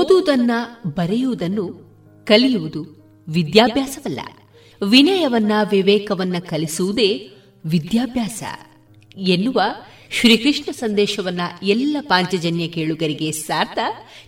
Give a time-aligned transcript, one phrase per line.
[0.00, 0.50] ಓದುವುದನ್ನ
[0.86, 1.64] ಬರೆಯುವುದನ್ನು
[2.24, 2.82] ಕಲಿಯುವುದು
[3.28, 4.20] ವಿದ್ಯಾಭ್ಯಾಸವಲ್ಲ.
[4.82, 7.08] ವಿನಯವನ್ನ ವಿವೇಕವನ್ನ ಕಲಿಸುವುದೇ
[7.66, 8.42] ವಿದ್ಯಾಭ್ಯಾಸ
[9.16, 9.62] ಎನ್ನುವ
[10.10, 13.78] ಶ್ರೀಕೃಷ್ಣ ಸಂದೇಶವನ್ನ ಎಲ್ಲ ಪಾಂಚಜನ್ಯ ಕೇಳುಗರಿಗೆ ಸಾರ್ಥ,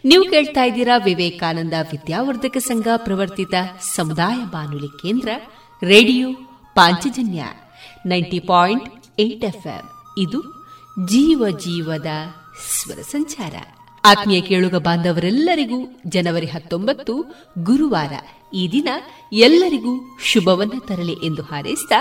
[0.04, 3.54] ನೀವು ಕೇಳ್ತಾ ಇದ್ದೀರಾ ವಿವೇಕಾನಂದ ವಿದ್ಯಾವರ್ಧಕ ಸಂಘ ಪ್ರವರ್ತಿತ
[3.96, 5.28] ಸಮುದಾಯ ಬಾನುಲಿ ಕೇಂದ್ರ,
[5.82, 6.28] ರೇಡಿಯೋ
[6.74, 7.44] ಪಾಂಚಜನ್ಯ
[8.06, 8.88] ನೈಂಟಿ ಪಾಯಿಂಟ್
[10.18, 10.40] ಇದು
[11.06, 12.10] ಜೀವ ಜೀವದ
[12.82, 13.54] ಸ್ವರ ಸಂಚಾರ.
[14.04, 17.24] ಆತ್ಮೀಯ ಕೇಳುಗ ಬಾಂಧವರೆಲ್ಲರಿಗೂ ಜನವರಿ ಹತ್ತೊಂಬತ್ತು
[17.58, 18.12] ಗುರುವಾರ
[18.54, 18.88] ಈ ದಿನ
[19.32, 21.92] ಎಲ್ಲರಿಗೂ ಶುಭವನ್ನ ತರಲಿ ಎಂದು ಹಾರೈಸಿದ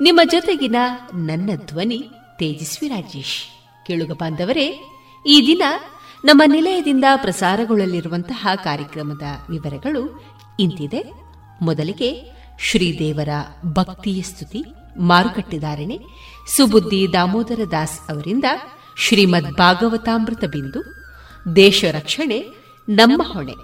[0.00, 0.76] ನಿಮ್ಮ ಜೊತೆಗಿನ
[1.14, 3.44] ನನ್ನ ಧ್ವನಿ ತೇಜಸ್ವಿ ರಾಜೇಶ್.
[3.86, 4.84] ಕೇಳುಗ ಬಾಂಧವರೇ,
[5.26, 5.62] ಈ ದಿನ
[6.24, 10.24] ನಮ್ಮ ನಿಲಯದಿಂದ ಪ್ರಸಾರಗೊಳ್ಳಲಿರುವಂತಹ ಕಾರ್ಯಕ್ರಮದ ವಿವರಗಳು
[10.60, 11.12] ಇಂತಿದೆ.
[11.62, 13.28] ಮೊದಲಿಗೆ ಶ್ರೀದೇವರ
[13.72, 14.64] ಭಕ್ತಿಯ ಸ್ತುತಿ
[14.98, 15.98] ಮಾರುಕಟ್ಟೆದಾರಣೆ
[16.56, 18.44] ಸುಬುದ್ದಿ ದಾಮೋದರ ದಾಸ್ ಅವರಿಂದ
[18.98, 20.95] ಶ್ರೀಮದ್ ಭಾಗವತಾಮೃತ ಬಿಂದು
[21.54, 22.46] ದೇಶ ರಕ್ಷಣೆ,
[22.88, 23.54] ನಮ್ಮ ಹೊಣೆ.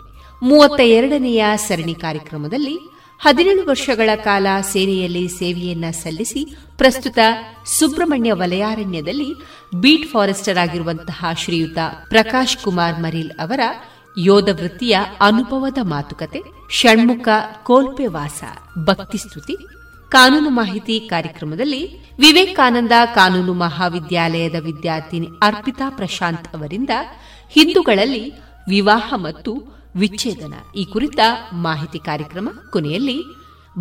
[0.43, 2.79] ಮೂವತ್ತ ಎರಡನೆಯ ಸರಣಿ ಕಾರ್ಯಕ್ರಮದಲ್ಲಿ
[3.19, 7.19] ಹದಿನೇಳು ವರ್ಷಗಳ ಕಾಲ ಸೇನೆಯಲ್ಲಿ ಸೇವೆಯನ್ನ ಸಲ್ಲಿಸಿ ಪ್ರಸ್ತುತ
[7.67, 9.35] ಸುಬ್ರಹ್ಮಣ್ಯ ವಲಯಾರಣ್ಯದಲ್ಲಿ
[9.81, 11.79] ಬೀಟ್ ಫಾರೆಸ್ಟರ್ ಆಗಿರುವಂತಹ ಶ್ರೀಯುತ
[12.09, 13.61] ಪ್ರಕಾಶ್ ಕುಮಾರ್ ಮರಿಲ್ ಅವರ
[14.19, 17.29] ಯೋಧ ವೃತ್ತಿಯ ಅನುಭವದ ಮಾತುಕತೆ, ಷಣ್ಮುಖ
[17.63, 18.45] ಕೋಲ್ಪೆವಾಸ
[18.85, 19.57] ಭಕ್ತಿಸ್ತುತಿ
[20.11, 26.91] ಕಾನೂನು ಮಾಹಿತಿ ಕಾರ್ಯಕ್ರಮದಲ್ಲಿ ವಿವೇಕಾನಂದ ಕಾನೂನು ಮಹಾವಿದ್ಯಾಲಯದ ವಿದ್ಯಾರ್ಥಿನಿ ಅರ್ಪಿತಾ ಪ್ರಶಾಂತ್ ಅವರಿಂದ
[27.53, 28.33] ಹಿಂದೂಗಳಲ್ಲಿ
[28.69, 29.57] ವಿವಾಹ ಮತ್ತು
[29.97, 31.19] ವಿಚ್ಛೇದನ ಈ ಕುರಿತ
[31.53, 33.23] ಮಾಹಿತಿ ಕಾರ್ಯಕ್ರಮ ಕೊನೆಯಲ್ಲಿ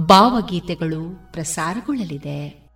[0.05, 2.69] ಭಾವಗೀತೆಗಳು ಪ್ರಸಾರಗೊಳ್ಳಲಿದೆ.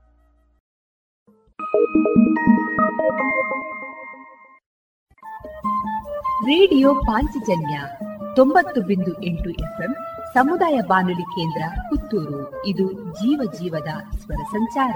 [6.46, 7.82] ರೇಡಿಯೋ ಪಾಂಚಜನ್ಯ
[8.36, 9.96] ತೊಂಬತ್ತು ಬಿಂದು ಎಂಟು ಎಫ್ಎಂ
[10.34, 12.66] ಸಮುದಾಯ ಬಾನುಲಿ ಕೇಂದ್ರ ಪುತ್ತೂರು.
[12.66, 14.96] ಇದು ಜೀವ ಜೀವದ ಸ್ವರ ಸಂಚಾರ.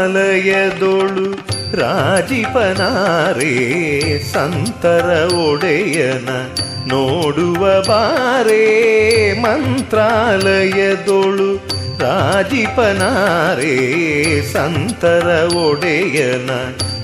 [0.00, 1.36] ಮಂತ್ರಾಲಯದೊಳು
[1.76, 3.52] ರಾಜಿಪನಾರೇ
[4.32, 6.28] ಸಂತರ ಒಡೆಯನ
[6.88, 11.64] ನೋಡುವ ಬಾರೇ ಮಂತ್ರಾಲಯದೊಳು
[11.98, 13.74] ರಾಜಿಪನಾರೇ
[14.52, 16.50] ಸಂತರ ಒಡೆಯನ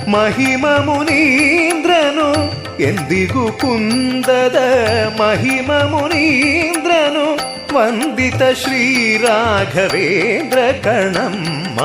[0.10, 2.30] ಮಹಿಮ ಮುನೀಂದ್ರನು
[2.84, 4.60] ಎಂದಿಗೂ ಕುಂದದ
[5.20, 7.28] ಮಹಿಮ ಮುನೀಂದ್ರನು
[7.73, 11.81] ವಂದಿತ ಶ್ರೀರಾಘವೇಂದ್ರ ಕಣಮ್ಮ.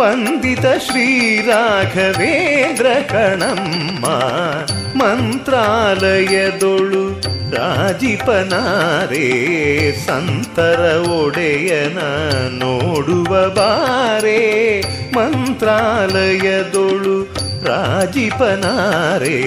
[0.00, 4.06] ವಂದಿತ ಶ್ರೀರಾಘವೇಂದ್ರ ಕಣಮ್ಮ.
[5.02, 7.22] ಮಂತ್ರಾಲಯದೊಳು
[7.56, 9.28] ರಾಜಿಪನಾರೇ.
[10.06, 11.98] ಸಂತರ ಒಡೆಯನ
[12.50, 14.84] ನೋಡುವ ಬಾರೆ.
[15.16, 17.36] ಮಂತ್ರಾಲಯದೊಳು
[17.66, 19.40] ರಾಜಿಪನಾರೇ.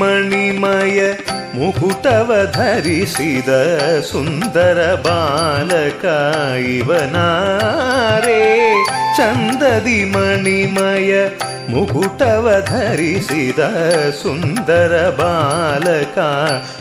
[0.00, 1.12] ಮಣಿಮಯ
[1.54, 3.48] ಮುಕುಟವ ಧರಿಸಿದ
[4.00, 6.04] ಸುಂದರ ಬಾಲಕ
[6.58, 8.74] ಇವನಾರೇ.
[9.16, 11.28] ಚಂದದಿ ಮಣಿಮಯ
[11.68, 13.58] ಮುಕುಟವ ಧರಿಸಿದ
[14.22, 16.18] ಸುಂದರ ಬಾಲಕ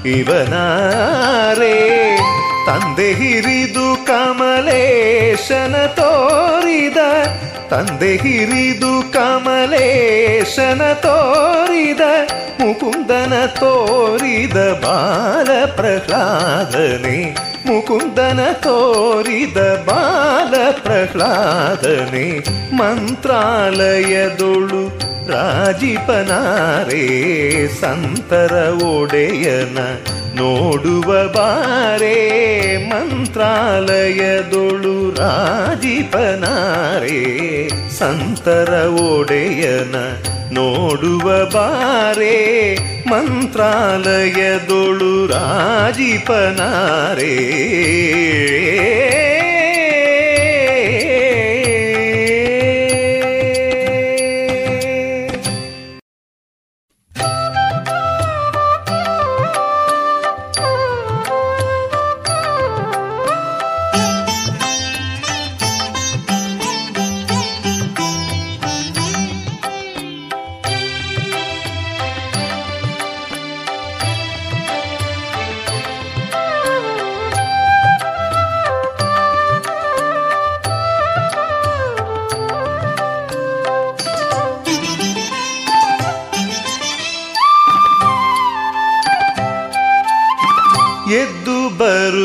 [0.06, 1.78] ಇವನಾರೇ.
[2.68, 6.98] ತಂದೆ ಹಿರಿದು ಕಮಲೇಶನ ತೋರಿದ
[7.70, 12.04] ತಂದೆ ಹಿರಿದು ಕಮಲೇಶನ ತೋರಿದ
[12.60, 17.20] ಮುಕುಂದನ ತೋರಿದ ಬಾಲ ಪ್ರಹ್ಲಾದನೆ
[17.70, 19.58] ಮುಕುಂದನ ತೋರಿದ
[19.88, 22.28] ಬಾಲ ಪ್ರಹ್ಲಾದನೆ
[22.80, 24.82] ಮಂತ್ರಾಲಯದೊಳು
[25.32, 27.04] ರಾಜಿಪನಾರೇ
[27.82, 28.54] ಸಂತರ
[28.88, 29.78] ಒಡೆಯನ
[30.36, 32.18] ನೋಡುವ ಬಾರೇ
[32.90, 37.22] ಮಂತ್ರಾಲಯದೊಳು ರಾಜಿಪನಾರೇ
[38.00, 38.74] ಸಂತರ
[39.06, 39.96] ಒಡೆಯನ
[40.54, 42.36] ನೋಡುವ ಬಾರೇ
[43.12, 45.04] ಮಂತ್ರಾಲಯದೊಳು
[45.34, 47.36] ರಾಜಿಪನಾರೇ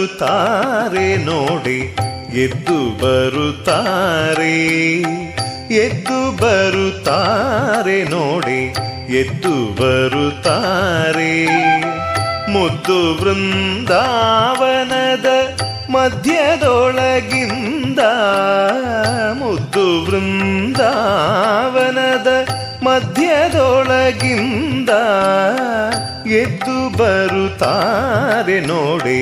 [0.04, 1.76] ಬರುತ್ತಾರೆ ನೋಡಿ,
[2.44, 4.56] ಎದ್ದು ಬರುತ್ತಾರೆ
[5.84, 8.58] ಎದ್ದು ಬರುತ್ತಾರೆ ನೋಡಿ,
[9.20, 11.30] ಎದ್ದು ಬರುತ್ತಾರೆ.
[12.54, 15.28] ಮುದ್ದು ವೃಂದಾವನದ
[15.94, 18.00] ಮಧ್ಯದೊಳಗಿಂದ,
[19.40, 22.28] ಮುದ್ದು ವೃಂದಾವನದ
[22.88, 24.90] ಮಧ್ಯದೊಳಗಿಂದ
[26.34, 29.18] ಎದ್ದು ಬರುತ್ತಾರೆ ನೋಡಿ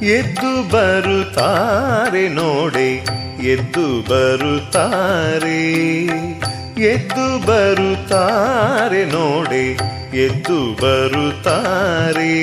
[0.03, 3.01] ಎದ್ದು ಬರುತ್ತಾರೆ ನೋಡಿ,
[3.47, 5.67] ಎದ್ದು ಬರುತ್ತಾರೆ.
[6.81, 9.77] ಎದ್ದು ಬರುತ್ತಾರೆ ನೋಡಿ,
[10.17, 12.41] ಎದ್ದು ಬರುತ್ತಾರೆ.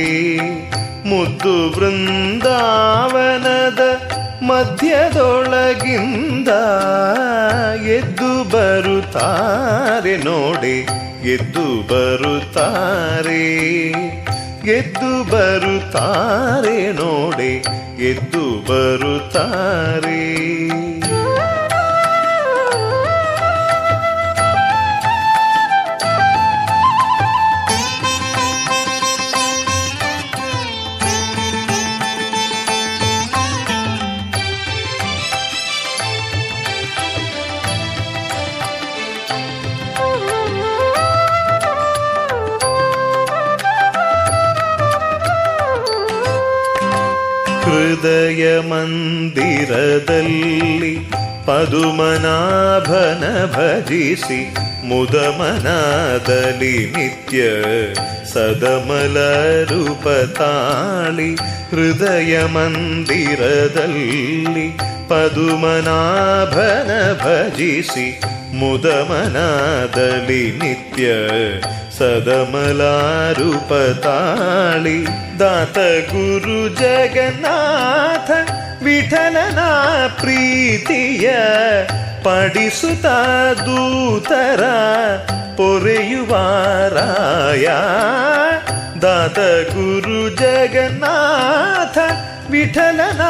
[1.08, 3.80] ಮುದ್ದು ಬೃಂದಾವನದ
[4.42, 6.48] ಮಧ್ಯದೊಳಗಿಂದ
[7.88, 10.86] ಎದ್ದು ಬರುತ್ತಾರೆ ನೋಡಿ,
[11.28, 13.44] ಎದ್ದು ಬರುತ್ತಾರೆ.
[14.76, 17.52] ಎದ್ದು ಬರುತ್ತಾರೆ ನೋಡೆ
[17.98, 20.20] ಗೆದ್ದು ಬರುತ್ತಾರೆ.
[47.97, 49.31] ಹೃದಯ ಮಂದಿರದಲ್ಲಿ
[51.47, 53.23] ಪದುಮನಾಭನ
[53.55, 54.39] ಭಜಿಸಿ
[54.89, 57.39] ಮುದಮನಾದಲ್ಲಿ ನಿತ್ಯ
[58.33, 59.17] ಸದಮಲ
[59.71, 61.29] ರೂಪತಾಳಿ
[61.71, 64.67] ಹೃದಯ ಮಂದಿರದಲ್ಲಿ
[65.09, 66.91] ಪದುಮನಾಭನ
[67.23, 68.07] ಭಜಿಸಿ
[68.55, 71.05] ಮುದಮನಾದಲ್ಲಿ ನಿತ್ಯ
[71.97, 74.97] ಸದಮಲಾರುಪತಾಳಿ
[75.39, 75.77] ದಾತ
[76.11, 78.31] ಗುರು ಜಗನ್ನಾಥ
[78.83, 79.59] ವಿಠಲನ
[80.21, 81.27] ಪ್ರೀತಿಯ
[82.23, 83.05] ಪಡಿಸುತ್ತ
[83.61, 84.63] ದೂತರ
[85.57, 87.65] ಪೊರೆಯುವಾರಾಯ
[89.01, 89.39] ದಾತ
[89.71, 91.97] ಗುರು ಜಗನ್ನಾಥ
[92.50, 93.20] ವಿಠಲನ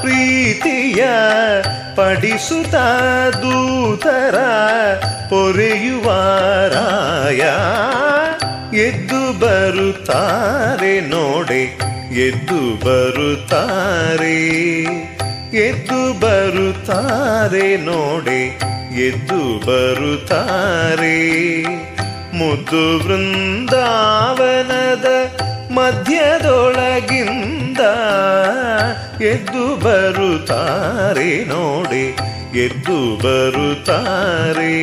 [0.00, 1.04] ಪ್ರೀತಿಯ
[1.96, 2.74] ಪಡಿಸುತ್ತ
[3.36, 4.36] ದೂತರ
[5.30, 7.42] ಪೊರೆಯುವಾರಾಯ
[8.76, 11.78] ಎದ್ದು ಬರುತ್ತಾರೆ ನೋಡೆ,
[12.20, 14.36] ಎದ್ದು ಬರುತ್ತಾರೆ.
[15.56, 18.58] ಎದ್ದು ಬರುತ್ತಾರೆ ನೋಡೆ,
[19.00, 21.16] ಎದ್ದು ಬರುತ್ತಾರೆ.
[22.38, 25.04] ಮುದ್ದು ವೃಂದಾವನದ
[25.70, 27.51] ಮಧ್ಯದೊಳಗಿಂದ
[29.32, 32.04] ಎದ್ದು ಬರುತ್ತಾರೆ ನೋಡಿ,
[32.64, 34.74] ಎದ್ದು ಬರುತ್ತಾರೆ.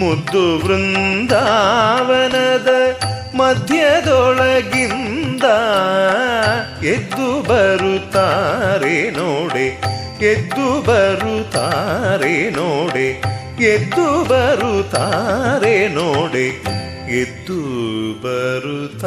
[0.00, 2.70] ಮುದ್ದು ವೃಂದಾವನದ
[3.40, 5.44] ಮಧ್ಯದೊಳಗಿಂದ
[6.94, 9.66] ಎದ್ದು ಬರುತ್ತಾರೆ ನೋಡಿ,
[10.32, 13.08] ಎದ್ದು ಬರುತ್ತಾರೆ ನೋಡಿ,
[13.74, 16.46] ಎದ್ದು ಬರುತ್ತಾರೆ ನೋಡಿ,
[17.22, 17.58] ಎದ್ದು
[18.24, 19.04] ಬರುತ್ತಾರೆ.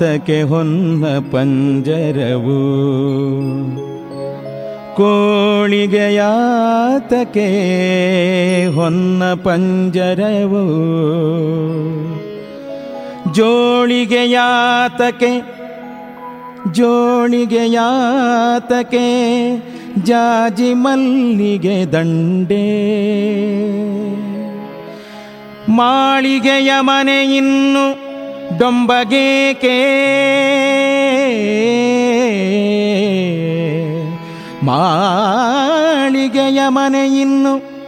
[0.00, 2.58] ಯಾತಕೆ ಹೊನ್ನ ಪಂಜರವು.
[4.96, 5.86] ಕೋಳಿಗೆಯಾತಕೆ
[8.66, 10.62] ಹೊನ್ನ ಪಂಜರವು.
[13.34, 15.42] ಜೋಳಿಗೆಯಾತಕೆ ಜೋಳಿಗೆಯಾತಕೆ
[16.72, 19.06] ಜೋಳಿಗೆ ಯಾತಕೆ
[20.04, 22.68] ಜಾಜಿ ಮಲ್ಲಿಗೆ ದಂಡೆ.
[25.68, 28.07] ಮಾಳಿಗೆಯ ಮನೆ ಇನ್ನು
[28.58, 29.76] ಡೊಂಬಗೇಕೆ
[35.30, 37.78] ಮಾಳಿಗೆಯ ಮನೆ ಇನ್ನು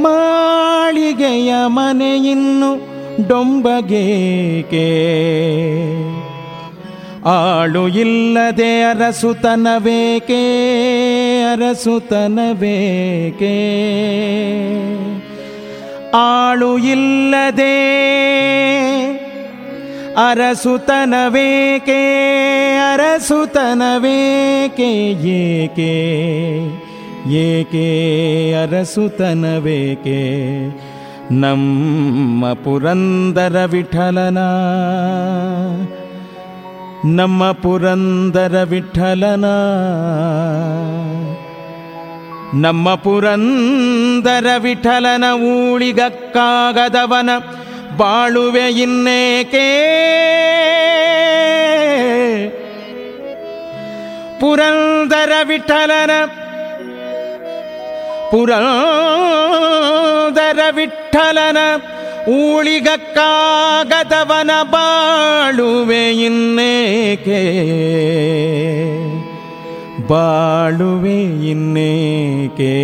[0.00, 4.88] ಮಾಳಿಗೆಯ ಮನೆ ಇನ್ನು ಡೊಂಬಗೇಕೆ
[7.30, 10.42] ಆಳು ಇಲ್ಲದೆ ಅರಸುತನವೇಕೆ
[11.52, 13.56] ಅರಸುತನವೇಕೆ
[16.20, 17.74] ಆಳು ಇಲ್ಲದೆ
[20.18, 22.00] ಅರಸುತನವೇಕೆ
[22.92, 24.88] ಅರಸುತನವೇಕೆ,
[25.36, 25.92] ಏಕೆ
[27.30, 27.86] ಏಕೆ
[28.52, 30.20] ಅರಸುತನವೇಕೆ,
[31.40, 34.38] ನಮ್ಮ ಪುರಂದರ ವಿಠಲನ,
[37.04, 39.44] ನಮ್ಮ ಪುರಂದರ ವಿಠಲನ,
[42.54, 47.30] ನಮ್ಮ ಪುರಂದರ ವಿಠಲನ ಊಳಿಗಕ್ಕಾಗದವನ
[47.96, 49.68] ಬಾಳುವೆ ಇನ್ನೇಕೆ?
[54.40, 56.10] ಪುರಂದರ ವಿಠಲನ
[58.30, 61.56] ಪುರಂದರ ವಿಠಲನ
[62.28, 67.42] ಊಳಿಗಕ್ಕಾಗದವನ ಬಾಳುವೆ ಇನ್ನೇಕೆ?
[70.08, 72.74] ಬಾಳುವೆ ಇನ್ನೇಕೆ?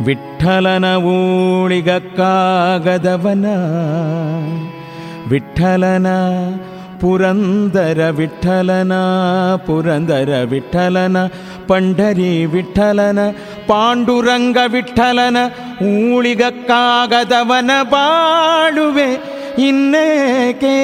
[0.00, 1.86] ವಿಠಲನ ಊಳಿಗಕ್ಕಾಗದವನ
[5.30, 6.08] ವಿಠಲನ
[7.00, 8.92] ಪುರಂದರ ವಿಠಲನ
[9.66, 11.16] ಪುರಂದರ ವಿಠಲನ
[11.66, 13.20] ಪಂಡರಿ ವಿಠಲನ
[13.66, 15.38] ಪಾಂಡುರಂಗ ವಿಠಲನ
[15.90, 19.08] ಊಳಿಗಕ್ಕಾಗದವನ ಬಾಳುವೆ
[19.58, 20.76] ಇನ್ನೇಕೆ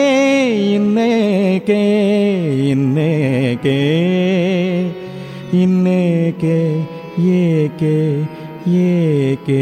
[0.75, 1.81] ಇನ್ನೇಕೆ
[2.71, 3.79] ಇನ್ನೇಕೆ
[5.55, 6.57] ಇನ್ನೇಕೆ
[7.40, 7.97] ಏಕೆ
[8.64, 9.52] 忆记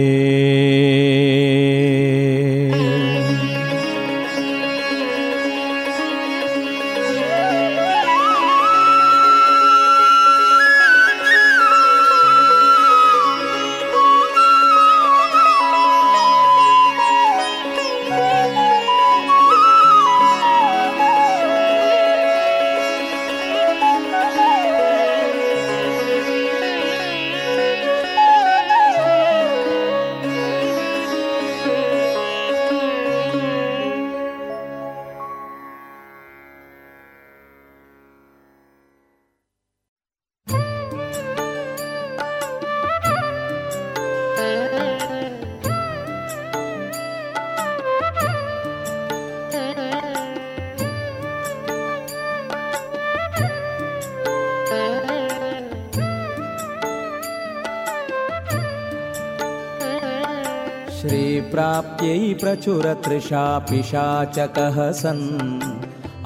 [62.41, 65.61] प्रचुरतृषा पिशाचकः सन्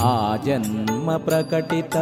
[0.01, 1.97] आजन्म प्रकटित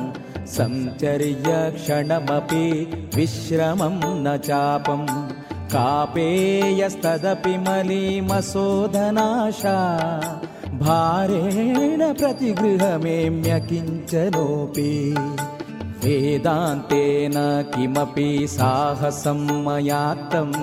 [0.56, 2.68] सञ्चर्य क्षणमपि
[3.16, 5.08] विश्रमं न चापम्
[5.74, 8.40] कापेयस्तदपि मलीमसोदनाशा
[10.82, 14.92] भारेण प्रतिगृहमेम्य किञ्चनोऽपि।
[16.04, 17.38] वेदान्तेन
[17.76, 20.54] किमपि साहसं मयात्तम्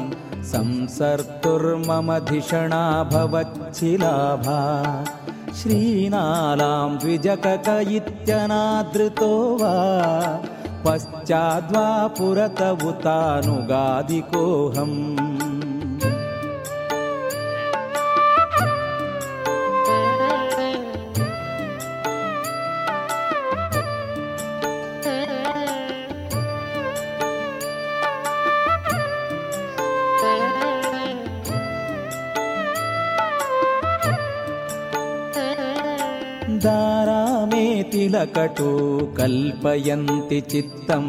[0.52, 4.61] संसर्तुर्मम धिषणा भवच्छिलाभा
[5.60, 9.72] श्रीनालां द्विजकक इत्यनादृतो वा
[10.84, 11.84] पश्चाद्वा
[12.18, 12.60] पुरत
[12.90, 13.70] उतानुगादिकोऽहम्
[38.22, 38.70] तिलकटो
[39.18, 41.06] कल्पयन्ति चित्तं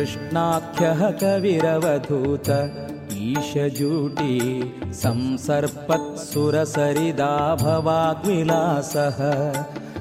[0.09, 2.47] कृष्णाख्यः कविरवधूत
[3.13, 4.37] ईशजूटी
[4.87, 9.19] संसर्पत्सुरसरिदा भवाग्विलासः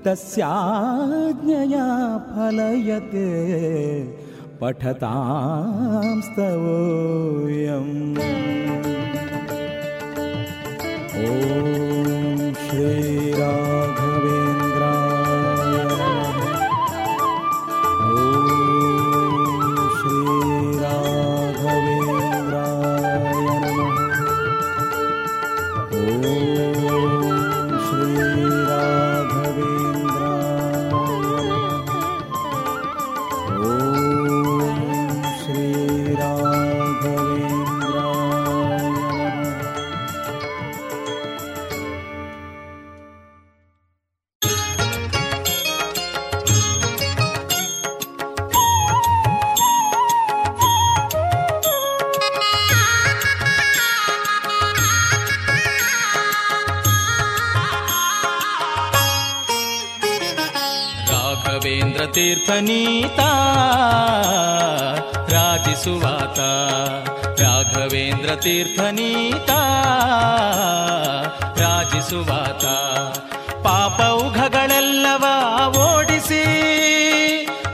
[0.06, 1.88] तस्याज्ञया
[2.30, 3.28] फलयते
[4.62, 7.94] पठतां स्तवोऽयम्
[11.22, 13.81] ॐ श्रीराघवेन्द्राय
[62.22, 63.30] ತೀರ್ಥನೀತಾ
[65.30, 66.40] ರಾಜಿಸುವಾತ
[67.42, 69.62] ರಾಘವೇಂದ್ರ ತೀರ್ಥನೀತಾ
[71.58, 72.66] ರಾಜಿಸುವಾತ.
[73.54, 75.26] ಪಾಪೌಘಗಳೆಲ್ಲವ
[75.78, 76.44] ಓಡಿಸಿ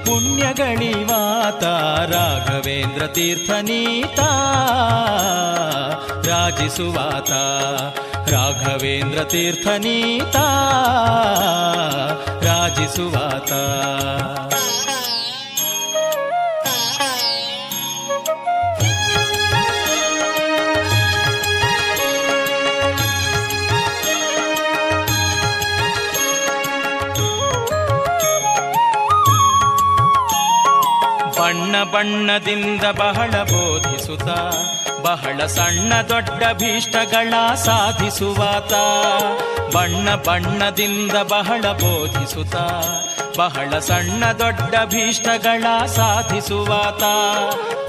[0.05, 1.63] ಪುಣ್ಯಗಳಿವಾತ
[2.13, 4.29] ರಾಘವೇಂದ್ರ ತೀರ್ಥನೀತಾ
[6.25, 7.31] ರಾಜಿಸುವಾತ.
[8.31, 10.47] ರಾಘವೇಂದ್ರ ತೀರ್ಥನೀತಾ
[12.41, 13.51] ರಾಜಿಸುವಾತ.
[31.39, 34.29] ಬಣ್ಣ ಬಣ್ಣದಿಂದ ಬಹಳ ಬೋಧಿಸುತ್ತ
[35.03, 38.73] ಬಹಳ ಸಣ್ಣ ದೊಡ್ಡ ಭೀಷ್ಟಗಳ ಸಾಧಿಸುವಾತ.
[39.75, 42.55] ಬಣ್ಣ ಬಣ್ಣದಿಂದ ಬಹಳ ಬೋಧಿಸುತ್ತ
[43.37, 47.03] ಬಹಳ ಸಣ್ಣ ದೊಡ್ಡ ಭೀಷ್ಟಗಳ ಸಾಧಿಸುವಾತ.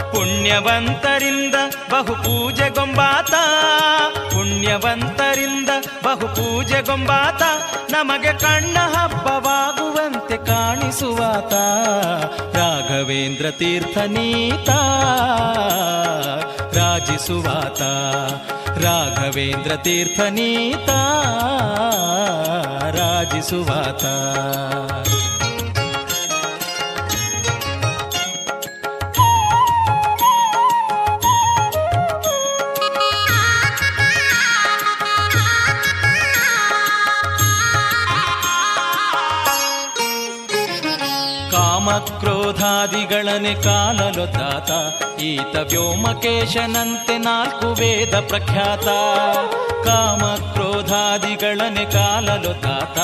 [0.03, 1.55] ಪುಣ್ಯವಂತರಿಂದ
[1.91, 3.35] ಬಹು ಪೂಜೆಗೊಂಬಾತ.
[4.35, 5.69] ಪುಣ್ಯವಂತರಿಂದ
[6.05, 7.43] ಬಹು ಪೂಜೆಗೊಂಬಾತ.
[7.91, 9.78] ನಮಗೆ ಕಣ್ಣ ಹಬ್ಬವಾಗುವಂತೆ
[10.89, 11.55] ಕಾಣಿಸುವಾತ
[12.57, 14.71] ರಾಘವೇಂದ್ರ ತೀರ್ಥನೀತ
[16.77, 17.83] ರಾಜಿಸುವಾತ
[18.85, 20.89] ರಾಘವೇಂದ್ರ ತೀರ್ಥನೀತ
[22.97, 24.05] ರಾಜಿಸುವಾತ
[42.79, 43.55] ಕಾಮಕ್ರೋಧಾದಿಗಳನೆ
[44.27, 44.71] ತಾತ
[45.21, 48.85] ಈತ ವ್ಯೋಮಕೇಶನಂತೆ ನಾಲ್ಕು ವೇದ ಪ್ರಖ್ಯಾತ.
[49.87, 52.99] ಕಾಮ ಕ್ರೋಧಾದಿಗಳನೆ ಕಾಲಲು ತಾತ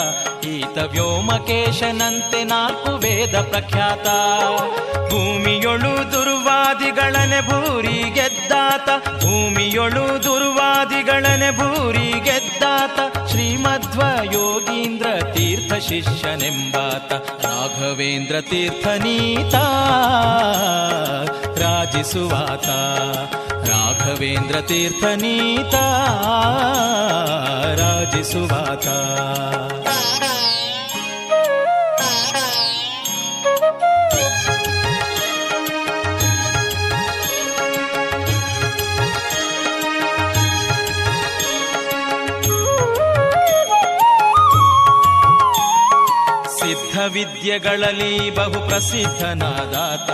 [0.44, 4.06] ಈತ ವ್ಯೋಮಕೇಶನಂತೆ ನಾಲ್ಕು ವೇದ ಪ್ರಖ್ಯಾತ.
[5.10, 13.28] ಭೂಮಿಯೊಳು ದುರ್ವಾದಿಗಳನೆ ಭೂರಿ ಗೆದ್ದಾತ, ಭೂಮಿಯೊಳು ದುರ್ವಾದಿಗಳನೆ ಭೂರಿ ಗೆದ್ದಾತ.
[13.28, 15.06] ಶ್ರೀಮಧ್ವ ಯೋಗೀಂದ್ರ
[15.80, 17.12] शिष्यनिम्बात।
[17.44, 19.64] राघवेन्द्रतीर्थनीता
[21.58, 22.78] राजिसुवाता
[23.68, 25.84] राघवेन्द्रतीर्थनीता
[27.80, 28.96] राजिसुवाता
[47.12, 50.10] ವಿದ್ಯೆಗಳಲ್ಲಿ ಬಹು ಪ್ರಸಿದ್ಧನಾದಾತ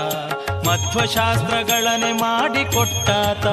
[0.69, 3.47] ಮಧ್ವಶಾಸ್ತ್ರಗಳನೆ ಮಾಡಿಕೊಟ್ಟಾತ.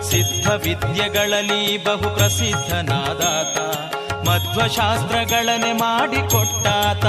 [0.00, 3.58] ಸಿದ್ಧ ವಿದ್ಯೆಗಳಲ್ಲಿ ಬಹು ಪ್ರಸಿದ್ಧನಾದಾತ
[4.28, 7.04] ಮಧ್ವಶಾಸ್ತ್ರಗಳನೆ ಮಾಡಿಕೊಟ್ಟಾತ.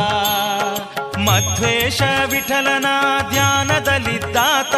[1.18, 2.86] ಮಧ್ವೇಶ ವಿಠಲನ
[3.30, 4.76] ಧ್ಯಾನದಲ್ಲಿದ್ದಾತ.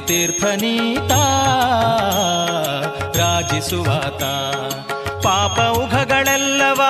[0.00, 1.12] ತೀರ್ಥನೀತ
[3.16, 4.22] ರಾಜಿಸುವಾತ.
[5.24, 6.80] ಪಾಪ ಉಘಗಳೆಲ್ಲವ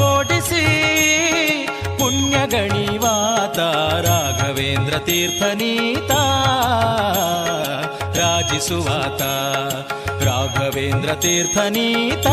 [0.00, 0.66] ಓಡಿಸಿ
[1.98, 3.58] ಪುಣ್ಯ ಗಣಿವಾತ
[4.06, 6.10] ರಾಘವೇಂದ್ರ ತೀರ್ಥನೀತ
[8.18, 9.22] ರಾಜಿಸುವಾತ.
[10.22, 12.26] ರಾಘವೇಂದ್ರ ತೀರ್ಥನೀತ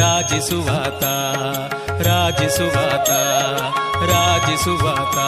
[0.00, 1.04] ರಾಜಿಸುವಾತ.
[2.02, 3.10] ರಾಜಿಸುವಾತ
[4.10, 5.18] ರಾಜಿಸುವಾತ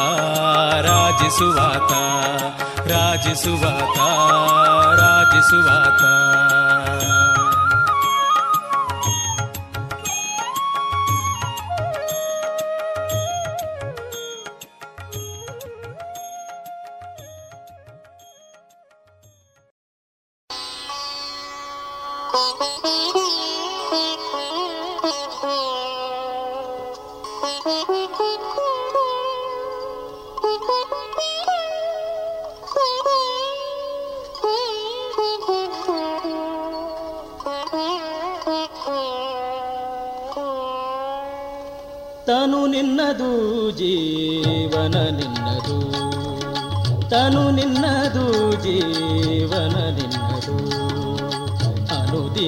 [0.87, 1.93] ರಾಜಿಸುವಾತ
[2.91, 3.99] ರಾಜಿಸುವಾತ
[5.01, 6.03] ರಾಜಿಸುವಾತ.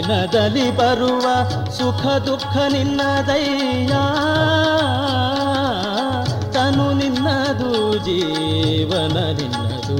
[0.02, 1.26] ಅನುದಿನದಲ್ಲಿ ಬರುವ
[1.70, 3.92] ಸುಖ ದುಃಖ ನಿನ್ನದಯ್ಯ
[6.52, 9.98] ತನು ನಿನ್ನದು, ಜೀವನ ನಿನ್ನದು.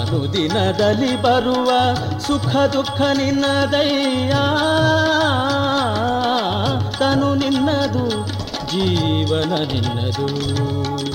[0.00, 1.70] ಅನುದಿನದಲ್ಲಿ ಬರುವ
[2.26, 4.32] ಸುಖ ದುಃಖ ನಿನ್ನದಯ್ಯ
[6.98, 8.06] ತನು ನಿನ್ನದು,
[8.70, 11.11] ಜೀವನ ನಿನ್ನದು.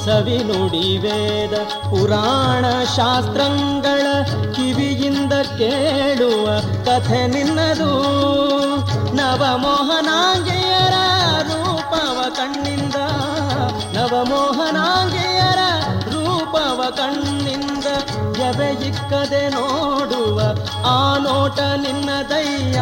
[0.05, 4.05] ಸವಿ ನುಡಿ ವೇದ ಪುರಾಣ ಶಾಸ್ತ್ರಗಳ
[4.51, 6.45] ಕಿವಿಯಿಂದ ಕೇಳುವ
[6.85, 7.91] ಕಥೆ ನಿನ್ನದು.
[9.15, 10.93] ನವಮೋಹನಾಂಗೆಯರ
[11.43, 12.95] ರೂಪವ ಕಣ್ಣಿಂದ
[13.97, 15.32] ನವಮೋಹನಾಂಗೆಯ
[16.89, 17.85] ಕಣ್ಣಿಂದ
[18.39, 20.39] ಎವೆ ಇಕ್ಕದೆ ನೋಡುವ
[20.85, 22.77] ಆ ನೋಟ ನಿನ್ನ ನಿನ್ನದಯ್ಯ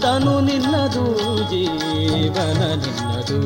[0.00, 1.04] ತನು ನಿನ್ನದು
[1.50, 3.40] ಜೀವನ ನಿನ್ನದು.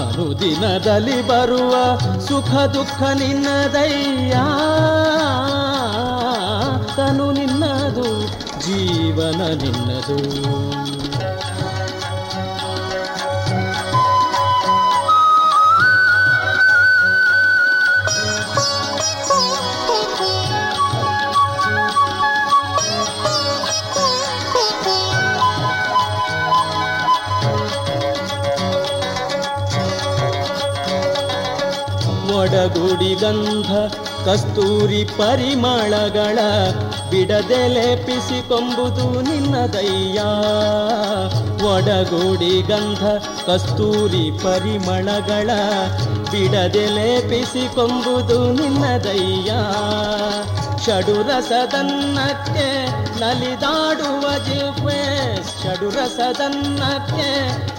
[0.00, 4.32] ಅನುದಿನದಲ್ಲಿ ಬರುವ ಸುಖ ದುಃಖ ನಿನ್ನ ನಿನ್ನದಯ್ಯ
[6.96, 8.26] ತನು ನಿನ್ನದು
[8.60, 10.18] ಜೀವನ ನಿನ್ನದು.
[32.44, 33.70] ಒಡಗುಡಿ ಗಂಧ
[34.26, 36.38] ಕಸ್ತೂರಿ ಪರಿಮಳಗಳ
[37.10, 40.18] ಬಿಡದೆ ಲೇಪಿಸಿಕೊಂಬುದು ನಿನ್ನದಯ್ಯ
[41.68, 43.04] ಒಡಗೂಡಿ ಗಂಧ
[43.46, 45.50] ಕಸ್ತೂರಿ ಪರಿಮಳಗಳ
[46.32, 49.50] ಬಿಡದೆ ಲೇಪಿಸಿಕೊಂಬುದು ನಿನ್ನದಯ್ಯ
[50.84, 52.68] ಷಡುರಸದನ್ನಕ್ಕೆ
[53.24, 55.02] ನಲಿದಾಡುವ ಜಿಹ್ವೆ
[55.62, 57.30] ಷಡುರಸದನ್ನಕ್ಕೆ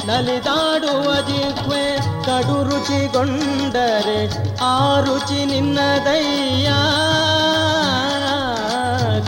[0.07, 4.19] ನಲಿದಾಡುವ ಜಿಹ್ವೆ ಕಡು ರುಚಿಗೊಂಡರೆ
[4.57, 6.69] ಆ ರುಚಿ ನಿನ್ನದಯ್ಯ.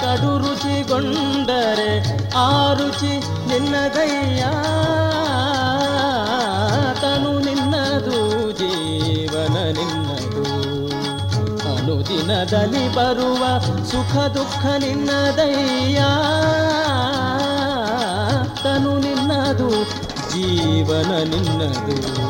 [0.02, 1.94] ಕಡು ರುಚಿಗೊಂಡರೆ
[2.38, 3.14] ಆ ರುಚಿ
[3.48, 4.42] ನಿನ್ನದಯ್ಯ.
[7.02, 10.07] ತನು ನಿನ್ನದು ಜೀವನ ನಿನ್ನದು
[11.98, 16.00] ಅನುದಿನದಲ್ಲಿ ಬರುವ ಸುಖ ದುಃಖ ನಿನ್ನದಯ್ಯ.
[18.64, 19.84] ತನು ನಿನ್ನದು
[20.30, 22.28] ಜೀವನ ನಿನ್ನದು.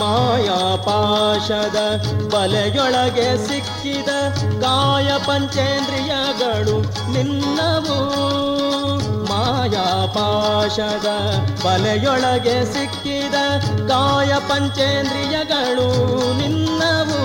[0.00, 1.76] ಮಾಯಾಪಾಶದ
[2.32, 3.48] ಬಲೆಯೊಳಗೆ
[3.82, 4.08] ಸಿಕ್ಕಿದ
[4.62, 6.80] ಕಾಯ ಪಂಚೇಂದ್ರಿಯಗಳು
[7.12, 7.98] ನಿನ್ನವು.
[9.24, 11.06] ಮಾಯಾಪಾಶದ
[11.64, 13.34] ಬಲೆಯೊಳಗೆ ಸಿಕ್ಕಿದ
[13.88, 15.88] ಕಾಯ ಪಂಚೇಂದ್ರಿಯಗಳು
[16.38, 17.22] ನಿನ್ನವು.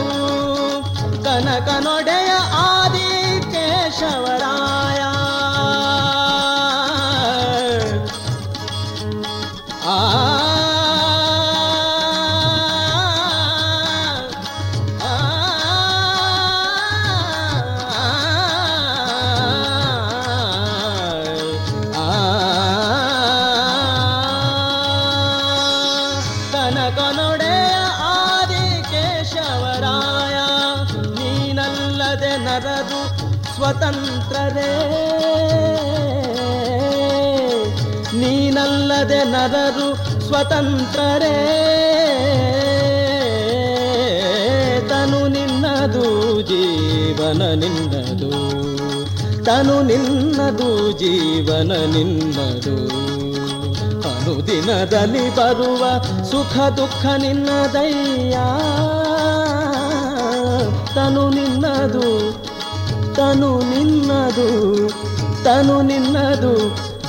[1.23, 4.62] ಕನಕನೊಡೆಯ ಆದಿ ಕೇಶವರಾಯ
[39.33, 41.35] ನರರು ಸ್ವತಂತ್ರರೇ.
[44.89, 48.31] ತನು ನಿನ್ನದು ಜೀವನ ನಿನ್ನದು.
[49.43, 53.03] ತನು ನಿನ್ನದು ಜೀವನ ನಿನ್ನದು.
[54.09, 58.37] ಅನುದಿನದಲ್ಲಿ ಬರುವ ಸುಖ ದುಃಖ ನಿನ್ನದಯ್ಯ
[60.95, 62.31] ತನು ನಿನ್ನದು
[63.15, 64.49] ತನು ನಿನ್ನದು
[65.43, 66.82] ತನು ನಿನ್ನದು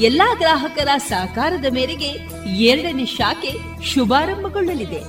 [0.00, 2.10] ಎಲ್ಲಾ ಗ್ರಾಹಕರ ಸಹಕಾರದ ಮೇರೆಗೆ
[2.62, 5.00] ಎರಡನೇ ಶಾಖೆ ಶುಭಾರಂಭಗೊಳ್ಳಲಿದೆ.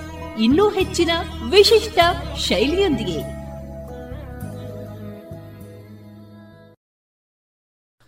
[0.44, 1.12] ಇನ್ನೂ ಹೆಚ್ಚಿನ
[1.50, 2.00] ವಿಶಿಷ್ಟ
[2.38, 3.20] ಶೈಲಿಯೊಂದಿಗೆ.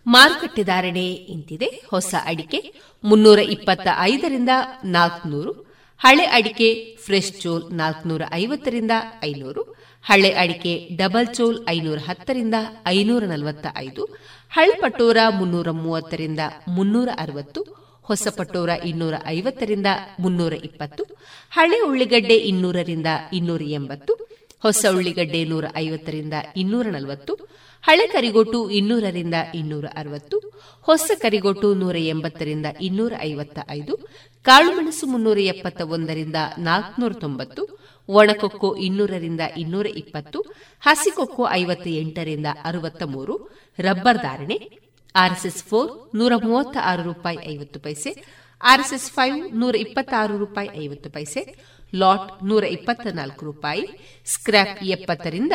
[0.06, 1.82] ಮಾರುಕಟ್ಟೆ ಧಾರಣೆ ಇಂತಿದೆ.
[1.90, 2.74] ಹೊಸ ಅಡಿಕೆ
[3.04, 4.48] ಮುನ್ನೂರ ಇಪ್ಪತ್ತ ಐದರಿಂದ
[4.84, 5.52] ನಾಲ್ಕುನೂರು,
[5.98, 8.90] ಹಳೆ ಅಡಿಕೆ ಫ್ರೆಶ್ ಚೋಲ್ ನಾಲ್ಕುನೂರ ಐವತ್ತರಿಂದ
[9.24, 9.62] ಐನೂರು,
[10.04, 12.54] ಹಳೆ ಅಡಿಕೆ ಡಬಲ್ ಚೋಲ್ ಐನೂರ ಹತ್ತರಿಂದ
[12.86, 17.60] ಐನೂರ ನಲವತ್ತ ಐದು ಹಳೆ ಪಟೋರ ಮುನ್ನೂರ ಮೂವತ್ತರಿಂದ ಮುನ್ನೂರ ಅರವತ್ತು
[18.02, 19.86] ಹೊಸ ಪಟೋರ ಇನ್ನೂರ ಐವತ್ತರಿಂದ
[20.20, 21.04] ಮುನ್ನೂರ ಇಪ್ಪತ್ತು
[21.52, 24.12] ಹಳೆ ಉಳ್ಳಿಗಡ್ಡೆ ಇನ್ನೂರರಿಂದ ಇನ್ನೂರ ಎಂಬತ್ತು,
[24.62, 27.34] ಹೊಸ ಉಳ್ಳಿಗಡ್ಡೆ ನೂರ ಐವತ್ತರಿಂದ ಇನ್ನೂರ ನಲವತ್ತು,
[27.82, 30.52] ಹಳೆ ಕರಿಗೋಟು ಇನ್ನೂರರಿಂದ ಇನ್ನೂರ ಅರವತ್ತು,
[30.82, 33.96] ಹೊಸ ಕರಿಗೋಟು ನೂರ ಎಂಬತ್ತರಿಂದ ಇನ್ನೂರ ಐವತ್ತ ಐದು,
[34.42, 40.40] ಕಾಳುಮೆಣಸು ಮುನ್ನೂರ ಎಪ್ಪತ್ತ ಒಂದರಿಂದ ನಾಲ್ಕುನೂರ ತೊಂಬತ್ತು ಒಣಕೊಕ್ಕೋ ಇನ್ನೂರರಿಂದ ಇನ್ನೂರ ಇಪ್ಪತ್ತು,
[40.80, 44.78] ಹಸಿಕೊಕ್ಕೋ ಐವತ್ತ ಎಂಟರಿಂದ ಅರವತ್ತ ಮೂರು ರಬ್ಬರ್ ಧಾರಣೆ,
[45.14, 48.24] ಆರ್ಎಸ್ಎಸ್ ಫೋರ್ ನೂರ ಮೂವತ್ತ ಆರು ರೂಪಾಯಿ ಐವತ್ತು ಪೈಸೆ,
[48.64, 51.56] ಆರ್ಎಸ್ಎಸ್ ಫೈವ್ ನೂರ ಇಪ್ಪತ್ತಾರು ರೂಪಾಯಿ ಐವತ್ತು ಪೈಸೆ,
[51.94, 53.88] ಲಾಟ್ ನೂರ ಇಪ್ಪತ್ತ ನಾಲ್ಕು ರೂಪಾಯಿ
[54.26, 55.52] ಸ್ಕ್ರಾಪ್ ಎಪ್ಪತ್ತರಿಂದ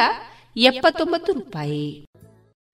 [0.55, 2.05] ಎಪ್ಪತ್ತೊಂಬತ್ತು ರೂಪಾಯಿ.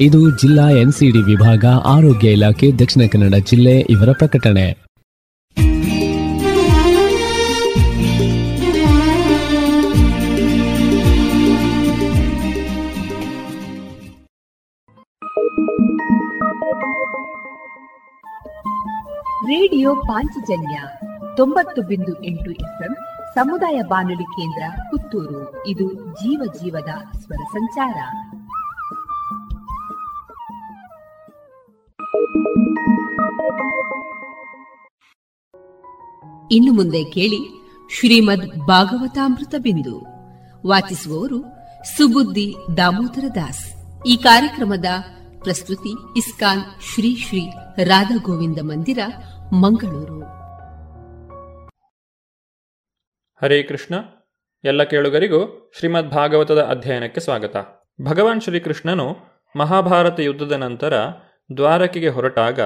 [0.00, 4.92] ಇದು ಜಿಲ್ಲಾ ಎನ್ಸಿಡಿ ವಿಭಾಗ, ಆರೋಗ್ಯ ಇಲಾಖೆ, ದಕ್ಷಿಣ ಕನ್ನಡ ಜಿಲ್ಲೆ ಇವರ ಪ್ರಕಟಣೆ.
[19.46, 20.82] ರೇಡಿಯೋ ಪಾಂಚಜನ್ಯ
[21.36, 22.94] ತೊಂಬತ್ತು ಬಿಂದು ಎಂಟು ಎಫ್ಎಂ,
[23.34, 25.66] ಸಮುದಾಯ ಬಾನುಲಿ ಕೇಂದ್ರ ಪುತ್ತೂರು.
[25.66, 27.94] ಇದು ಜೀವ ಜೀವದ ಸ್ವರ ಸಂಚಾರ.
[36.50, 37.38] ಇನ್ನು ಮುಂದೆ ಕೇಳಿ
[37.98, 39.98] ಶ್ರೀಮದ್ ಭಾಗವತಾಮೃತ ಬಿಂದು.
[40.66, 41.42] ವಾಚಿಸುವವರು
[41.96, 43.74] ಸುಬುದ್ದಿ ದಾಮೋದರ ದಾಸ್.
[44.06, 44.84] ಈ ಕಾರ್ಯಕ್ರಮದ
[45.42, 46.60] ಪ್ರಸ್ತುತಿ ಇಸ್ಕಾನ್
[46.94, 47.50] ಶ್ರೀ ಶ್ರೀ
[47.84, 48.98] ರಾಧಾ ಗೋವಿಂದ ಮಂದಿರ,
[49.52, 50.20] ಮಂಗಳೂರು.
[53.42, 53.94] ಹರೇ ಕೃಷ್ಣ.
[54.64, 57.56] ಎಲ್ಲ ಕೇಳುಗರಿಗೂ ಶ್ರೀಮದ್ ಭಾಗವತದ ಅಧ್ಯಯನಕ್ಕೆ ಸ್ವಾಗತ.
[58.02, 59.16] ಭಗವಾನ್ ಶ್ರೀಕೃಷ್ಣನು
[59.56, 60.94] ಮಹಾಭಾರತ ಯುದ್ಧದ ನಂತರ
[61.56, 62.60] ದ್ವಾರಕೆಗೆ ಹೊರಟಾಗ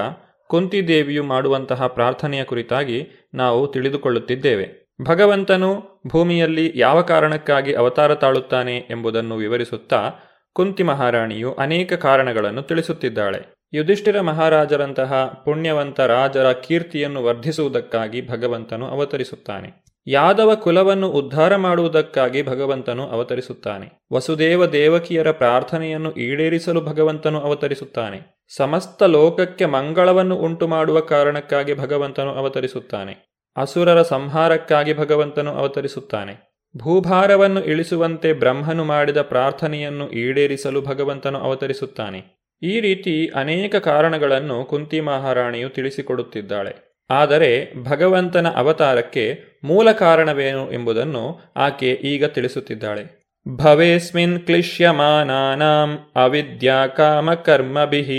[0.47, 4.87] ಕುಂತಿದೇವಿಯು ಮಾಡುವಂತಹ ಪ್ರಾರ್ಥನೆಯ ಕುರಿತಾಗಿ ನಾವು ತಿಳಿದುಕೊಳ್ಳುತ್ತಿದ್ದೇವೆ.
[5.01, 10.11] ಭಗವಂತನು ಭೂಮಿಯಲ್ಲಿ ಯಾವ ಕಾರಣಕ್ಕಾಗಿ ಅವತಾರ ತಾಳುತ್ತಾನೆ ಎಂಬುದನ್ನು ವಿವರಿಸುತ್ತಾ
[10.53, 13.57] ಕುಂತಿ ಮಹಾರಾಣಿಯು ಅನೇಕ ಕಾರಣಗಳನ್ನು ತಿಳಿಸುತ್ತಿದ್ದಾಳೆ.
[13.73, 19.86] ಯುಧಿಷ್ಠಿರ ಮಹಾರಾಜರಂತಹ ಪುಣ್ಯವಂತ ರಾಜರ ಕೀರ್ತಿಯನ್ನು ವರ್ಧಿಸುವುದಕ್ಕಾಗಿ ಭಗವಂತನು ಅವತರಿಸುತ್ತಾನೆ.
[20.09, 24.05] ಯಾದವ ಕುಲವನ್ನು ಉದ್ಧಾರ ಮಾಡುವುದಕ್ಕಾಗಿ ಭಗವಂತನು ಅವತರಿಸುತ್ತಾನೆ.
[24.13, 28.45] ವಸುದೇವ ದೇವಕಿಯರ ಪ್ರಾರ್ಥನೆಯನ್ನು ಈಡೇರಿಸಲು ಭಗವಂತನು ಅವತರಿಸುತ್ತಾನೆ.
[28.55, 33.33] ಸಮಸ್ತ ಲೋಕಕ್ಕೆ ಮಂಗಳವನ್ನು ಉಂಟು ಮಾಡುವ ಕಾರಣಕ್ಕಾಗಿ ಭಗವಂತನು ಅವತರಿಸುತ್ತಾನೆ.
[33.57, 36.63] ಅಸುರರ ಸಂಹಾರಕ್ಕಾಗಿ ಭಗವಂತನು ಅವತರಿಸುತ್ತಾನೆ.
[36.77, 42.47] ಭೂಭಾರವನ್ನು ಇಳಿಸುವಂತೆ ಬ್ರಹ್ಮನು ಮಾಡಿದ ಪ್ರಾರ್ಥನೆಯನ್ನು ಈಡೇರಿಸಲು ಭಗವಂತನು ಅವತರಿಸುತ್ತಾನೆ.
[42.63, 46.86] ಈ ರೀತಿ ಅನೇಕ ಕಾರಣಗಳನ್ನು ಕುಂತಿ ಮಹಾರಾಣಿಯು ತಿಳಿಸಿಕೊಡುತ್ತಿದ್ದಾಳೆ.
[47.09, 53.33] ಆದರೆ ಭಗವಂತನ ಅವತಾರಕ್ಕೆ ಮೂಲ ಕಾರಣವೇನು ಎಂಬುದನ್ನು ಆಕೆ ಈಗ ತಿಳಿಸುತ್ತಿದ್ದಾಳೆ.
[53.57, 58.09] ಭವೇಸ್ಮಿನ್ ಕ್ಲಿಶ್ಯಮಾನಾನಾಂ ಅವಿದ್ಯಾ ಕಾಮಕರ್ಮಭಿಃ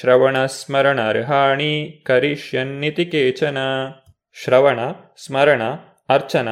[0.00, 3.58] ಶ್ರವಣ ಸ್ಮರಣ ಅರ್ಹಾಣಿ ಕರಿಷ್ಯನ್ನಿತಿ ಕೇಚನ.
[4.42, 4.80] ಶ್ರವಣ,
[5.26, 5.62] ಸ್ಮರಣ,
[6.08, 6.48] ಅರ್ಚನ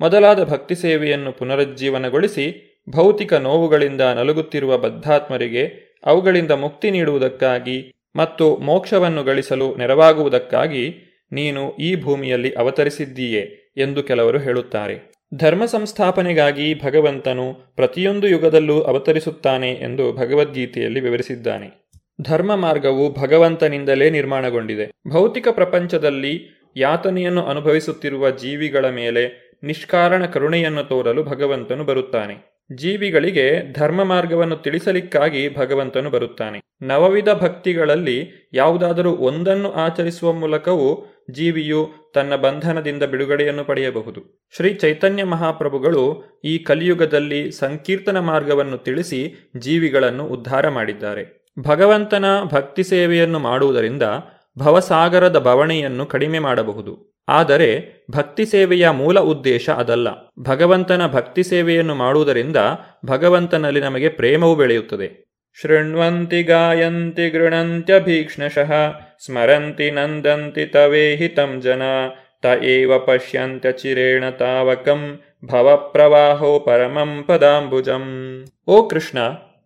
[0.00, 5.64] ಮೊದಲಾದ ಭಕ್ತಿ ಸೇವೆಯನ್ನು ಪುನರುಜ್ಜೀವನಗೊಳಿಸಿ ಭೌತಿಕ ನೋವುಗಳಿಂದ ನಲುಗುತ್ತಿರುವ ಬದ್ಧಾತ್ಮರಿಗೆ
[6.06, 15.12] ಅವುಗಳಿಂದ ಮುಕ್ತಿ ನೀಡುವುದಕ್ಕಾಗಿ ಮತ್ತು ಮೋಕ್ಷವನ್ನು ಗಳಿಸಲು ನೆರವಾಗುವುದಕ್ಕಾಗಿ ನೀನು ಈ ಭೂಮಿಯಲ್ಲಿ ಅವತರಿಸಿದ್ದೀಯೆ ಎಂದು ಕೆಲವರು ಹೇಳುತ್ತಾರೆ.
[15.34, 21.90] ಧರ್ಮ ಸಂಸ್ಥಾಪನೆಗಾಗಿ ಭಗವಂತನು ಪ್ರತಿಯೊಂದು ಯುಗದಲ್ಲೂ ಅವತರಿಸುತ್ತಾನೆ ಎಂದು ಭಗವದ್ಗೀತೆಯಲ್ಲಿ ವಿವರಿಸಿದ್ದಾನೆ.
[22.22, 24.90] ಧರ್ಮ ಮಾರ್ಗವು ಭಗವಂತನಿಂದಲೇ ನಿರ್ಮಾಣಗೊಂಡಿದೆ.
[25.12, 32.55] ಭೌತಿಕ ಪ್ರಪಂಚದಲ್ಲಿ ಯಾತನೆಯನ್ನು ಅನುಭವಿಸುತ್ತಿರುವ ಜೀವಿಗಳ ಮೇಲೆ ನಿಷ್ಕಾರಣ ಕರುಣೆಯನ್ನು ತೋರಲು ಭಗವಂತನು ಬರುತ್ತಾನೆ.
[32.74, 36.60] ಜೀವಿಗಳಿಗೆ ಧರ್ಮ ಮಾರ್ಗವನ್ನು ತಿಳಿಸಲಿಕ್ಕಾಗಿ ಭಗವಂತನು ಬರುತ್ತಾನೆ.
[36.82, 44.48] ನವವಿಧ ಭಕ್ತಿಗಳಲ್ಲಿ ಯಾವುದಾದರೂ ಒಂದನ್ನು ಆಚರಿಸುವ ಮೂಲಕವೂ ಜೀವಿಯು ತನ್ನ ಬಂಧನದಿಂದ ಬಿಡುಗಡೆಯನ್ನು ಪಡೆಯಬಹುದು.
[44.56, 51.46] ಶ್ರೀ ಚೈತನ್ಯ ಮಹಾಪ್ರಭುಗಳು ಈ ಕಲಿಯುಗದಲ್ಲಿ ಸಂಕೀರ್ತನ ಮಾರ್ಗವನ್ನು ತಿಳಿಸಿ ಜೀವಿಗಳನ್ನು ಉದ್ಧಾರ ಮಾಡಿದ್ದಾರೆ.
[51.58, 54.02] ಭಗವಂತನ ಭಕ್ತಿ ಸೇವೆಯನ್ನು ಮಾಡುವುದರಿಂದ
[54.58, 57.16] ಭವಸಾಗರದ ಬವಣೆಯನ್ನು ಕಡಿಮೆ ಮಾಡಬಹುದು.
[57.28, 60.08] ಆದರೆ ಭಕ್ತಿ ಸೇವೆಯ ಮೂಲ ಉದ್ದೇಶ ಅದಲ್ಲ.
[60.42, 62.56] ಭಗವಂತನ ಭಕ್ತಿ ಸೇವೆಯನ್ನು ಮಾಡುವುದರಿಂದ
[63.06, 65.26] ಭಗವಂತನಲ್ಲಿ ನಮಗೆ ಪ್ರೇಮವು ಬೆಳೆಯುತ್ತದೆ.
[65.62, 68.72] ಶೃಣ್ವಂತಿ ಗಾಯಂತಿ ಗೃಣಂತ್ಯ ಭೀಕ್ಷ್ಣಶಃ,
[69.24, 71.82] ಸ್ಮರಂತಿ ನಂದಂತಿ ತವೇಹಿತಂ ಜನ,
[72.42, 78.44] ತ ಏವ ಪಶ್ಯಂತ್ಯ ಚಿರೇಣ ತಾವಕಂ ಭವಪ್ರವಾಹೋ ಪರಮಂ ಪದಾಂಬುಜಂ.
[78.66, 79.18] ಓ ಕೃಷ್ಣ,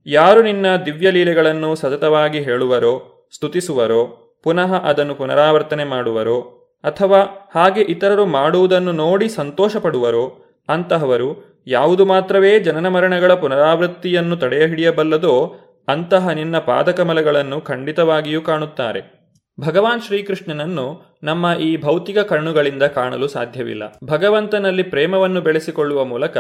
[0.07, 6.41] ಯಾರು ನಿನ್ನ ದಿವ್ಯಲೀಲೆಗಳನ್ನು ಸತತವಾಗಿ ಹೇಳುವರೋ, ಸ್ತುತಿಸುವರೋ ಪುನಃ ಅದನ್ನು ಪುನರಾವರ್ತನೆ ಮಾಡುವರೋ,
[6.84, 15.55] ಅಥವಾ ಹಾಗೆ ಇತರರು ಮಾಡುವುದನ್ನು ನೋಡಿ ಸಂತೋಷಪಡುವರೋ, ಅಂತಹವರು ಯಾವುದು ಮಾತ್ರವೇ ಜನನ ಮರಣಗಳ ಪುನರಾವೃತ್ತಿಯನ್ನು ತಡೆಹಿಡಿಯಬಲ್ಲದೋ,
[15.88, 19.20] ಅಂತಹ ನಿನ್ನ ಪಾದಕಮಲಗಳನ್ನು ಖಂಡಿತವಾಗಿಯೂ ಕಾಣುತ್ತಾರೆ.
[19.61, 23.82] ಭಗವಾನ್ ಶ್ರೀಕೃಷ್ಣನನ್ನು ನಮ್ಮ ಈ ಭೌತಿಕ ಕಣ್ಣುಗಳಿಂದ ಕಾಣಲು ಸಾಧ್ಯವಿಲ್ಲ.
[24.05, 26.38] ಭಗವಂತನಲ್ಲಿ ಪ್ರೇಮವನ್ನು ಬೆಳೆಸಿಕೊಳ್ಳುವ ಮೂಲಕ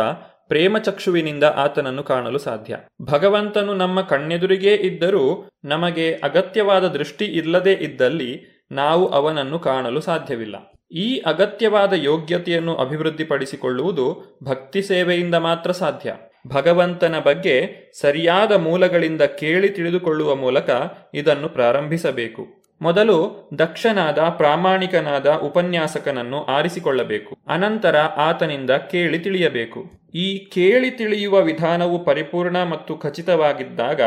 [0.50, 2.76] ಪ್ರೇಮಚಕ್ಷುವಿನಿಂದ ಆತನನ್ನು ಕಾಣಲು ಸಾಧ್ಯ.
[3.02, 10.56] ಭಗವಂತನು ನಮ್ಮ ಕಣ್ಣೆದುರಿಗೇ ಇದ್ದರೂ ನಮಗೆ ಅಗತ್ಯವಾದ ದೃಷ್ಟಿ ಇಲ್ಲದೇ ಇದ್ದಲ್ಲಿ ನಾವು ಅವನನ್ನು ಕಾಣಲು ಸಾಧ್ಯವಿಲ್ಲ.
[10.92, 16.14] ಈ ಅಗತ್ಯವಾದ ಯೋಗ್ಯತೆಯನ್ನು ಅಭಿವೃದ್ಧಿಪಡಿಸಿಕೊಳ್ಳುವುದು ಭಕ್ತಿ ಸೇವೆಯಿಂದ ಮಾತ್ರ ಸಾಧ್ಯ.
[16.48, 17.56] ಭಗವಂತನ ಬಗ್ಗೆ
[18.00, 20.70] ಸರಿಯಾದ ಮೂಲಗಳಿಂದ ಕೇಳಿ ತಿಳಿದುಕೊಳ್ಳುವ ಮೂಲಕ
[21.14, 22.59] ಇದನ್ನು ಪ್ರಾರಂಭಿಸಬೇಕು.
[22.80, 27.38] ಮೊದಲು ದಕ್ಷನಾದ, ಪ್ರಾಮಾಣಿಕನಾದ ಉಪನ್ಯಾಸಕನನ್ನು ಆರಿಸಿಕೊಳ್ಳಬೇಕು.
[27.48, 29.84] ಅನಂತರ ಆತನಿಂದ ಕೇಳಿ ತಿಳಿಯಬೇಕು.
[30.14, 34.00] ಈ ಕೇಳಿ ತಿಳಿಯುವ ವಿಧಾನವು ಪರಿಪೂರ್ಣ ಮತ್ತು ಖಚಿತವಾಗಿದ್ದಾಗ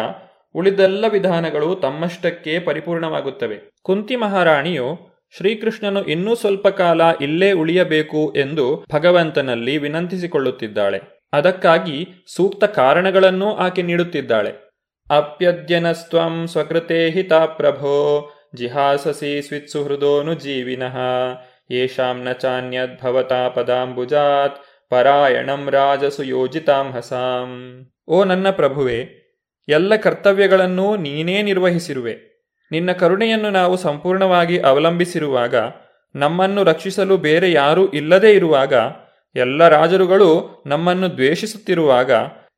[0.55, 3.71] ಉಳಿದೆಲ್ಲ ವಿಧಾನಗಳು ತಮ್ಮಷ್ಟಕ್ಕೆ ಪರಿಪೂರ್ಣವಾಗುತ್ತವೆ.
[3.81, 11.01] ಕುಂತಿ ಮಹಾರಾಣಿಯು, ಶ್ರೀಕೃಷ್ಣನು ಇನ್ನೂ ಸ್ವಲ್ಪ ಕಾಲ ಇಲ್ಲೇ ಉಳಿಯಬೇಕು ಎಂದು ಭಗವಂತನಲ್ಲಿ ವಿನಂತಿಸಿಕೊಳ್ಳುತ್ತಿದ್ದಾಳೆ.
[11.33, 14.73] ಅದಕ್ಕಾಗಿ ಸೂಕ್ತ ಕಾರಣಗಳನ್ನೂ ಆಕೆ ನೀಡುತ್ತಿದ್ದಾಳೆ.
[15.09, 20.97] ಅಪ್ಯದ್ಯನಸ್ತ್ವಂ ಸ್ವಕೃತೆ ಪ್ರಭೋ ಜಿಹಾಸಸಿ ಸ್ವಿತ್ಸುಹೃದೋನು ಜೀವಿನಃ
[21.71, 24.57] ಯೇಷಾಂ ನ ಚಾನ್ಯದ್ಭವತಾ ಪದಾಂಬುಜಾತ್,
[24.89, 27.51] ಪರಾಯಣಂ ರಾಜಸು ಯೋಜಿತಾಂ ಹಸಾಂ.
[28.07, 29.23] ಓ ನನ್ನ ಪ್ರಭುವೆ,
[29.67, 32.15] ಎಲ್ಲ ಕರ್ತವ್ಯಗಳನ್ನೂ ನೀನೇ ನಿರ್ವಹಿಸಿರುವೆ.
[32.71, 35.55] ನಿನ್ನ ಕರುಣೆಯನ್ನು ನಾವು ಸಂಪೂರ್ಣವಾಗಿ ಅವಲಂಬಿಸಿರುವಾಗ,
[36.15, 38.73] ನಮ್ಮನ್ನು ರಕ್ಷಿಸಲು ಬೇರೆ ಯಾರೂ ಇಲ್ಲದೇ ಇರುವಾಗ,
[39.35, 42.11] ಎಲ್ಲ ರಾಜರುಗಳು ನಮ್ಮನ್ನು ದ್ವೇಷಿಸುತ್ತಿರುವಾಗ,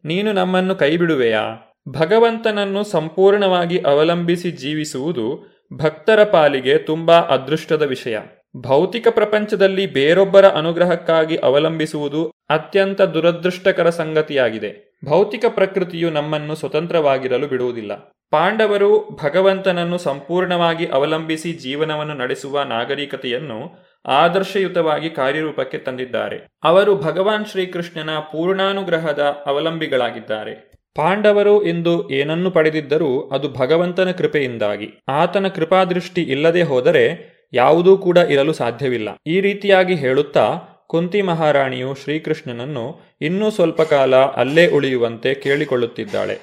[0.05, 1.43] ನೀನು ನಮ್ಮನ್ನು ಕೈಬಿಡುವೆಯಾ?
[1.89, 8.19] ಭಗವಂತನನ್ನು ಸಂಪೂರ್ಣವಾಗಿ ಅವಲಂಬಿಸಿ ಜೀವಿಸುವುದು ಭಕ್ತರ ಪಾಲಿಗೆ ತುಂಬಾ ಅದೃಷ್ಟದ ವಿಷಯ.
[8.57, 14.99] ಭೌತಿಕ ಪ್ರಪಂಚದಲ್ಲಿ ಬೇರೊಬ್ಬರ ಅನುಗ್ರಹಕ್ಕಾಗಿ ಅವಲಂಬಿಸುವುದು ಅತ್ಯಂತ ದುರದೃಷ್ಟಕರ ಸಂಗತಿಯಾಗಿದೆ.
[15.05, 18.11] ಭೌತಿಕ ಪ್ರಕೃತಿಯು ನಮ್ಮನ್ನು ಸ್ವತಂತ್ರವಾಗಿರಲು ಬಿಡುವುದಿಲ್ಲ.
[18.31, 26.47] ಪಾಂಡವರು ಭಗವಂತನನ್ನು ಸಂಪೂರ್ಣವಾಗಿ ಅವಲಂಬಿಸಿ ಜೀವನವನ್ನು ನಡೆಸುವ ನಾಗರಿಕತೆಯನ್ನು ಆದರ್ಶಯುತವಾಗಿ ಕಾರ್ಯರೂಪಕ್ಕೆ ತಂದಿದ್ದಾರೆ.
[26.63, 30.74] ಅವರು ಭಗವಾನ್ ಶ್ರೀಕೃಷ್ಣನ ಪೂರ್ಣಾನುಗ್ರಹದ ಅವಲಂಬಿಗಳಾಗಿದ್ದಾರೆ.
[30.95, 34.87] ಪಾಂಡವರು ಇಂದು ಏನನ್ನು ಪಡೆದಿದ್ದರೂ ಅದು ಭಗವಂತನ ಕೃಪೆಯಿಂದಾಗಿ.
[35.07, 39.09] ಆತನ ಕೃಪಾದೃಷ್ಟಿ ಇಲ್ಲದೆ ಹೋದರೆ ಯಾವುದೂ ಕೂಡ ಇರಲು ಸಾಧ್ಯವಿಲ್ಲ.
[39.27, 46.35] ಈ ರೀತಿಯಾಗಿ ಹೇಳುತ್ತಾ ಕುಂತಿ ಮಹಾರಾಣಿಯು ಶ್ರೀಕೃಷ್ಣನನ್ನು ಇನ್ನೂ ಸ್ವಲ್ಪ ಕಾಲ ಅಲ್ಲೇ ಉಳಿಯುವಂತೆ ಕೇಳಿಕೊಳ್ಳುತ್ತಿದ್ದಾಳೆ.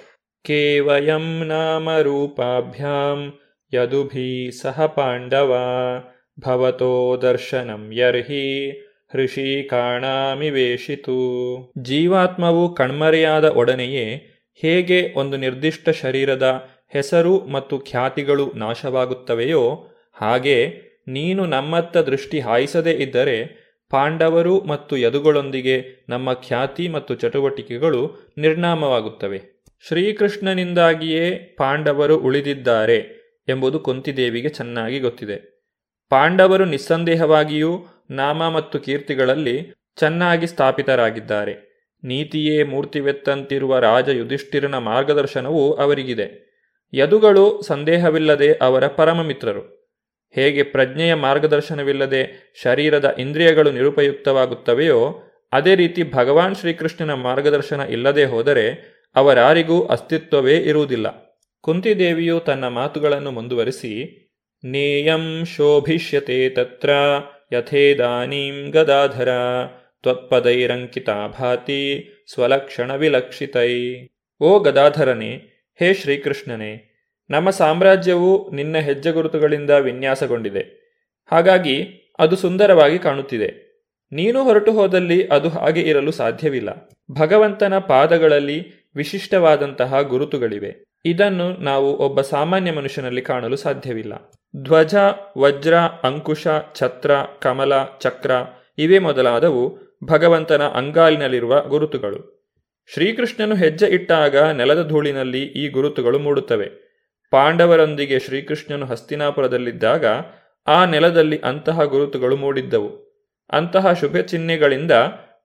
[0.45, 3.33] ಕೇವಯಂ ನಾಮ ರೂಪಾಭ್ಯಾಂ,
[3.75, 5.57] ಯದುಭಿ ಸಹ ಪಾಂಡವ,
[6.41, 8.71] ಭವತೋ ದರ್ಶನಂ ಯರ್ಹಿ,
[9.13, 11.19] ಹೃಷಿ ಕಾಣಾಮಿವೇಶಿತು
[11.79, 14.32] ಜೀವಾತ್ಮವು ಕಣ್ಮರೆಯಾದ ಒಡನೆಯೇ
[14.63, 20.57] ಹೇಗೆ ಒಂದು ನಿರ್ದಿಷ್ಟ ಶರೀರದ ಹೆಸರು ಮತ್ತು ಖ್ಯಾತಿಗಳು ನಾಶವಾಗುತ್ತವೆಯೋ, ಹಾಗೆ
[21.09, 29.63] ನೀನು ನಮ್ಮತ್ತ ದೃಷ್ಟಿ ಹಾಯಿಸದೇ ಇದ್ದರೆ ಪಾಂಡವರು ಮತ್ತು ಯದುಗಳೊಂದಿಗೆ ನಮ್ಮ ಖ್ಯಾತಿ ಮತ್ತು ಚಟುವಟಿಕೆಗಳು ನಿರ್ನಾಮವಾಗುತ್ತವೆ.
[29.89, 32.99] ಶ್ರೀಕೃಷ್ಣನಿಂದಾಗಿಯೇ ಪಾಂಡವರು ಉಳಿದಿದ್ದಾರೆ
[33.49, 35.37] ಎಂಬುದು ಕುಂತಿದೇವಿಗೆ ಚೆನ್ನಾಗಿ ಗೊತ್ತಿದೆ.
[36.11, 41.72] ಪಾಂಡವರು ನಿಸ್ಸಂದೇಹವಾಗಿಯೂ ನಾಮ ಮತ್ತು ಕೀರ್ತಿಗಳಲ್ಲಿ ಚೆನ್ನಾಗಿ ಸ್ಥಾಪಿತರಾಗಿದ್ದಾರೆ.
[42.05, 46.53] ನೀತಿಯೇ ಮೂರ್ತಿವೆತ್ತಂತಿರುವ ರಾಜ ಯುಧಿಷ್ಠಿರನ ಮಾರ್ಗದರ್ಶನವೂ ಅವರಿಗಿದೆ.
[46.95, 49.83] ಯದುಗಳು ಸಂದೇಹವಿಲ್ಲದೆ ಅವರ ಪರಮ ಮಿತ್ರರು
[50.35, 55.23] ಹೇಗೆ ಪ್ರಜ್ಞೆಯ ಮಾರ್ಗದರ್ಶನವಿಲ್ಲದೆ ಶರೀರದ ಇಂದ್ರಿಯಗಳು ನಿರುಪಯುಕ್ತವಾಗುತ್ತವೆಯೋ,
[55.53, 58.67] ಅದೇ ರೀತಿ ಭಗವಾನ್ ಶ್ರೀಕೃಷ್ಣನ ಮಾರ್ಗದರ್ಶನ ಇಲ್ಲದೆ ಹೋದರೆ
[59.17, 61.39] ಅವರಾರಿಗೂ ಅಸ್ತಿತ್ವವೇ ಇರುವುದಿಲ್ಲ.
[61.61, 64.19] ಕುಂತಿದೇವಿಯು ತನ್ನ ಮಾತುಗಳನ್ನು ಮುಂದುವರಿಸಿ,
[64.65, 66.91] ನೇಯಂ ಶೋಭಿಷ್ಯತೆ ತತ್ರ
[67.53, 69.29] ಯಥೇದಾನೀಂ ಗದಾಧರ
[70.03, 73.93] ತ್ವತ್ಪದೈರಂಕಿತಾ ಭಾತಿ ಸ್ವಲಕ್ಷಣ ವಿಲಕ್ಷಿತೈ
[74.41, 75.31] ಓ ಗದಾಧರನೇ,
[75.79, 76.89] ಹೇ ಶ್ರೀಕೃಷ್ಣನೇ,
[77.31, 80.83] ನಮ್ಮ ಸಾಮ್ರಾಜ್ಯವು ನಿನ್ನ ಹೆಜ್ಜೆಗುರುತುಗಳಿಂದ ವಿನ್ಯಾಸಗೊಂಡಿದೆ.
[81.33, 81.89] ಹಾಗಾಗಿ
[82.19, 83.73] ಅದು ಸುಂದರವಾಗಿ ಕಾಣುತ್ತಿದೆ.
[84.13, 86.89] ನೀನು ಹೊರಟು ಹೋದಲ್ಲಿ ಅದು ಹಾಗೆ ಇರಲು ಸಾಧ್ಯವಿಲ್ಲ.
[87.11, 90.85] ಭಗವಂತನ ಪಾದಗಳಲ್ಲಿ ವಿಶಿಷ್ಟವಾದಂತಹ ಗುರುತುಗಳಿವೆ.
[91.05, 94.33] ಇದನ್ನು ನಾವು ಒಬ್ಬ ಸಾಮಾನ್ಯ ಮನುಷ್ಯನಲ್ಲಿ ಕಾಣಲು ಸಾಧ್ಯವಿಲ್ಲ.
[94.57, 94.95] ಧ್ವಜ,
[95.39, 98.31] ವಜ್ರ, ಅಂಕುಶ, ಛತ್ರ, ಕಮಲ, ಚಕ್ರ,
[98.79, 102.43] ಇವೇ ಮೊದಲಾದವು ಭಗವಂತನ ಅಂಗಾಲಿನಲ್ಲಿರುವ ಗುರುತುಗಳು.
[102.95, 106.71] ಶ್ರೀಕೃಷ್ಣನು ಹೆಜ್ಜೆ ಇಟ್ಟಾಗ ನೆಲದ ಧೂಳಿನಲ್ಲಿ ಈ ಗುರುತುಗಳು ಮೂಡುತ್ತವೆ.
[107.31, 110.05] ಪಾಂಡವರೊಂದಿಗೆ ಶ್ರೀಕೃಷ್ಣನು ಹಸ್ತಿನಾಪುರದಲ್ಲಿದ್ದಾಗ
[110.67, 113.13] ಆ ನೆಲದಲ್ಲಿ ಅಂತಹ ಗುರುತುಗಳು ಮೂಡಿದ್ದವು.
[113.53, 114.93] ಅಂತಹ ಶುಭ ಚಿಹ್ನೆಗಳಿಂದ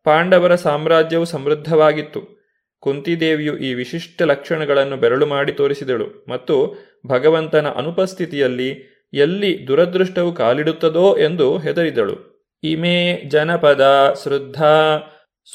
[0.03, 2.37] ಪಾಂಡವರ ಸಾಮ್ರಾಜ್ಯವು ಸಮೃದ್ಧವಾಗಿತ್ತು.
[2.79, 6.75] ಕುಂತಿದೇವಿಯು ಈ ವಿಶಿಷ್ಟ ಲಕ್ಷಣಗಳನ್ನು ಬೆರಳು ಮಾಡಿ ತೋರಿಸಿದಳು ಮತ್ತು
[7.07, 12.36] ಭಗವಂತನ ಅನುಪಸ್ಥಿತಿಯಲ್ಲಿ ಎಲ್ಲಿ ದುರದೃಷ್ಟವು ಕಾಲಿಡುತ್ತದೋ ಎಂದು ಹೆದರಿದಳು.
[12.63, 14.63] ಇಮೇ ಜನಪದ ಶ್ರದ್ಧ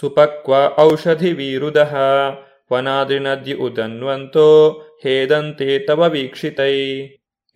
[0.01, 1.97] ಸುಪಕ್ವ ಔಷಧಿ ವಿರುದಹ
[2.73, 4.71] ವನಾದ್ರಿ ನದಿ ಉದನ್ವಂತೋ
[5.03, 6.79] ಹೇದಂತೆ ತವ ವೀಕ್ಷಿತೈ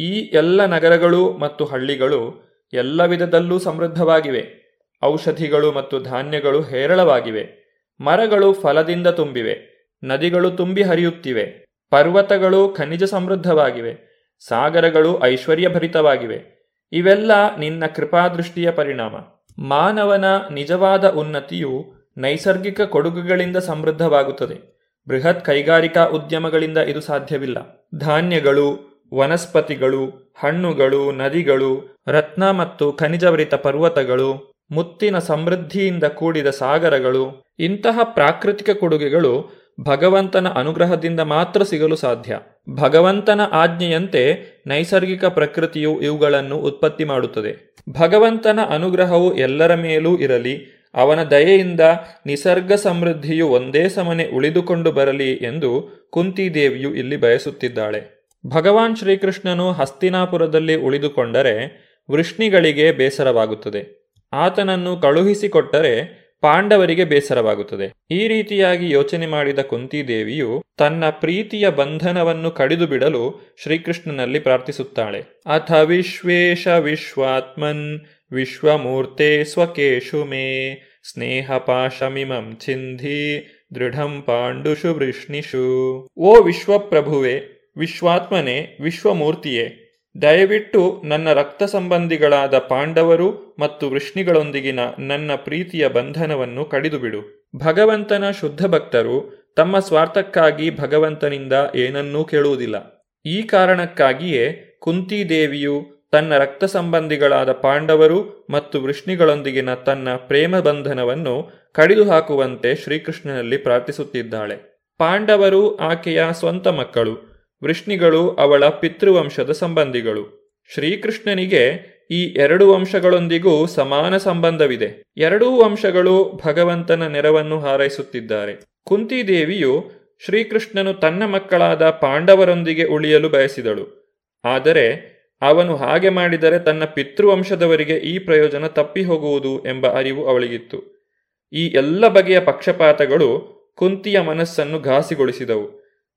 [0.01, 4.67] ಈ ಎಲ್ಲ ನಗರಗಳು ಮತ್ತು ಹಳ್ಳಿಗಳು ಎಲ್ಲ ವಿಧದಲ್ಲೂ ಸಮೃದ್ಧವಾಗಿವೆ.
[5.05, 7.67] ಔಷಧಿಗಳು ಮತ್ತು ಧಾನ್ಯಗಳು ಹೇರಳವಾಗಿವೆ.
[8.01, 9.77] ಮರಗಳು ಫಲದಿಂದ ತುಂಬಿವೆ.
[10.05, 11.65] ನದಿಗಳು ತುಂಬಿ ಹರಿಯುತ್ತಿವೆ.
[11.91, 14.17] ಪರ್ವತಗಳು ಖನಿಜ ಸಮೃದ್ಧವಾಗಿವೆ.
[14.49, 16.57] ಸಾಗರಗಳು ಐಶ್ವರ್ಯಭರಿತವಾಗಿವೆ.
[16.93, 19.15] ಇವೆಲ್ಲ ನಿನ್ನ ಕೃಪಾದೃಷ್ಟಿಯ ಪರಿಣಾಮ.
[19.59, 24.77] ಮಾನವನ ನಿಜವಾದ ಉನ್ನತಿಯು ನೈಸರ್ಗಿಕ ಕೊಡುಗುಗಳಿಂದ ಸಮೃದ್ಧವಾಗುತ್ತದೆ.
[25.09, 27.89] ಬೃಹತ್ ಕೈಗಾರಿಕಾ ಉದ್ಯಮಗಳಿಂದ ಇದು ಸಾಧ್ಯವಿಲ್ಲ.
[27.99, 39.66] ಧಾನ್ಯಗಳು, ವನಸ್ಪತಿಗಳು, ಹಣ್ಣುಗಳು, ನದಿಗಳು, ರತ್ನ ಮತ್ತು ಖನಿಜವರಿತ ಪರ್ವತಗಳು, ಮುತ್ತಿನ ಸಮೃದ್ಧಿಯಿಂದ ಕೂಡಿದ ಸಾಗರಗಳು, ಇಂತಹ ಪ್ರಾಕೃತಿಕ ಕೊಡುಗೆಗಳು
[39.81, 42.41] ಭಗವಂತನ ಅನುಗ್ರಹದಿಂದ ಮಾತ್ರ ಸಿಗಲು ಸಾಧ್ಯ.
[42.71, 47.75] ಭಗವಂತನ ಆಜ್ಞೆಯಂತೆ ನೈಸರ್ಗಿಕ ಪ್ರಕೃತಿಯು ಇವುಗಳನ್ನು ಉತ್ಪತ್ತಿ ಮಾಡುತ್ತದೆ.
[47.91, 51.81] ಭಗವಂತನ ಅನುಗ್ರಹವು ಎಲ್ಲರ ಮೇಲೂ ಇರಲಿ, ಅವನ ದಯೆಯಿಂದ
[52.27, 58.33] ನಿಸರ್ಗ ಸಮೃದ್ಧಿಯು ಒಂದೇ ಸಮನೆ ಉಳಿದುಕೊಂಡು ಬರಲಿ ಎಂದು ಕುಂತಿದೇವಿಯು ಇಲ್ಲಿ ಬಯಸುತ್ತಿದ್ದಾಳೆ.
[58.47, 64.07] ಭಗವಾನ್ ಶ್ರೀಕೃಷ್ಣನು ಹಸ್ತಿನಾಪುರದಲ್ಲಿ ಉಳಿದುಕೊಂಡರೆ ವೃಷ್ಣಿಗಳಿಗೆ ಬೇಸರವಾಗುತ್ತದೆ.
[64.33, 67.93] ಆತನನ್ನು ಕಳುಹಿಸಿಕೊಟ್ಟರೆ ಪಾಂಡವರಿಗೆ ಬೇಸರವಾಗುತ್ತದೆ.
[68.11, 75.23] ಈ ರೀತಿಯಾಗಿ ಯೋಚನೆ ಮಾಡಿದ ಕುಂತಿದೇವಿಯು ತನ್ನ ಪ್ರೀತಿಯ ಬಂಧನವನ್ನು ಕಡಿದು ಬಿಡಲು ಶ್ರೀಕೃಷ್ಣನಲ್ಲಿ ಪ್ರಾರ್ಥಿಸುತ್ತಾಳೆ.
[75.47, 78.01] ಅಥ ವಿಶ್ವೇಶ ವಿಶ್ವಾತ್ಮನ್
[78.33, 80.83] ವಿಶ್ವಮೂರ್ತೆ ಸ್ವಕೇಶು ಮೇ
[81.13, 86.09] ಸ್ನೇಹ ಪಾಶಮಿಮಂ ಚಿಂಧಿ ದೃಢಂ ಪಾಂಡುಷು ವೃಷ್ಣಿಷು.
[86.19, 87.43] ಓ ವಿಶ್ವಪ್ರಭುವೆ,
[87.77, 89.86] ವಿಶ್ವಾತ್ಮನೆ, ವಿಶ್ವಮೂರ್ತಿಯೇ
[90.23, 97.51] ದಯವಿಟ್ಟು ನನ್ನ ರಕ್ತ ಸಂಬಂಧಿಗಳಾದ ಪಾಂಡವರು ಮತ್ತು ವೃಷ್ಣಿಗಳೊಂದಿಗಿನ ನನ್ನ ಪ್ರೀತಿಯ ಬಂಧನವನ್ನು ಕಡಿದುಬಿಡು.
[97.57, 103.07] ಭಗವಂತನ ಶುದ್ಧ ಭಕ್ತರು ತಮ್ಮ ಸ್ವಾರ್ಥಕ್ಕಾಗಿ ಭಗವಂತನಿಂದ ಏನನ್ನೂ ಕೇಳುವುದಿಲ್ಲ.
[103.27, 113.57] ಈ ಕಾರಣಕ್ಕಾಗಿಯೇ ಕುಂತಿದೇವಿಯು ತನ್ನ ರಕ್ತ ಸಂಬಂಧಿಗಳಾದ ಪಾಂಡವರು ಮತ್ತು ವೃಷ್ಣಿಗಳೊಂದಿಗಿನ ತನ್ನ ಪ್ರೇಮ ಬಂಧನವನ್ನು ಕಡಿದು ಹಾಕುವಂತೆ ಶ್ರೀಕೃಷ್ಣನಲ್ಲಿ
[113.57, 114.81] ಪ್ರಾರ್ಥಿಸುತ್ತಿದ್ದಾಳೆ.
[114.99, 117.36] ಪಾಂಡವರು ಆಕೆಯ ಸ್ವಂತ ಮಕ್ಕಳು.
[117.67, 120.55] ವೃಷ್ಣಿಗಳು ಅವಳ ಪಿತೃವಂಶದ ಸಂಬಂಧಿಗಳು.
[120.75, 125.03] ಶ್ರೀಕೃಷ್ಣನಿಗೆ ಈ ಎರಡು ವಂಶಗಳೊಂದಿಗೂ ಸಮಾನ ಸಂಬಂಧವಿದೆ.
[125.17, 128.65] ಎರಡೂ ವಂಶಗಳು ಭಗವಂತನ ನೆರವನ್ನು ಹಾರೈಸುತ್ತಿದ್ದಾರೆ.
[128.85, 129.91] ಕುಂತಿದೇವಿಯು
[130.25, 134.07] ಶ್ರೀಕೃಷ್ಣನು ತನ್ನ ಮಕ್ಕಳಾದ ಪಾಂಡವರೊಂದಿಗೆ ಉಳಿಯಲು ಬಯಸಿದಳು.
[134.45, 141.09] ಆದರೆ ಅವನು ಹಾಗೆ ಮಾಡಿದರೆ ತನ್ನ ಪಿತೃವಂಶದವರಿಗೆ ಈ ಪ್ರಯೋಜನ ತಪ್ಪಿ ಹೋಗುವುದು ಎಂಬ ಅರಿವು ಅವಳಿಗಿತ್ತು.
[141.53, 145.76] ಈ ಎಲ್ಲ ಬಗೆಯ ಪಕ್ಷಪಾತಗಳು ಕುಂತಿಯ ಮನಸ್ಸನ್ನು ಘಾಸಿಗೊಳಿಸಿದವು.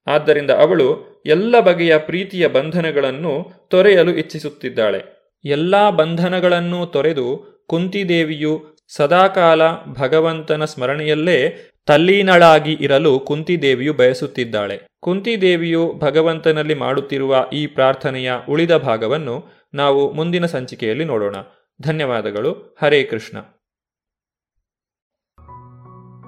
[0.10, 5.03] ಆದ್ದರಿಂದ ಅವಳು ಎಲ್ಲ ಬಗೆಯ ಪ್ರೀತಿಯ ಬಂಧನಗಳನ್ನು ತೊರೆಯಲು ಇಚ್ಛಿಸುತ್ತಿದ್ದಾಳೆ.
[5.45, 9.62] ಎಲ್ಲ ಬಂಧನಗಳನ್ನು ತೊರೆದು ಕುಂತಿದೇವಿಯು ಸದಾಕಾಲ
[9.93, 14.82] ಭಗವಂತನ ಸ್ಮರಣೆಯಲ್ಲೇ ತಲ್ಲೀನಳಾಗಿ ಇರಲು ಕುಂತಿದೇವಿಯು ಬಯಸುತ್ತಿದ್ದಾಳೆ.
[15.01, 21.36] ಕುಂತಿದೇವಿಯು ಭಗವಂತನಲ್ಲಿ ಮಾಡುತ್ತಿರುವ ಈ ಪ್ರಾರ್ಥನೆಯ ಉಳಿದ ಭಾಗವನ್ನು ನಾವು ಮುಂದಿನ ಸಂಚಿಕೆಯಲ್ಲಿ ನೋಡೋಣ.
[21.82, 22.78] ಧನ್ಯವಾದಗಳು.
[22.82, 23.38] ಹರೇ ಕೃಷ್ಣ.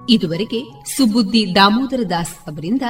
[0.08, 0.60] ಇದುವರೆಗೆ
[0.96, 2.82] ಸುಬುದ್ದಿ ದಾಮೋದರ ದಾಸ್ ಅವರಿಂದ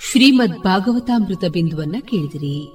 [0.00, 2.72] ಶ್ರೀಮದ್ ಭಾಗವತಾಮೃತ ಬಿಂದುವನ್ನ ಕೇಳಿದಿರಿ.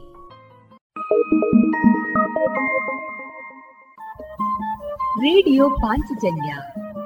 [5.20, 6.56] ರೇಡಿಯೋ ಪಾಂಚಜನ್ಯ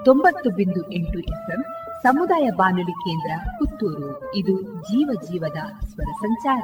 [0.05, 1.63] ತೊಂಬತ್ತು ಬಿಂದು ಎಂಟು ಎಫ್ಎಂ
[2.03, 4.35] ಸಮುದಾಯ ಬಾನುಲಿ ಕೇಂದ್ರ ಪುತ್ತೂರು.
[4.35, 6.63] ಇದು ಜೀವ ಜೀವದ ಸ್ವರ ಸಂಚಾರ.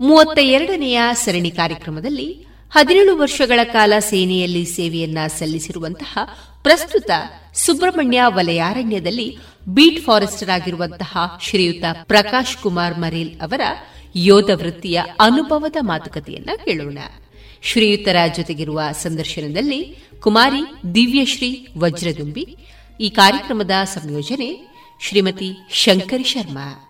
[0.00, 6.18] ಮೂವತ್ತ ಎರಡನೆಯ ಸರಣಿ ಕಾರ್ಯಕ್ರಮದಲ್ಲಿ ಹದಿನೇಳು ವರ್ಷಗಳ ಕಾಲ ಸೇನೆಯಲ್ಲಿ ಸೇವೆಯನ್ನ ಸಲ್ಲಿಸಿರುವಂತಹ
[6.62, 7.10] ಪ್ರಸ್ತುತ
[7.54, 9.38] ಸುಬ್ರಹ್ಮಣ್ಯ ವಲಯಾರಣ್ಯದಲ್ಲಿ
[9.68, 13.60] ಬೀಟ್ ಫಾರೆಸ್ಟರ್ ಆಗಿರುವಂತಹ ಶ್ರೀಯುತ ಪ್ರಕಾಶ್ ಕುಮಾರ್ ಮರೇಲ್ ಅವರ
[14.16, 16.98] ಯೋಧ ವೃತ್ತಿಯ ಅನುಭವದ ಮಾತುಕತೆಯನ್ನ ಕೇಳೋಣ.
[17.62, 22.56] ಶ್ರೀಯುತರ ಜೊತೆಗಿರುವ ಸಂದರ್ಶನದಲ್ಲಿ ಕುಮಾರಿ ದಿವ್ಯಶ್ರೀ ವಜ್ರದುಂಬಿ.
[23.00, 24.68] ಈ ಕಾರ್ಯಕ್ರಮದ ಸಂಯೋಜನೆ
[25.00, 26.83] ಶ್ರೀಮತಿ ಶಂಕರಿ ಶರ್ಮಾ.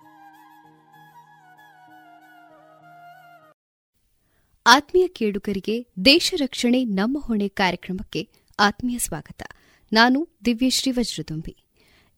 [4.67, 9.43] ಆತ್ಮೀಯ ಕೇಳುಗರಿಗೆ ದೇಶ ರಕ್ಷಣೆ ನಮ್ಮ ಹೊಣೆ ಕಾರ್ಯಕ್ರಮಕ್ಕೆ ಆತ್ಮೀಯ ಸ್ವಾಗತ.
[9.93, 11.57] ನಾನು ದಿವ್ಯಶ್ರೀ ವಜ್ರದುಂಬಿ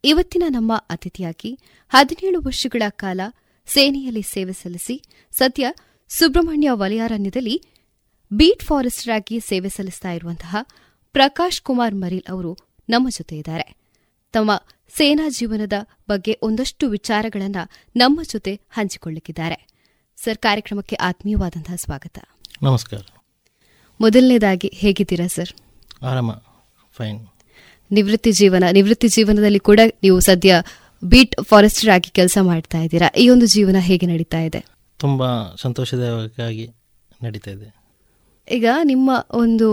[0.05, 3.20] ಇವತ್ತಿನ ನಮ್ಮ ಅತಿಥಿಯಾಗಿ ಹದಿನೇಳು ವರ್ಷಗಳ ಕಾಲ
[3.66, 5.72] ಸೇನೆಯಲ್ಲಿ ಸೇವೆ ಸಲ್ಲಿಸಿ, ಸದ್ಯ
[6.09, 7.62] ಸುಬ್ರಹ್ಮಣ್ಯ ವಲಯಾರಣ್ಯದಲ್ಲಿ
[8.32, 10.57] ಬೀಟ್ ಫಾರೆಸ್ಟರ್ ಆಗಿ ಸೇವೆ ಸಲ್ಲಿಸ್ತಾ ಇರುವಂತಹ
[11.12, 12.53] ಪ್ರಕಾಶ್ ಕುಮಾರ್ ಮರೀಲ್ ಅವರು
[12.88, 13.76] ನಮ್ಮ ಜೊತೆ ಇದ್ದಾರೆ
[14.32, 14.53] ತಮ್ಮ
[14.97, 15.72] ಸೇನಾ ಜೀವನದ
[16.09, 19.59] ಬಗ್ಗೆ ಒಂದಷ್ಟು ವಿಚಾರಗಳನ್ನು ನಮ್ಮ ಜೊತೆ ಹಂಚಿಕೊಳ್ಳಲಿದ್ದಾರೆ
[20.16, 22.18] ಸರ್, ಕಾರ್ಯಕ್ರಮಕ್ಕೆ ಆತ್ಮೀಯವಾದಂತಹ ಸ್ವಾಗತ.
[22.62, 23.00] ನಮಸ್ಕಾರ.
[24.00, 25.50] ಮೊದಲನೇದಾಗಿ ಹೇಗಿದ್ದೀರಾ ಸರ್?
[26.02, 26.30] ಆರಾಮ
[26.96, 27.18] ಫೈನ್.
[27.90, 30.62] ನಿವೃತ್ತಿ ಜೀವನ ನಿವೃತ್ತಿ ಜೀವನದಲ್ಲಿ ಕೂಡ ನೀವು ಸದ್ಯ
[31.04, 33.09] ಬೀಟ್ ಫಾರೆಸ್ಟರ್ ಆಗಿ ಕೆಲಸ ಮಾಡ್ತಾ ಇದ್ದೀರಾ?
[33.18, 34.61] ಈ ಒಂದು ಜೀವನ ಹೇಗೆ ನಡೀತಾ ಇದೆ?
[34.98, 35.28] ತುಂಬಾ
[35.62, 36.66] ಸಂತೋಷದಾಯಕವಾಗಿ
[37.22, 37.68] ನಡೀತಾ ಇದೆ.
[38.50, 39.68] ಈಗ ನಿಮ್ಮ ಒಂದು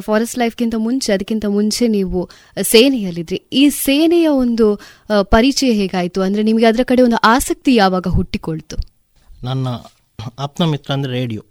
[0.00, 2.28] ಫಾರೆಸ್ಟ್ ಲೈಫ್ಗಿಂತ ಮುಂಚೆ ಅದಕ್ಕಿಂತ ಮುಂಚೆ ನೀವು
[2.62, 3.42] ಸೇನೆಯಲ್ಲಿದ್ರಿ.
[3.52, 4.68] ಈ ಸೇನೆಯ ಒಂದು
[5.22, 6.22] ಪರಿಚಯ ಹೇಗಾಯಿತು?
[6.22, 8.76] ಅಂದ್ರೆ ನಿಮಗೆ ಅದರ ಕಡೆ ಒಂದು ಆಸಕ್ತಿ ಯಾವಾಗ ಹುಟ್ಟಿಕೊಳ್ತು?
[9.44, 9.68] ನನ್ನ
[10.38, 11.42] ಆಪ್ತ ಮಿತ್ರ ಅಂದರೆ ರೇಡಿಯೋ.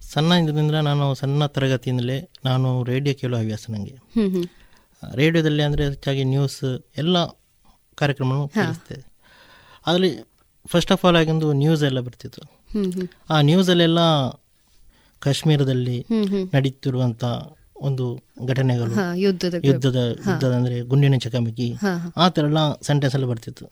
[0.00, 3.96] ಸಣ್ಣ ಇದರಿಂದ ನಾನು ಸಣ್ಣ ತರಗತಿಯಿಂದಲೇ ನಾನು ರೇಡಿಯೋ ಕೇಳೋ ಹವ್ಯಾಸ ನನಗೆ
[5.16, 7.16] ರೇಡಿಯೋದಲ್ಲಿ ಅಂದರೆ ಹೆಚ್ಚಾಗಿ ನ್ಯೂಸ್ ಎಲ್ಲ
[8.54, 9.04] ಕೇಳಿಸ್ತೇವೆ
[9.86, 10.24] ಅದರಲ್ಲಿ
[10.70, 12.42] ಫಸ್ಟ್ ಆಫ್ ಆಲ್ ಆಗಿ ಒಂದು ನ್ಯೂಸ್ ಎಲ್ಲ ಬರ್ತಿತ್ತು.
[13.30, 13.98] ಆ ನ್ಯೂಸಲ್ಲೆಲ್ಲ
[15.20, 16.06] ಕಾಶ್ಮೀರದಲ್ಲಿ.
[16.54, 17.24] ನಡೀತಿರುವಂಥ
[17.76, 19.16] ಒಂದು ಘಟನೆಗಳು.
[19.16, 19.96] ಯುದ್ಧದ ಯುದ್ಧದ
[20.28, 21.78] ಯುದ್ಧದ ಅಂದರೆ ಗುಂಡಿನ ಚಕಮಕಿ
[22.16, 23.66] ಆ ಥರ ಎಲ್ಲ ಸೆಂಟೆನ್ಸ್ ಎಲ್ಲ ಬರ್ತಿತ್ತು.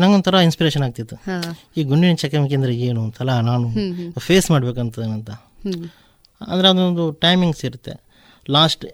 [0.00, 1.16] ನಂಗೊಂಥರ ಇನ್ಸ್ಪಿರೇಷನ್ ಆಗ್ತಿತ್ತು.
[1.78, 3.68] ಈ ಗುಂಡಿನ ಚಕಮಕಿ ಅಂದರೆ ಏನು ಅಂತಲ್ಲ ನಾನು.
[4.26, 4.98] ಫೇಸ್ ಮಾಡ್ಬೇಕಂತ
[6.52, 7.94] ಅಂದರೆ ಅದೊಂದು ಟೈಮಿಂಗ್ಸ್ ಇರುತ್ತೆ.
[8.56, 8.84] ಲಾಸ್ಟ್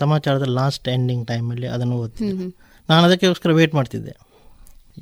[0.00, 2.46] ಸಮಾಚಾರದ ಲಾಸ್ಟ್ ಎಂಡಿಂಗ್ ಟೈಮಲ್ಲಿ ಅದನ್ನು ಓದ್ತಿದ್ದೆ.
[2.90, 4.14] ನಾನು ಅದಕ್ಕೋಸ್ಕರ ವೇಟ್ ಮಾಡ್ತಿದ್ದೆ.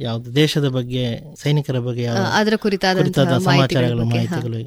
[0.07, 1.05] ಯಾವುದು ದೇಶದ ಬಗ್ಗೆ
[1.43, 2.05] ಸೈನಿಕರ ಬಗ್ಗೆ
[2.41, 4.59] ಅದರ ಕುರಿತಾದ ಸಮಾಚಾರಗಳು ಮಾಹಿತಿಗಳು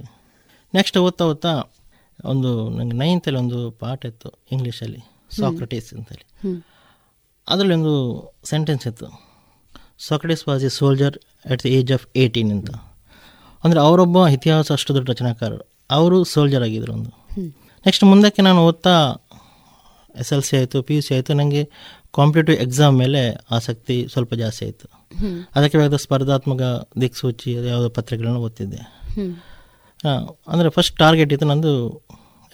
[0.77, 1.51] ನೆಕ್ಸ್ಟ್ ಓದ್ತಾ ಓದ್ತಾ
[2.31, 5.01] ಒಂದು ನನಗೆ ನೈನ್ತಲ್ಲಿ ಒಂದು ಪಾಠ ಇತ್ತು ಇಂಗ್ಲೀಷಲ್ಲಿ
[5.39, 6.25] ಸಾಕ್ರಟೀಸ್ ಅಂತೇಳಿ.
[7.47, 7.93] ಅದರಲ್ಲಿ ಒಂದು
[8.51, 9.07] ಸೆಂಟೆನ್ಸ್ ಇತ್ತು.
[9.99, 11.15] Socrates was a soldier
[11.51, 12.71] at the age of eighteen ಅಂತ.
[13.63, 15.63] ಅಂದರೆ ಅವರೊಬ್ಬ ಇತಿಹಾಸ ಅಷ್ಟು ದೊಡ್ಡ ರಚನಾಕಾರರು.
[15.97, 17.11] ಅವರು ಸೋಲ್ಜರ್ ಆಗಿದ್ರು ಒಂದು.
[17.85, 18.95] ನೆಕ್ಸ್ಟ್ ಮುಂದಕ್ಕೆ ನಾನು ಓದ್ತಾ
[20.21, 21.61] ಎಸ್ ಎಲ್ ಸಿ ಆಯಿತು ಪಿ ಯು ಸಿ ಆಯಿತು ನನಗೆ
[22.17, 23.21] ಕಾಂಪಿಟೇಟಿವ್ ಎಕ್ಸಾಮ್ ಮೇಲೆ
[23.57, 24.87] ಆಸಕ್ತಿ ಸ್ವಲ್ಪ ಜಾಸ್ತಿ ಆಯಿತು.
[25.55, 26.61] ಅದಕ್ಕೆ ಬೇಕಾದ ಸ್ಪರ್ಧಾತ್ಮಕ
[27.03, 28.81] ದಿಕ್ಸೂಚಿ ಯಾವುದೋ ಪತ್ರಿಕೆಗಳನ್ನು ಓದ್ತಿದ್ದೆ.
[30.53, 31.73] ಅಂದರೆ ಫಸ್ಟ್ ಟಾರ್ಗೆಟ್ ಇತ್ತು ನಂದು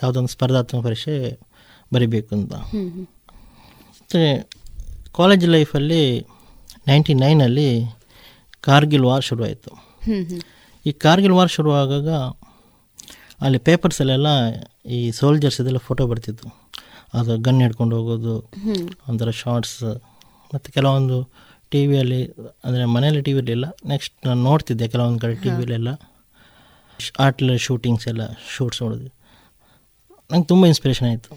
[0.01, 1.15] ಯಾವುದೊಂದು ಸ್ಪರ್ಧಾತ್ಮಕ ಪರೀಕ್ಷೆ
[1.91, 2.53] ಬರಿಬೇಕು ಅಂತ.
[3.99, 4.21] ಮತ್ತು
[5.19, 6.03] ಕಾಲೇಜ್ ಲೈಫಲ್ಲಿ
[6.87, 7.69] ನೈಂಟಿ ನೈನಲ್ಲಿ
[8.63, 9.71] ಕಾರ್ಗಿಲ್ ವಾರ್ ಶುರುವಾಯಿತು.
[10.85, 12.09] ಈ ಕಾರ್ಗಿಲ್ ವಾರ್ ಶುರುವಾಗಾಗ
[13.45, 14.29] ಅಲ್ಲಿ ಪೇಪರ್ಸಲ್ಲೆಲ್ಲ
[14.97, 16.47] ಈ ಸೋಲ್ಜರ್ಸ್ ಇದೆಲ್ಲ ಫೋಟೋ ಬರ್ತಿತ್ತು.
[17.13, 18.35] ಅದು ಗನ್ ಹಿಡ್ಕೊಂಡು ಹೋಗೋದು.
[19.09, 19.77] ಒಂಥರ ಶಾರ್ಟ್ಸ್
[20.53, 21.17] ಮತ್ತು ಕೆಲವೊಂದು
[21.71, 22.21] ಟಿ ವಿಯಲ್ಲಿ
[22.65, 25.89] ಅಂದರೆ ಮನೆಯಲ್ಲಿ ಟಿ ವಿಲಿಲ್ಲ ನೆಕ್ಸ್ಟ್ ನಾನು ನೋಡ್ತಿದ್ದೆ ಕೆಲವೊಂದು ಕಡೆ ಟಿ ವಿಲೆಲ್ಲ
[27.19, 28.23] ಆರ್ಟ್ಲ ಶೂಟಿಂಗ್ಸ್ ಎಲ್ಲ
[28.55, 29.11] ಶೂಟ್ಸ್ ನೋಡಿದ್ವಿ
[30.29, 31.29] ನಂಗೆ ತುಂಬ ಇನ್ಸ್ಪಿರೇಷನ್ ಆಯಿತು.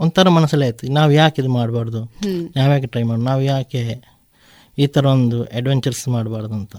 [0.00, 0.86] ಒಂಥರ ಮನಸ್ಸಲ್ಲೇ ಆಯಿತು.
[0.92, 2.00] ನಾವು ಯಾಕೆ ಇದು ಮಾಡಬಾರ್ದು?
[2.24, 2.42] ಹ್ಮ್.
[2.56, 3.82] ನಾವು ಯಾಕೆ ಟ್ರೈ ಮಾಡೋದು ನಾವು ಯಾಕೆ
[4.78, 6.76] ಈ ಥರ ಒಂದು ಅಡ್ವೆಂಚರ್ಸ್ ಮಾಡಬಾರ್ದು ಅಂತ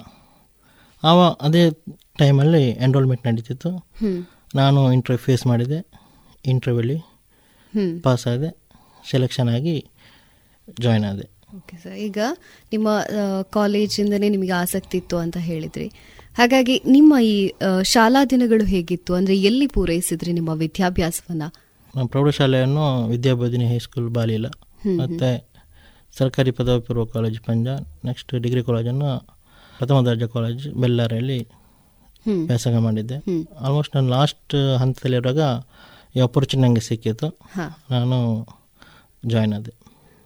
[1.03, 1.69] ಆವ ಅದೇ
[2.17, 3.87] ಟೈಮಲ್ಲಿ ಎನ್ರೋಲ್ಮೆಂಟ್ ನಡೀತಿತ್ತು.
[4.55, 5.91] ನಾನು ಇಂಟರ್ವ್ಯೂ ಫೇಸ್ ಮಾಡಿದೆ.
[6.45, 6.97] ಇಂಟರ್ವ್ಯೂಲಿ.
[8.03, 8.49] ಪಾಸ್ ಆದೆ.
[9.11, 9.89] ಸೆಲೆಕ್ಷನ್ ಆಗಿ
[10.79, 11.29] ಜಾಯ್ನ್ ಆದೆ.
[11.57, 12.17] ಓಕೆ ಸರ್ ಈಗ
[12.71, 12.87] ನಿಮ್ಮ
[13.41, 15.87] ಕಾಲೇಜಿಂದನೇ ನಿಮಗೆ ಆಸಕ್ತಿ ಇತ್ತು ಅಂತ ಹೇಳಿದ್ರಿ.
[16.37, 17.51] ಹಾಗಾಗಿ ನಿಮ್ಮ ಈ
[17.83, 19.13] ಶಾಲಾ ದಿನಗಳು ಹೇಗಿತ್ತು?
[19.13, 21.43] ಅಂದ್ರೆ ಎಲ್ಲಿ ಪೂರೈಸಿದ್ರಿ ನಿಮ್ಮ ವಿದ್ಯಾಭ್ಯಾಸವನ್ನ?
[21.95, 24.45] ನಾನು ಪ್ರೌಢಶಾಲೆಯನ್ನು ವಿದ್ಯಾಬೋಧಿನಿ ಹೈಸ್ಕೂಲ್ ಬಾಲಿಲ.
[24.97, 25.46] ಮತ್ತು
[26.17, 27.73] ಸರ್ಕಾರಿ ಪದವಿ ಪೂರ್ವ ಕಾಲೇಜ್ ಪಂಜಾ
[28.05, 29.09] ನೆಕ್ಸ್ಟ್ ಡಿಗ್ರಿ ಕಾಲೇಜನ್ನು
[29.77, 31.39] ಪ್ರಥಮ ದರ್ಜೆ ಕಾಲೇಜ್ ಬೆಲ್ಲಾರೆಯಲ್ಲಿ.
[32.47, 33.17] ವ್ಯಾಸಂಗ ಮಾಡಿದ್ದೆ.
[33.59, 35.41] ಆಲ್ಮೋಸ್ಟ್ ನಾನು ಲಾಸ್ಟ್ ಹಂತದಲ್ಲಿರುವಾಗ
[36.15, 37.27] ಈ ಅಪರ್ಚುನಿಟಿ ನನಗೆ ಸಿಕ್ಕಿತ್ತು.
[37.91, 38.17] ನಾನು
[39.25, 39.73] ಜಾಯ್ನ್ ಆದೆ.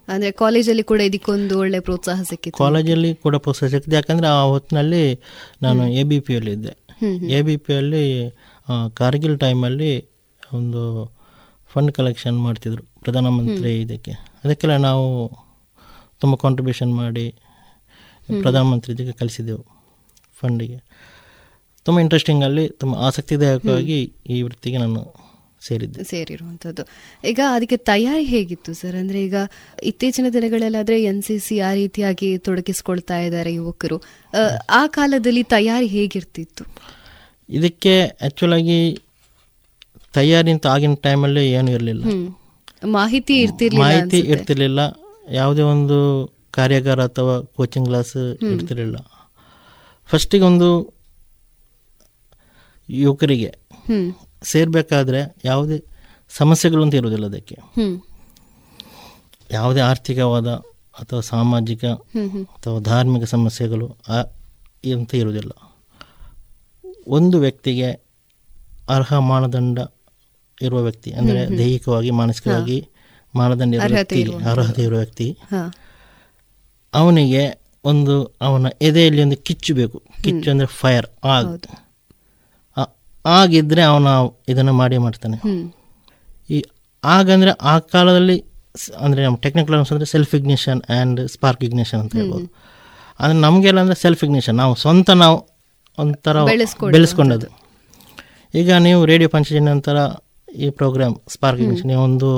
[0.07, 2.57] ಅಂದರೆ ಕಾಲೇಜಲ್ಲಿ ಕೂಡ ಇದಕ್ಕೊಂದು ಒಳ್ಳೆ ಪ್ರೋತ್ಸಾಹ ಸಿಕ್ಕಿತ್ತು.
[2.57, 3.95] ಕಾಲೇಜಲ್ಲಿ ಕೂಡ ಪ್ರೋತ್ಸಾಹ ಸಿಕ್ಕಿದೆ.
[3.95, 5.03] ಯಾಕಂದರೆ ಆ ಹೊತ್ತಿನಲ್ಲಿ
[5.61, 6.73] ನಾನು ಎ ಬಿ ಪಿ ಇದ್ದೆ.
[6.99, 7.29] ಹ್ಮ್, ಹ್ಮ್.
[7.29, 8.03] ಎ ಬಿ ಪಿಯಲ್ಲಿ
[8.93, 9.91] ಕಾರ್ಗಿಲ್ ಟೈಮಲ್ಲಿ
[10.53, 10.81] ಒಂದು
[11.71, 14.13] ಫಂಡ್ ಕಲೆಕ್ಷನ್ ಮಾಡ್ತಿದ್ರು ಪ್ರಧಾನಮಂತ್ರಿ ಇದಕ್ಕೆ.
[14.43, 15.05] ಅದಕ್ಕೆಲ್ಲ ನಾವು
[16.21, 17.33] ತುಂಬ ಕಾಂಟ್ರಿಬ್ಯೂಷನ್ ಮಾಡಿ
[18.41, 19.65] ಪ್ರಧಾನಮಂತ್ರಿ ಇದಕ್ಕೆ ಕಲಿಸಿದೆವು
[20.39, 20.77] ಫಂಡಿಗೆ
[21.85, 25.31] ತುಂಬ ಇಂಟ್ರೆಸ್ಟಿಂಗ್ ಅಲ್ಲಿ ತುಂಬ ಆಸಕ್ತಿದಾಯಕವಾಗಿ ಈ ವೃತ್ತಿಗೆ ನಾನು
[25.67, 26.03] ಸೇರಿದ್ದೆ.
[26.03, 26.83] ಸೇರಿರುವಂಥದ್ದು
[27.27, 28.95] ಈಗ ಅದಕ್ಕೆ ತಯಾರಿ ಹೇಗಿತ್ತು ಸರ್?
[28.95, 29.35] ಅಂದರೆ ಈಗ
[29.83, 33.97] ಇತ್ತೀಚಿನ ದಿನಗಳಲ್ಲಾದ್ರೆ ಎನ್ ಸಿ ಸಿ ಆ ರೀತಿಯಾಗಿ ತೊಡಗಿಸ್ಕೊಳ್ತಾ ಇದ್ದಾರೆ ಯುವಕರು.
[34.69, 36.63] ಆ, ಕಾಲದಲ್ಲಿ ತಯಾರಿ ಹೇಗಿರ್ತಿತ್ತು?
[37.49, 39.01] ಇದಕ್ಕೆ ಆ್ಯಕ್ಚುಲಾಗಿ
[40.13, 42.03] ತಯಾರಿ ಅಂತ ಆಗಿನ ಟೈಮಲ್ಲಿ ಏನೂ ಇರಲಿಲ್ಲ.
[42.85, 44.19] ಮಾಹಿತಿ ಇರ್ತಿರ್ಲಿಲ್ಲ ಮಾಹಿತಿ.
[44.19, 44.79] ಇರ್ತಿರ್ಲಿಲ್ಲ.
[45.21, 45.97] ಯಾವುದೇ ಒಂದು
[46.51, 48.15] ಕಾರ್ಯಾಗಾರ ಅಥವಾ ಕೋಚಿಂಗ್ ಕ್ಲಾಸ್
[48.53, 48.97] ಇಡ್ತಿರಲಿಲ್ಲ.
[50.09, 50.69] ಫಸ್ಟಿಗೆ ಒಂದು
[52.89, 53.49] ಯುವಕರಿಗೆ
[54.43, 55.77] ಸೇರಬೇಕಾದ್ರೆ ಯಾವುದೇ
[56.29, 57.57] ಸಮಸ್ಯೆಗಳು ಅಂತ ಇರೋದಿಲ್ಲ ಅದಕ್ಕೆ.
[59.51, 60.49] ಯಾವುದೇ ಆರ್ಥಿಕವಾದ
[61.01, 61.83] ಅಥವಾ ಸಾಮಾಜಿಕ
[62.55, 63.87] ಅಥವಾ ಧಾರ್ಮಿಕ ಸಮಸ್ಯೆಗಳು
[64.97, 65.51] ಅಂತ ಇರುವುದಿಲ್ಲ.
[67.07, 67.89] ಒಂದು ವ್ಯಕ್ತಿಗೆ
[68.89, 69.79] ಅರ್ಹ ಮಾನದಂಡ
[70.61, 71.41] ಇರುವ ವ್ಯಕ್ತಿ ಅಂದರೆ.
[71.57, 72.77] ದೈಹಿಕವಾಗಿ ಮಾನಸಿಕವಾಗಿ
[73.39, 74.21] ಮಾನದಂಡ ವ್ಯಕ್ತಿ.
[74.51, 75.27] ಅರ್ಹತೆ ಇರುವ ವ್ಯಕ್ತಿ.
[76.93, 77.43] ಅವನಿಗೆ
[77.91, 78.15] ಒಂದು
[78.47, 79.97] ಅವನ ಎದೆಯಲ್ಲಿ ಒಂದು ಕಿಚ್ಚು ಬೇಕು.
[80.23, 81.51] ಕಿಚ್ಚು ಅಂದರೆ ಫೈರ್ ಆಗ್.
[83.25, 84.07] ಆಗಿದ್ದರೆ ಅವನ
[84.51, 85.37] ಇದನ್ನು ಮಾಡಿ ಮಾಡ್ತಾನೆ.
[86.55, 86.57] ಈ
[87.03, 88.37] ಆಗಂದ್ರೆ ಆ ಕಾಲದಲ್ಲಿ
[89.05, 92.47] ಅಂದರೆ ನಮ್ಮ ಟೆಕ್ನಿಕಲ್ ಅಂದರೆ self ignition and spark ignition ಅಂತ ಹೇಳ್ಬೋದು.
[93.19, 95.37] ಅಂದರೆ ನಮಗೆಲ್ಲ ಅಂದರೆ ಸೆಲ್ಫ್ ಇಗ್ನಿಷನ್ ನಾವು ಸ್ವಂತ ನಾವು
[95.97, 96.37] ಒಂಥರ.
[96.95, 97.49] ಬೆಳೆಸ್ಕೊಂಡದ್ದು.
[98.53, 99.97] ಈಗ ನೀವು ರೇಡಿಯೋ ಪಂಚಜನ್ಯ ನಂತರ
[100.63, 102.29] ಈ ಪ್ರೋಗ್ರಾಮ್ ಸ್ಪಾರ್ಕ್ ಇಗ್ನಿಷನ್ ಒಂದು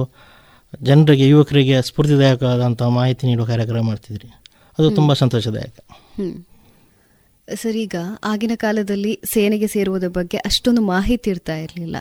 [0.82, 4.30] ಜನರಿಗೆ ಯುವಕರಿಗೆ ಸ್ಫೂರ್ತಿದಾಯಕವಾದಂಥ ಮಾಹಿತಿ ನೀಡುವ ಕಾರ್ಯಕ್ರಮ ಮಾಡ್ತಿದ್ರಿ.
[4.78, 5.78] ಅದು ತುಂಬ ಸಂತೋಷದಾಯಕ.
[7.47, 11.97] ಸರ್ ಈಗ ಆಗಿನ ಕಾಲದಲ್ಲಿ ಸೇನೆಗೆ ಸೇರುವುದರ ಬಗ್ಗೆ ಅಷ್ಟೊಂದು ಮಾಹಿತಿ ಇರ್ತಾ ಇರಲಿಲ್ಲ.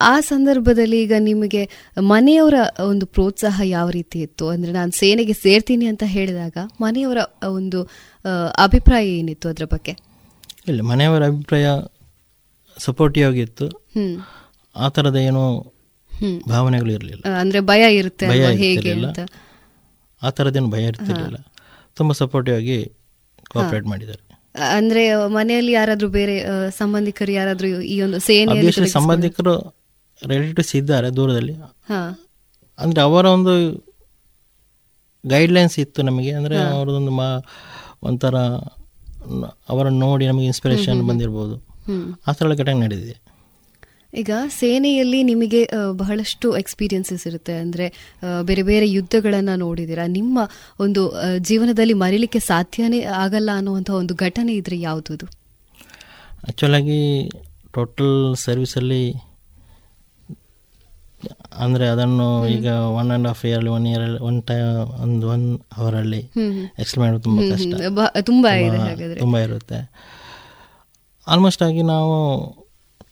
[0.00, 1.62] ಆ ಸಂದರ್ಭದಲ್ಲಿ ಈಗ ನಿಮಗೆ
[2.00, 4.48] ಮನೆಯವರ ಒಂದು ಪ್ರೋತ್ಸಾಹ ಯಾವ ರೀತಿ ಇತ್ತು?
[4.48, 7.80] ಅಂದರೆ ನಾನು ಸೇನೆಗೆ ಸೇರ್ತೀನಿ ಅಂತ ಹೇಳಿದಾಗ ಮನೆಯವರ ಒಂದು
[8.56, 9.94] ಅಭಿಪ್ರಾಯ ಏನಿತ್ತು ಅದರ ಬಗ್ಗೆ?
[10.68, 11.66] ಇಲ್ಲ ಮನೆಯವರ ಅಭಿಪ್ರಾಯ
[12.76, 13.66] ಸಪೋರ್ಟಿವ್ ಆಗಿತ್ತು.
[14.76, 15.44] ಆ ಥರದ ಏನೂ.
[16.48, 17.28] ಭಾವನೆಗಳು ಇರಲಿಲ್ಲ.
[17.28, 19.06] ಅಂದ್ರೆ ಭಯ ಇರುತ್ತೆ ಭಯ ಇರಲಿಲ್ಲ
[20.22, 21.36] ಆ ಥರದ್ದೇನು ಭಯ ಇರ್ತಿರಲಿಲ್ಲ.
[21.94, 22.92] ತುಂಬ ಸಪೋರ್ಟಿವ್ ಆಗಿ
[23.48, 24.28] ಕೋಆಪರೇಟ್ ಮಾಡಿದ್ದಾರೆ.
[24.76, 29.78] ಅಂದ್ರೆ ಮನೆಯಲ್ಲಿ ಯಾರಾದ್ರೂ ಬೇರೆ ಸಂಬಂಧಿಕರು ಯಾರಾದ್ರೂ ಈ ಒಂದು ಸೇನೆ ಸಂಬಂಧಿಕರು
[30.26, 31.54] ರಿಲೇಟಿವ್ಸ್ ಇದ್ದಾರೆ ದೂರದಲ್ಲಿ.
[32.78, 33.88] ಅಂದ್ರೆ ಅವರ ಒಂದು
[35.26, 36.32] ಗೈಡ್ಲೈನ್ಸ್ ಇತ್ತು ನಮಗೆ.
[36.32, 36.56] ಅಂದ್ರೆ.
[36.56, 37.24] ಅವರದೊಂದು ಮಾ
[38.02, 38.34] ಒಂಥರ
[39.68, 41.08] ಅವರನ್ನು ನೋಡಿ ನಮಗೆ ಇನ್ಸ್ಪಿರೇಷನ್.
[41.08, 41.68] ಬಂದಿರ್ಬೋದು.
[42.26, 43.27] ಆ ಥರ ಘಟನೆ ನಡೆದಿದೆ.
[44.14, 47.52] ಈಗ ಸೇನೆಯಲ್ಲಿ ನಿಮಗೆ ಬಹಳಷ್ಟು ಎಕ್ಸ್ಪೀರಿಯನ್ಸಸ್ ಇರುತ್ತೆ.
[47.52, 47.92] ಅಂದ್ರೆ
[48.42, 50.38] ಬೇರೆ ಬೇರೆ ಯುದ್ಧಗಳನ್ನು ನೋಡಿದಿರಾ ನಿಮ್ಮ
[50.80, 57.30] ಒಂದು ಜೀವನದಲ್ಲಿ ಮರೀಲಿಕ್ಕೆ ಸಾಧ್ಯನೇ ಆಗಲ್ಲ ಅನ್ನುವಂಥ ಒಂದು ಘಟನೆ ಇದ್ರೆ ಯಾವುದು ಆ್ಯಕ್ಚುಲಾಗಿ
[57.74, 59.28] ಟೋಟಲ್ ಸರ್ವಿಸಲ್ಲಿ
[61.56, 66.30] ಅಂದರೆ ಅದನ್ನು ಈಗ one and half yearly one year one time ಒಂದು ಒನ್ ಅವರಲ್ಲಿ.
[66.78, 68.20] ಎಕ್ಸ್ಪ್ಲೇನ್ ಮಾಡೋದು ತುಂಬ ಕಷ್ಟ.
[68.20, 68.50] ತುಂಬಾ.
[69.18, 69.92] ತುಂಬ ಇರುತ್ತೆ.
[71.26, 72.14] ಆಲ್ಮೋಸ್ಟ್ ಆಗಿ ನಾವು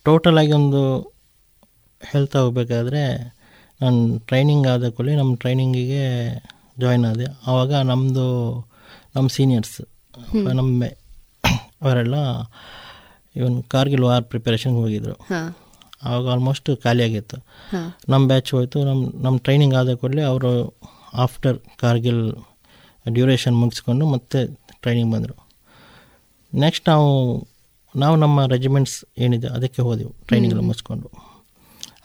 [0.07, 0.81] ಟೋಟಲ್ ಆಗಿ ಒಂದು
[2.11, 3.03] ಹೆಲ್ತ್ ಹೋಗ್ಬೇಕಾದ್ರೆ
[3.83, 6.03] ನಾನು ಟ್ರೈನಿಂಗ್ ಆದ ಕೂಡಲೇ ನಮ್ಮ ಟ್ರೈನಿಂಗಿಗೆ
[6.81, 7.27] ಜಾಯ್ನ್ ಆದೆ.
[7.47, 8.27] ಆವಾಗ ನಮ್ಮದು
[9.17, 9.81] ನಮ್ಮ ಸೀನಿಯರ್ಸ್
[10.55, 10.89] ನಮ್ಮೆ
[11.83, 12.17] ಅವರೆಲ್ಲ
[13.37, 15.17] ಇವನ್ ಕಾರ್ಗಿಲ್ ವಾರ್ ಪ್ರಿಪರೇಷನ್ಗೆ ಹೋಗಿದ್ರು.
[16.03, 17.37] ಆವಾಗ ಆಲ್ಮೋಸ್ಟ್ ಖಾಲಿಯಾಗಿತ್ತು.
[18.09, 18.85] ನಮ್ಮ ಬ್ಯಾಚ್ ಹೋಯ್ತು.
[18.85, 20.53] ನಮ್ಮ ನಮ್ಮ ಟ್ರೈನಿಂಗ್ ಆದ ಕೂಡಲೇ ಅವರು
[21.15, 22.23] ಆಫ್ಟರ್ ಕಾರ್ಗಿಲ್
[23.09, 24.41] ಡ್ಯೂರೇಷನ್ ಮುಗಿಸ್ಕೊಂಡು ಮತ್ತೆ
[24.83, 25.37] ಟ್ರೈನಿಂಗ್ ಬಂದರು.
[26.55, 27.11] ನೆಕ್ಸ್ಟ್ ನಾವು
[27.97, 31.09] ನಾವು ನಮ್ಮ ರೆಜಿಮೆಂಟ್ಸ್ ಏನಿದೆ ಅದಕ್ಕೆ ಹೋದೆವು ಟ್ರೈನಿಂಗ್ ಮುಚ್ಕೊಂಡು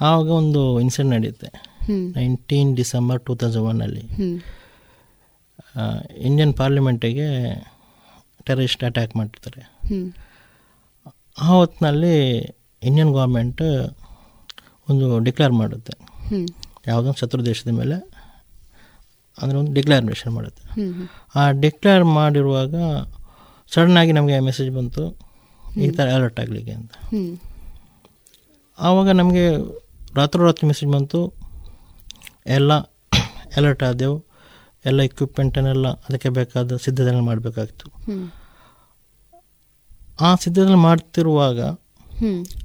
[0.01, 1.49] ಆವಾಗ ಒಂದು ಇನ್ಸಿಡೆಂಟ್ ನಡೆಯುತ್ತೆ.
[2.15, 4.03] ನೈನ್ಟೀನ್ ಡಿಸೆಂಬರ್ ಟೂ ತೌಸಂಡ್ ಒನ್ನಲ್ಲಿ
[6.17, 7.27] ಇಂಡಿಯನ್ ಪಾರ್ಲಿಮೆಂಟಿಗೆ
[8.43, 10.07] ಟೆರರಿಸ್ಟ್ ಅಟ್ಯಾಕ್ ಮಾಡಿರ್ತಾರೆ ಹ್ಮ್.
[11.39, 12.15] ಆ ಹೊತ್ತಿನಲ್ಲಿ
[12.83, 13.61] ಇಂಡಿಯನ್ ಗೌರ್ಮೆಂಟ್
[14.89, 15.93] ಒಂದು ಡಿಕ್ಲೇರ್ ಮಾಡುತ್ತೆ.
[16.87, 17.95] ಯಾವುದೊಂದು ಯಾವುದೋ ಶತ್ರು ದೇಶದ ಮೇಲೆ
[19.41, 20.63] ಅಂದರೆ ಒಂದು ಡಿಕ್ಲೇರ್ಮೇಷನ್ ಮಾಡುತ್ತೆ.
[21.35, 22.75] ಆ ಡಿಕ್ಲೇರ್ ಮಾಡಿರುವಾಗ
[23.71, 25.30] ಸಡನ್ನಾಗಿ ನಮಗೆ ಮೆಸೇಜ್ ಬಂತು.
[25.77, 26.91] ಈ ಥರ ಅಲರ್ಟ್ ಆಗಲಿಕ್ಕೆ ಅಂತ.
[28.79, 29.55] ಆವಾಗ ನಮಗೆ
[30.15, 31.33] ರಾತ್ರೋರಾತ್ರಿ ಮೆಸೇಜ್ ಬಂತು.
[32.45, 32.73] ಎಲ್ಲ
[33.57, 34.25] ಅಲರ್ಟ್ ಆದೆವು.
[34.85, 37.89] ಎಲ್ಲ ಇಕ್ವಿಪ್ಮೆಂಟನ್ನೆಲ್ಲ ಅದಕ್ಕೆ ಬೇಕಾದ ಸಿದ್ಧತೆಯನ್ನು ಮಾಡಬೇಕಾಗಿತ್ತು.
[37.89, 38.31] ಹ್ಮ್.
[40.21, 41.59] ಆ ಸಿದ್ಧತೆ ಮಾಡ್ತಿರುವಾಗ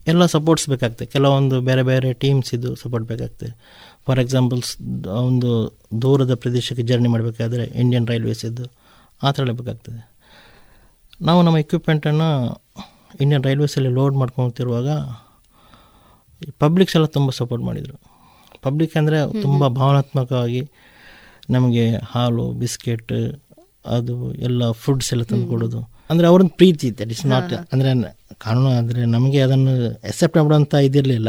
[0.06, 3.58] ಎಲ್ಲ ಸಪೋರ್ಟ್ಸ್ ಬೇಕಾಗ್ತದೆ ಕೆಲವೊಂದು ಬೇರೆ ಬೇರೆ ಟೀಮ್ಸ್ ಇದು ಸಪೋರ್ಟ್ ಬೇಕಾಗ್ತದೆ
[4.06, 8.62] ಫಾರ್ ಎಕ್ಸಾಂಪಲ್ಸ್ ಒಂದು ದೂರದ ಪ್ರದೇಶಕ್ಕೆ ಜರ್ನಿ ಮಾಡಬೇಕಾದ್ರೆ ಇಂಡಿಯನ್ ರೈಲ್ವೇಸ್ ಇದ್ದು
[9.22, 10.10] ಆ ಥರ ಬೇಕಾಗ್ತದೆ.
[11.20, 12.62] ನಾವು ನಮ್ಮ ಎಕ್ವಿಪ್ಮೆಂಟನ್ನು
[13.22, 14.88] ಇಂಡಿಯನ್ ರೈಲ್ವೇಸಲ್ಲಿ ಲೋಡ್ ಮಾಡ್ಕೊತಿರುವಾಗ
[16.62, 17.96] ಪಬ್ಲಿಕ್ಸ್ ಎಲ್ಲ ತುಂಬ ಸಪೋರ್ಟ್ ಮಾಡಿದರು.
[18.66, 20.62] ಪಬ್ಲಿಕ್ ಅಂದರೆ ತುಂಬ ಭಾವನಾತ್ಮಕವಾಗಿ
[21.56, 23.12] ನಮಗೆ ಹಾಲು ಬಿಸ್ಕೆಟ್
[23.96, 24.14] ಅದು
[24.46, 25.80] ಎಲ್ಲ ಫುಡ್ಸ್ ಎಲ್ಲ ತಂದು ಕೊಡೋದು.
[26.10, 27.90] ಅಂದರೆ ಅವ್ರೊಂದು ಪ್ರೀತಿ ಇತ್ತು ಇಟ್ಸ್ ನಾಟ್ ಅಂದರೆ
[28.44, 29.74] ಕಾನೂನು ಅಂದರೆ ನಮಗೆ ಅದನ್ನು
[30.10, 31.28] ಎಕ್ಸೆಪ್ಟ್ ಮಾಡುವಂಥ ಇದಿರಲಿಲ್ಲ.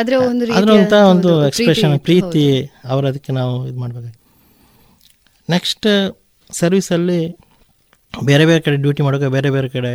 [0.00, 2.44] ಅದರಂಥ ಆದ್ರೆ ಒಂದು ಎಕ್ಸ್ಪ್ರೆಷನ್ ಪ್ರೀತಿ
[2.92, 4.18] ಅವರ ಅದಕ್ಕೆ ನಾವು ಇದು ಮಾಡಬೇಕಾಗಿ
[5.48, 5.88] ನೆಕ್ಸ್ಟ್
[6.50, 7.20] ಸರ್ವಿಸಲ್ಲಿ
[8.22, 9.92] ಬೇರೆ ಬೇರೆ ಕಡೆ ಡ್ಯೂಟಿ ಮಾಡೋಕೆ ಬೇರೆ ಬೇರೆ ಕಡೆ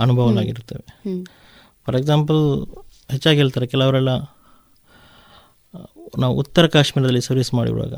[0.00, 1.24] ಅನುಭವಗಳಾಗಿರ್ತವೆ ಹ್ಮ್
[1.86, 2.40] ಫಾರ್ ಎಕ್ಸಾಂಪಲ್
[3.10, 4.12] ಹೆಚ್ಚಾಗಿ ಹೇಳ್ತಾರೆ ಕೆಲವರೆಲ್ಲ
[6.18, 7.94] ನಾವು ಉತ್ತರ ಕಾಶ್ಮೀರದಲ್ಲಿ ಸರ್ವಿಸ್ ಮಾಡಿರುವಾಗ.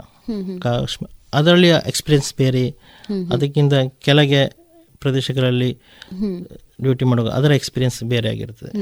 [0.58, 2.64] ಕಾಶ್ಮೀರ ಅದರಲ್ಲಿ ಎಕ್ಸ್ಪೀರಿಯನ್ಸ್ ಬೇರೆ.
[3.32, 4.42] ಅದಕ್ಕಿಂತ ಕೆಳಗೆ
[4.98, 5.70] ಪ್ರದೇಶಗಳಲ್ಲಿ
[6.82, 8.72] ಡ್ಯೂಟಿ ಮಾಡುವಾಗ ಅದರ ಎಕ್ಸ್ಪೀರಿಯನ್ಸ್ ಬೇರೆ ಆಗಿರ್ತದೆ.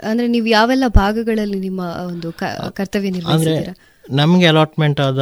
[0.00, 2.32] ಅಂದ್ರೆ ನೀವು ಯಾವೆಲ್ಲ ಭಾಗಗಳಲ್ಲಿ ನಿಮ್ಮ ಒಂದು
[2.72, 3.74] ಕರ್ತವ್ಯ ಅಂದರೆ
[4.10, 5.20] ನಮಗೆ ಅಲಾಟ್ಮೆಂಟ್ ಆದ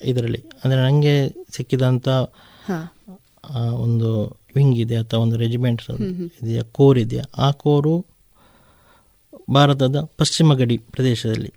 [0.00, 0.42] ಇದರಲ್ಲಿ.
[0.64, 1.14] ಅಂದರೆ ನನಗೆ
[1.50, 2.08] ಸಿಕ್ಕಿದಂಥ
[3.50, 4.08] ಆ, ಒಂದು
[4.54, 5.82] ವಿಂಗ್ ಇದೆ ಅಥವಾ ಒಂದು ರೆಜಿಮೆಂಟ್.
[6.42, 6.62] ಇದೆಯಾ?
[6.72, 7.24] ಕೋರ್ ಇದೆಯಾ?
[7.36, 7.94] ಆ ಕೋರು
[9.52, 11.52] ಭಾರತದ ಪಶ್ಚಿಮ ಗಡಿ ಪ್ರದೇಶದಲ್ಲಿ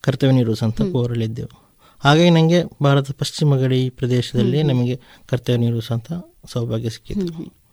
[0.00, 1.52] ಕರ್ತವ್ಯ ನಿರ್ವಹಿಸುವಂಥ ಕೋರಲ್ಲಿದ್ದೆವು
[2.00, 4.62] ಹಾಗಾಗಿ ನನಗೆ ಭಾರತ ಪಶ್ಚಿಮ ಗಡಿ ಪ್ರದೇಶದಲ್ಲಿ.
[4.62, 6.12] ನಮಗೆ ಕರ್ತವ್ಯ ನಿರ್ವಹಿಸುವಂಥ
[6.46, 7.63] ಸೌಭಾಗ್ಯ ಹ್ಮ್.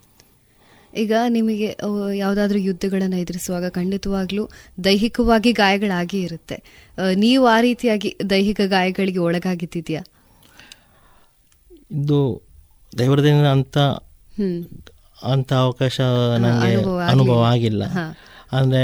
[0.96, 1.78] ಈಗ ನಿಮಗೆ
[2.16, 4.50] ಯಾವುದಾದ್ರೂ ಯುದ್ಧಗಳನ್ನು ಎದುರಿಸುವಾಗ ಖಂಡಿತವಾಗ್ಲೂ
[4.84, 6.58] ದೈಹಿಕವಾಗಿ ಗಾಯಗಳಾಗಿ ಇರುತ್ತೆ.
[7.16, 10.04] ನೀವು ಆ ರೀತಿಯಾಗಿ ದೈಹಿಕ ಗಾಯಗಳಿಗೆ ಒಳಗಾಗಿದ್ದೀಯಾ
[11.92, 12.20] ಇದು
[12.98, 13.78] ದೇವರದಿಂದ ಅಂತ
[15.24, 16.02] ಅಂತ ಅವಕಾಶ
[16.38, 16.76] ನನಗೆ
[17.10, 17.84] ಅನುಭವ ಆಗಿಲ್ಲ.
[18.52, 18.84] ಅಂದ್ರೆ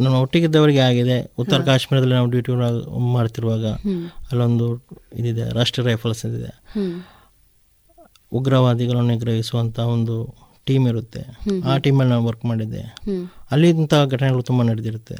[0.00, 1.32] ನನ್ನ ಒಟ್ಟಿಗಿದ್ದವರಿಗೆ ಆಗಿದೆ.
[1.38, 2.52] ಉತ್ತರ ಕಾಶ್ಮೀರದಲ್ಲಿ ನಾವು ಡ್ಯೂಟಿ
[3.12, 3.66] ಮಾಡ್ತಿರುವಾಗ
[4.30, 4.66] ಅಲ್ಲೊಂದು
[5.14, 6.50] ಇದಿದೆ ರಾಷ್ಟ್ರೀಯ ರೈಫಲ್ಸ್ ಇದೆ
[8.32, 11.20] ಉಗ್ರವಾದಿಗಳನ್ನು ನಿಗ್ರಹಿಸುವಂಥ ಒಂದು ಟೀಮ್ ಇರುತ್ತೆ.
[11.64, 12.80] ಆ ಟೀಮಲ್ಲಿ ನಾನು ವರ್ಕ್ ಮಾಡಿದ್ದೆ.
[12.80, 13.28] ಹ್ಮ್.
[13.50, 15.14] ಅಲ್ಲಿ ಇಂಥ ಘಟನೆಗಳು ತುಂಬ ನಡೆದಿರುತ್ತೆ.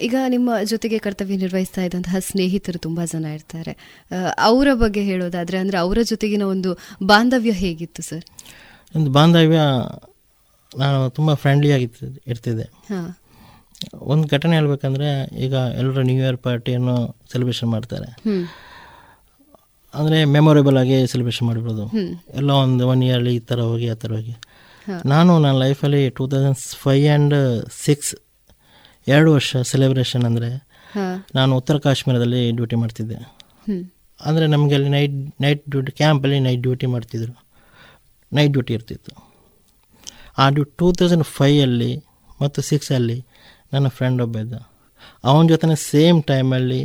[0.00, 4.02] ಈಗ ನಿಮ್ಮ ಜೊತೆಗೆ ಕರ್ತವ್ಯ ನಿರ್ವಹಿಸ್ತಾ ಇದ್ದಂತಹ ಸ್ನೇಹಿತರು ತುಂಬಾ ಜನ ಇರ್ತಾರೆ.
[4.38, 8.24] ಅವರ ಬಗ್ಗೆ ಹೇಳೋದಾದ್ರೆ ಅಂದ್ರೆ ಅವರ ಜೊತೆಗಿನ ಒಂದು ಬಾಂಧವ್ಯ ಹೇಗಿತ್ತು ಸರ್?
[8.96, 9.56] ಒಂದು ಬಾಂಧವ್ಯ
[10.78, 11.90] ನಾನು ತುಂಬ ಫ್ರೆಂಡ್ಲಿಯಾಗಿ
[12.26, 12.70] ಇರ್ತಿದ್ದೆ.
[13.94, 18.16] ಒಂದು ಘಟನೆ ಹೇಳ್ಬೇಕಂದ್ರೆ ಈಗ ಎಲ್ಲರೂ ನ್ಯೂ ಇಯರ್ ಪಾರ್ಟಿಯನ್ನು ಸೆಲೆಬ್ರೇಷನ್ ಮಾಡ್ತಾರೆ.
[19.98, 21.84] ಅಂದರೆ ಮೆಮೊರೇಬಲ್ ಆಗಿ ಸೆಲೆಬ್ರೇಷನ್ ಮಾಡಿಬಿಡೋದು.
[22.40, 24.34] ಎಲ್ಲ ಒಂದು ಒನ್ ಇಯರ್ಲಿ ಈ ಥರ ಹೋಗಿ ಆ ಥರ ಹೋಗಿ.
[25.12, 27.34] ನಾನು ನನ್ನ ಲೈಫಲ್ಲಿ two thousand five and
[27.84, 28.12] six
[29.06, 30.50] ಎರಡು ವರ್ಷ ಸೆಲೆಬ್ರೇಷನ್ ಅಂದರೆ
[31.36, 33.18] ನಾನು ಉತ್ತರ ಕಾಶ್ಮೀರದಲ್ಲಿ ಡ್ಯೂಟಿ ಮಾಡ್ತಿದ್ದೆ.
[34.20, 35.14] ಅಂದರೆ ನಮಗೆ ಅಲ್ಲಿ ನೈಟ್
[35.44, 37.32] ನೈಟ್ ಡ್ಯೂಟಿ ಕ್ಯಾಂಪಲ್ಲಿ ನೈಟ್ ಡ್ಯೂಟಿ ಮಾಡ್ತಿದ್ರು.
[38.32, 39.12] ನೈಟ್ ಡ್ಯೂಟಿ ಇರ್ತಿತ್ತು.
[40.42, 41.92] ಆ ಡ್ಯೂ ಟೂ ತೌಸಂಡ್ ಫೈಯಲ್ಲಿ
[42.42, 43.18] ಮತ್ತು ಸಿಕ್ಸಲ್ಲಿ
[43.72, 44.54] ನನ್ನ ಫ್ರೆಂಡ್ ಒಬ್ಬ ಇದ್ದ.
[45.28, 46.80] ಅವನ ಜೊತೆ ಸೇಮ್ ಟೈಮಲ್ಲಿ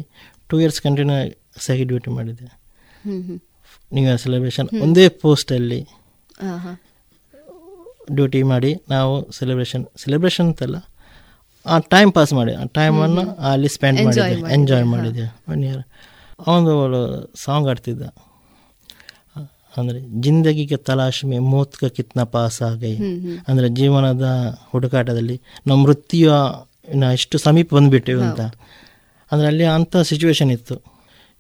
[0.49, 1.18] ಟೂ ಇಯರ್ಸ್ ಕಂಟಿನ್ಯೂ
[1.74, 2.47] ಆಗಿ ಡ್ಯೂಟಿ ಮಾಡಿದ್ದೆ.
[3.08, 5.82] ನ್ಯೂ ಇಯರ್ ಸೆಲೆಬ್ರೇಷನ್ ಒಂದೇ ಪೋಸ್ಟಲ್ಲಿ
[8.18, 10.78] ಡ್ಯೂಟಿ ಮಾಡಿ ನಾವು ಸೆಲೆಬ್ರೇಷನ್ ಸೆಲೆಬ್ರೇಷನ್ ಅಂತಲ್ಲ
[11.66, 14.86] ಆ ಟೈಮ್ ಪಾಸ್ ಮಾಡಿ ಆ ಟೈಮನ್ನು ಅಲ್ಲಿ ಸ್ಪೆಂಡ್ ಮಾಡಿದ್ದೆ ಎಂಜಾಯ್.
[14.93, 15.26] ಮಾಡಿದ್ದೆ.
[15.52, 15.84] ಒನ್ ಇಯರ್
[16.47, 16.74] ಅವನು
[17.43, 18.04] ಸಾಂಗ್ ಆಡ್ತಿದ್ದ
[19.78, 22.93] ಅಂದರೆ ಜಿಂದಗಿಗೆ ತಲಾಶ್ ಮೇ ಮೋತ್ ಕ ಕಿತ್ನ ಪಾಸ್ ಆಗೈ.
[23.50, 24.28] ಅಂದರೆ ಜೀವನದ
[24.72, 25.38] ಹುಡುಕಾಟದಲ್ಲಿ
[25.68, 26.30] ನಮ್ಮ ವೃತ್ತಿಯ
[27.18, 28.41] ಎಷ್ಟು ಸಮೀಪ ಬಂದುಬಿಟ್ಟೆವು ಅಂತ.
[29.32, 30.78] ಅಂದರೆ ಅಲ್ಲಿ ಅಂಥ ಸಿಚುವೇಶನ್ ಇತ್ತು.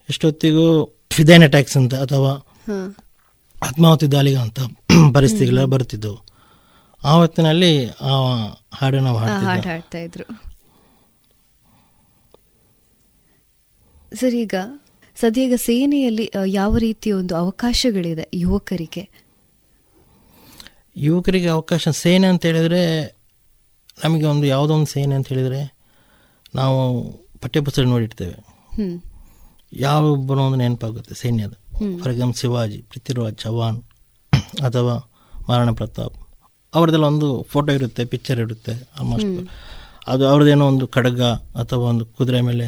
[0.09, 0.67] ಎಷ್ಟೊತ್ತಿಗೂ
[1.11, 2.95] ಫಿದೈನ್ ಅಟ್ಯಾಕ್ಸ್ ಅಂತ ಅಥವಾ ಆತ್ಮಾವತಿ
[3.61, 4.59] ಆತ್ಮಾಹುತಿ ದಾಳಿಗೆ ಅಂತ
[5.13, 6.23] ಪರಿಸ್ಥಿತಿಗಳ ಬರ್ತಿದ್ದವು.
[7.03, 8.11] ಆ ಹೊತ್ತಿನಲ್ಲಿ ಆ
[8.73, 10.25] ಹಾಡು ನಾವು ಹಾಡ್ತಾ ಇದ್ರು.
[14.15, 14.55] ಸರ್ ಈಗ
[15.19, 19.09] ಸದ್ಯ ಸೇನೆಯಲ್ಲಿ ಯಾವ ರೀತಿಯ ಒಂದು ಅವಕಾಶಗಳಿದೆ ಯುವಕರಿಗೆ?
[20.97, 23.15] ಯುವಕರಿಗೆ ಅವಕಾಶ ಸೇನೆ ಅಂತ ಹೇಳಿದ್ರೆ
[24.03, 25.75] ನಮಗೆ ಒಂದು ಯಾವುದೋ ಒಂದು ಸೇನೆ ಅಂತ ಹೇಳಿದರೆ
[26.55, 27.03] ನಾವು
[27.41, 28.37] ಪಠ್ಯಪುಸ್ತಕ ನೋಡಿರ್ತೇವೆ.
[29.71, 31.53] ಯಾವೊಬ್ಬರು ಒಂದು ನೆನಪಾಗುತ್ತೆ ಸೈನ್ಯದ.
[31.99, 33.79] ಫಾರ್ ಎಕ್ಸಾಂಪಲ್ ಶಿವಾಜಿ ಪೃಥ್ವಿರಾಜ್ ಚೌಹಾಣ್
[34.67, 34.95] ಅಥವಾ
[35.47, 36.17] ಮಹಾರಾಣಾ ಪ್ರತಾಪ್
[36.73, 39.37] ಅವ್ರದ್ದೆಲ್ಲ ಒಂದು ಫೋಟೋ ಇರುತ್ತೆ ಪಿಕ್ಚರ್ ಇರುತ್ತೆ ಆಲ್ಮೋಸ್ಟ್.
[40.07, 41.21] ಅದು ಅವ್ರದ್ದೇನೋ ಒಂದು ಖಡ್ಗ
[41.61, 42.67] ಅಥವಾ ಒಂದು ಕುದುರೆ ಮೇಲೆ.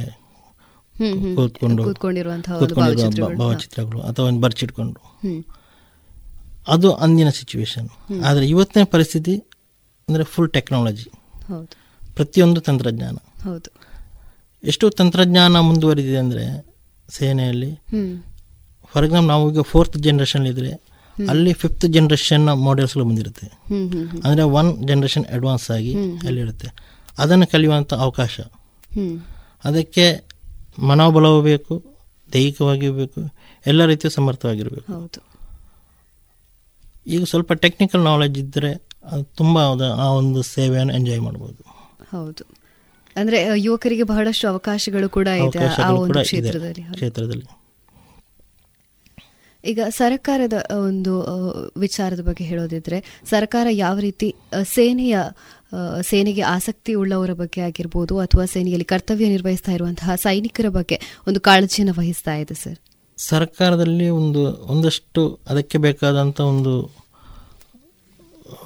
[1.36, 4.02] ಕೂತ್ಕೊಂಡು ಕೂತ್ಕೊಂಡಿರುವ ಭಾವಚಿತ್ರಗಳು.
[4.02, 5.00] ಅಥವಾ ಒಂದು ಬರ್ಚಿಟ್ಕೊಂಡು
[6.68, 7.88] ಅದು ಅಂದಿನ ಸಿಚುವೇಶನ್.
[8.26, 9.36] ಆದರೆ ಇವತ್ತಿನ ಪರಿಸ್ಥಿತಿ
[10.08, 11.10] ಅಂದರೆ ಫುಲ್ ಟೆಕ್ನಾಲಜಿ
[12.16, 13.18] ಪ್ರತಿಯೊಂದು ತಂತ್ರಜ್ಞಾನ
[14.64, 16.71] ಎಷ್ಟು ತಂತ್ರಜ್ಞಾನ ಮುಂದುವರಿದಿದೆ ಅಂದರೆ
[17.12, 17.76] ಸೇನೆಯಲ್ಲಿ.
[18.86, 20.72] ಫಾರ್ ಎಕ್ಸಾಂಪಲ್ ನಾವು ಈಗ ಫೋರ್ತ್ ಜನ್ರೇಷನ್ ಇದ್ರೆ
[21.30, 23.48] ಅಲ್ಲಿ ಫಿಫ್ತ್ ಜನ್ರೇಷನ್ನ ಮಾಡೆಲ್ಸ್ಗಳು ಬಂದಿರುತ್ತೆ.
[24.24, 25.96] ಅಂದರೆ ಒನ್ ಜನ್ರೇಷನ್ ಅಡ್ವಾನ್ಸ್ ಆಗಿ.
[26.28, 26.68] ಅಲ್ಲಿರುತ್ತೆ.
[27.18, 28.40] ಅದನ್ನು ಕಲಿಯುವಂಥ ಅವಕಾಶ.
[29.66, 30.28] ಅದಕ್ಕೆ
[30.80, 31.84] ಮನೋಬಲವೂ ಬೇಕು
[32.34, 33.22] ದೈಹಿಕವಾಗಿಯೂ ಬೇಕು
[33.68, 34.94] ಎಲ್ಲ ರೀತಿಯ ಸಮರ್ಥವಾಗಿರಬೇಕು.
[37.08, 41.64] ಈಗ ಸ್ವಲ್ಪ ಟೆಕ್ನಿಕಲ್ ನಾಲೆಜ್ ಇದ್ದರೆ ಅದು ತುಂಬ ಆ ಒಂದು ಸೇವೆಯನ್ನು ಎಂಜಾಯ್ ಮಾಡ್ಬೋದು.
[42.12, 42.61] ಹೌದು.
[43.16, 46.84] ಅಂದ್ರೆ ಯುವಕರಿಗೆ ಬಹಳಷ್ಟು ಅವಕಾಶಗಳು ಕೂಡ ಇದೆ ಆ ಒಂದು ಕ್ಷೇತ್ರದಲ್ಲಿ.
[46.94, 47.46] ಕ್ಷೇತ್ರದಲ್ಲಿ.
[49.66, 50.54] ಈಗ ಸರ್ಕಾರದ
[50.88, 51.22] ಒಂದು
[51.78, 55.18] ವಿಚಾರದ ಬಗ್ಗೆ ಹೇಳೋದಿದ್ರೆ ಸರ್ಕಾರ ಯಾವ ರೀತಿ ಸೇನೆಯ
[56.02, 62.36] ಸೇನೆಗೆ ಆಸಕ್ತಿ ಉಳ್ಳವರ ಬಗ್ಗೆ ಆಗಿರ್ಬೋದು ಅಥವಾ ಸೇನೆಯಲ್ಲಿ ಕರ್ತವ್ಯ ನಿರ್ವಹಿಸ್ತಾ ಇರುವಂತಹ ಸೈನಿಕರ ಬಗ್ಗೆ ಒಂದು ಕಾಳಜಿಯನ್ನು ವಹಿಸ್ತಾ
[62.36, 62.80] ಇದೆ ಸರ್?
[63.18, 66.92] ಸರ್ಕಾರದಲ್ಲಿ ಒಂದು ಒಂದಷ್ಟು ಅದಕ್ಕೆ ಬೇಕಾದಂಥ ಒಂದು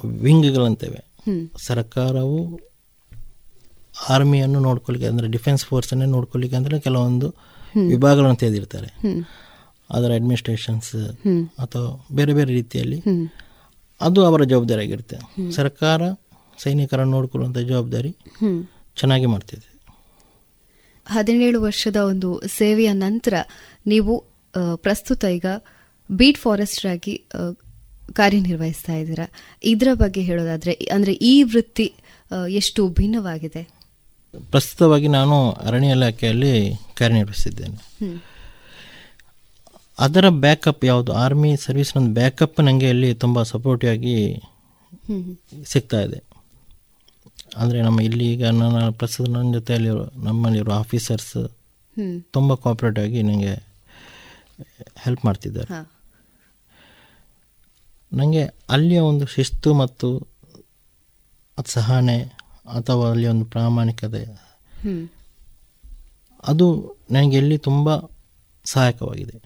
[0.04, 1.06] ವಿಂಗ್ಗಳಂತೇವೆ.
[1.58, 2.65] ಸರ್ಕಾರವು
[3.96, 7.28] ಆರ್ಮಿಯನ್ನು ನೋಡ್ಕೊಳ್ಳಿಕ್ಕೆ ಅಂದರೆ ಡಿಫೆನ್ಸ್ ಫೋರ್ಸನ್ನೇ ನೋಡ್ಕೊಳ್ಳಿಕ್ಕೆ ಅಂದರೆ ಕೆಲವೊಂದು
[7.92, 8.88] ವಿಭಾಗಗಳನ್ನು ತೆಗೆದಿರ್ತಾರೆ.
[9.96, 10.94] ಅದರ ಅಡ್ಮಿನಿಸ್ಟ್ರೇಷನ್ಸ್
[11.64, 11.88] ಅಥವಾ
[12.18, 12.98] ಬೇರೆ ಬೇರೆ ರೀತಿಯಲ್ಲಿ
[14.00, 15.18] ಅದು ಅವರ ಜವಾಬ್ದಾರಿ ಆಗಿರುತ್ತೆ
[15.58, 16.02] ಸರ್ಕಾರ
[16.64, 18.10] ಸೈನಿಕರನ್ನು ನೋಡ್ಕೊಳ್ಳುವಂಥ ಜವಾಬ್ದಾರಿ
[19.00, 19.66] ಚೆನ್ನಾಗಿ ಮಾಡ್ತಿದೆ.
[21.06, 22.28] ಹದಿನೇಳು ವರ್ಷದ ಒಂದು
[22.58, 23.34] ಸೇವೆಯ ನಂತರ
[23.92, 24.12] ನೀವು
[24.84, 25.46] ಪ್ರಸ್ತುತ ಈಗ
[26.10, 27.14] ಬೀಟ್ ಫಾರೆಸ್ಟರ್ ಆಗಿ
[28.18, 29.26] ಕಾರ್ಯನಿರ್ವಹಿಸ್ತಾ ಇದ್ದೀರಾ?
[29.72, 31.88] ಇದರ ಬಗ್ಗೆ ಹೇಳೋದಾದರೆ, ಅಂದರೆ ಈ ವೃತ್ತಿ
[32.60, 33.62] ಎಷ್ಟು ಭಿನ್ನವಾಗಿದೆ?
[34.50, 37.76] ಪ್ರಸ್ತುತವಾಗಿ ನಾನು ಅರಣ್ಯ ಇಲಾಖೆಯಲ್ಲಿ ಕಾರ್ಯನಿರ್ವಹಿಸಿದ್ದೇನೆ.
[39.98, 44.42] ಅದರ ಬ್ಯಾಕಪ್ ಯಾವುದು ಆರ್ಮಿ ಸರ್ವಿಸ್ನ ಒಂದು ಬ್ಯಾಕಪ್ ನನಗೆ ಇಲ್ಲಿ ತುಂಬ ಸಪೋರ್ಟಿವ್ ಆಗಿ
[45.66, 46.22] ಸಿಗ್ತಾ ಇದೆ
[47.56, 49.88] ಅಂದರೆ ನಮ್ಮ ಇಲ್ಲಿ ಈಗ ನನ್ನ ಪ್ರಸ್ತುತ ನನ್ನ ಜೊತೆಯಲ್ಲಿ
[50.24, 51.36] ನಮ್ಮಲ್ಲಿರೋ ಆಫೀಸರ್ಸ್.
[52.32, 53.54] ತುಂಬ ಕೋಆಪ್ರೇಟಿವ್ ಆಗಿ ನನಗೆ
[54.96, 55.96] ಹೆಲ್ಪ್ ಮಾಡ್ತಿದ್ದಾರೆ
[58.12, 60.08] ನನಗೆ ಅಲ್ಲಿಯ ಒಂದು ಶಿಸ್ತು ಮತ್ತು
[61.58, 62.35] ಅದು ಸಹನೆ
[62.74, 64.22] ಅಥವಾ ಅಲ್ಲಿ ಒಂದು ಪ್ರಾಮಾಣಿಕತೆ.
[66.48, 67.96] ಅದು ನನಗೆ ಇಲ್ಲಿ ತುಂಬ
[68.64, 69.38] ಸಹಾಯಕವಾಗಿದೆ.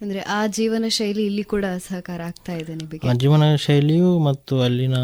[0.00, 2.74] ಅಂದರೆ ಅಂದ್ರೆ ಆ ಜೀವನ ಶೈಲಿ ಇಲ್ಲಿ ಕೂಡ ಸಹಕಾರ ಆಗ್ತಾ ಇದೆ
[3.08, 4.94] ಆ ಜೀವನ ಶೈಲಿಯು ಮತ್ತು ಅಲ್ಲಿನ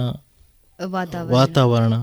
[1.31, 1.95] ವಾತಾವರಣ.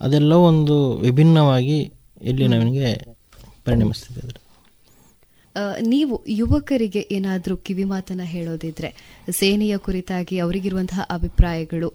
[0.00, 1.92] ಅದೆಲ್ಲ ಒಂದು ವಿಭಿನ್ನವಾಗಿ
[2.22, 3.16] ಇಲ್ಲಿ ನನಗೆ
[3.64, 4.49] ಪರಿಣಮಿಸ್ತಿದೆ ಅದು.
[5.80, 8.90] ನೀವು ಯುವಕರಿಗೆ ಏನಾದರೂ ಕಿವಿ ಮಾತನ್ನ ಹೇಳೋದಿದ್ರೆ
[9.30, 11.88] ಸೇನೆಯ ಕುರಿತಾಗಿ ಅವರಿಗಿರುವಂತಹ ಅಭಿಪ್ರಾಯಗಳು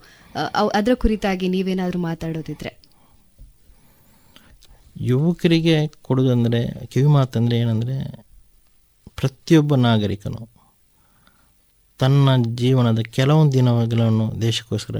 [0.74, 2.72] ಅದರ ಕುರಿತಾಗಿ ನೀವೇನಾದರೂ ಮಾತಾಡೋದಿದ್ರೆ.
[5.02, 7.96] ಯುವಕರಿಗೆ ಕೊಡೋದಂದರೆ ಕಿವಿ ಮಾತಂದರೆ ಏನಂದರೆ
[9.16, 10.42] ಪ್ರತಿಯೊಬ್ಬ ನಾಗರಿಕನು
[12.00, 14.98] ತನ್ನ ಜೀವನದ ಕೆಲವೊಂದು ದಿನಗಳನ್ನು ದೇಶಕ್ಕೋಸ್ಕರ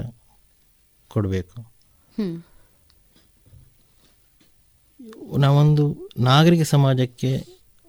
[1.08, 1.56] ಕೊಡಬೇಕು.
[5.36, 5.84] ನಾವೊಂದು
[6.18, 7.30] ನಾಗರಿಕ ಸಮಾಜಕ್ಕೆ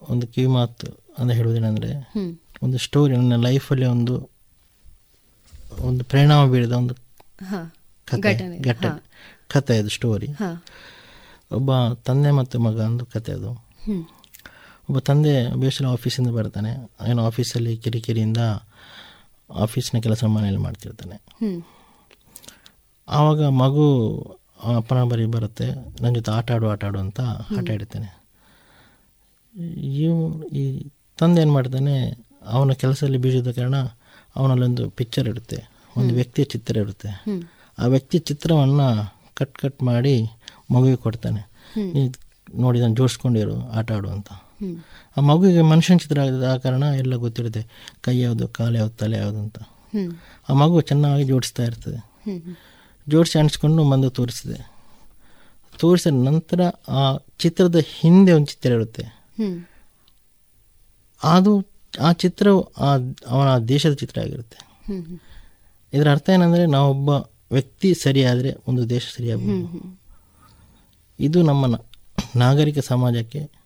[0.09, 0.87] ಒಂದು ಕಿವಿ ಮಾತು
[1.17, 2.11] ಅಂತ ಹೇಳುವುದೇನೆಂದರೆ
[2.63, 4.29] ಒಂದು ಸ್ಟೋರಿ ನನ್ನ ಲೈಫಲ್ಲಿ ಒಂದು
[5.79, 6.93] ಒಂದು ಪರಿಣಾಮ ಬೀರಿದ ಒಂದು
[8.05, 9.03] ಕತೆ ಘಟನೆ,
[9.47, 10.27] ಕತೆ ಅದು ಸ್ಟೋರಿ
[11.51, 13.51] ಒಬ್ಬ ತಂದೆ ಮತ್ತು ಮಗ ಒಂದು ಕತೆ ಅದು.
[14.89, 16.71] ಒಬ್ಬ ತಂದೆ ಬೇಸರ ಆಫೀಸಿಂದ ಬರ್ತಾನೆ.
[17.09, 18.37] ಏನೋ ಆಫೀಸಲ್ಲಿ ಕಿರಿಕಿರಿಯಿಂದ
[19.49, 21.17] ಆಫೀಸ್ನ ಕೆಲಸ ಮನೆಯಲ್ಲಿ ಮಾಡ್ತಿರ್ತಾನೆ.
[23.07, 23.85] ಆವಾಗ ಮಗು
[24.77, 25.67] ಅಪ್ಪನ ಬರೀ ಬರುತ್ತೆ.
[26.01, 27.19] ನನ್ನ ಜೊತೆ ಆಟ ಆಡು ಆಟ ಆಡು ಅಂತ
[27.57, 28.26] ಆಟ ಆಡ್ತಾನೆ
[29.81, 33.75] ಇವ್ ಈ ತಂದೆ ಏನು ಮಾಡ್ತಾನೆ ಅವನ ಕೆಲಸದಲ್ಲಿ ಬೀಜದ ಕಾರಣ
[34.35, 37.23] ಅವನಲ್ಲೊಂದು ಪಿಕ್ಚರ್ ಇರುತ್ತೆ ಒಂದು ವ್ಯಕ್ತಿಯ ಚಿತ್ರ ಇರುತ್ತೆ.
[37.79, 40.23] ಆ ವ್ಯಕ್ತಿಯ ಚಿತ್ರವನ್ನು ಕಟ್ ಕಟ್ ಮಾಡಿ
[40.71, 41.49] ಮಗುವಿಗೆ ಕೊಡ್ತಾನೆ.
[42.59, 44.27] ನೋಡಿ ನಾನು ಜೋಡಿಸ್ಕೊಂಡಿರು ಆಟ ಆಡು ಅಂತ.
[45.17, 49.39] ಆ ಮಗುವಿಗೆ ಮನುಷ್ಯನ ಚಿತ್ರ ಆಗಿದೆ ಆ ಕಾರಣ ಎಲ್ಲ ಗೊತ್ತಿರುತ್ತೆ ಕೈ ಯಾವುದು ಕಾಲು ಯಾವುದು ತಲೆ ಯಾವುದು
[49.39, 49.57] ಅಂತ.
[50.49, 51.99] ಆ ಮಗು ಚೆನ್ನಾಗಿ ಜೋಡಿಸ್ತಾ ಇರ್ತದೆ.
[53.07, 54.71] ಜೋಡಿಸಿ ಅಣಿಸ್ಕೊಂಡು ಬಂದು ತೋರಿಸಿದೆ
[55.79, 59.16] ತೋರಿಸಿದ ನಂತರ ಆ ಚಿತ್ರದ ಹಿಂದೆ ಒಂದು ಚಿತ್ರ ಇರುತ್ತೆ.
[61.23, 61.65] ಅದು
[62.01, 64.57] ಆ ಚಿತ್ರವು ಆ ಅವನ ದೇಶದ ಚಿತ್ರ ಆಗಿರುತ್ತೆ.
[65.93, 67.09] ಇದರ ಅರ್ಥ ಏನಂದರೆ ನಾವೊಬ್ಬ
[67.51, 69.99] ವ್ಯಕ್ತಿ ಸರಿಯಾದರೆ ಒಂದು ದೇಶ ಸರಿಯಾಗಬಹುದು.
[71.19, 71.75] ಇದು ನಮ್ಮ
[72.35, 73.57] ನಾಗರಿಕ ಸಮಾಜಕ್ಕೆ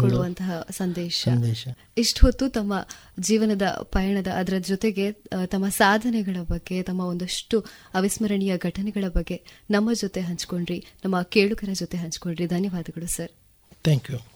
[0.00, 1.22] ಕೊಡುವಂತಹ ಸಂದೇಶ.
[1.24, 1.68] ಸಂದೇಶ.
[1.96, 2.86] ಇಷ್ಟು ಹೊತ್ತು ತಮ್ಮ
[3.20, 5.12] ಜೀವನದ ಪಯಣದ ಅದರ ಜೊತೆಗೆ
[5.46, 7.64] ತಮ್ಮ ಸಾಧನೆಗಳ ಬಗ್ಗೆ ತಮ್ಮ ಒಂದಷ್ಟು
[7.94, 10.86] ಅವಿಸ್ಮರಣೀಯ ಘಟನೆಗಳ ಬಗ್ಗೆ ನಮ್ಮ ಜೊತೆ ಹಂಚ್ಕೊಂಡ್ರಿ.
[11.04, 12.46] ನಮ್ಮ ಕೇಳುಗರ ಜೊತೆ ಹಂಚ್ಕೊಂಡ್ರಿ.
[12.46, 13.30] ಧನ್ಯವಾದಗಳು ಸರ್.
[13.82, 14.35] Thank you.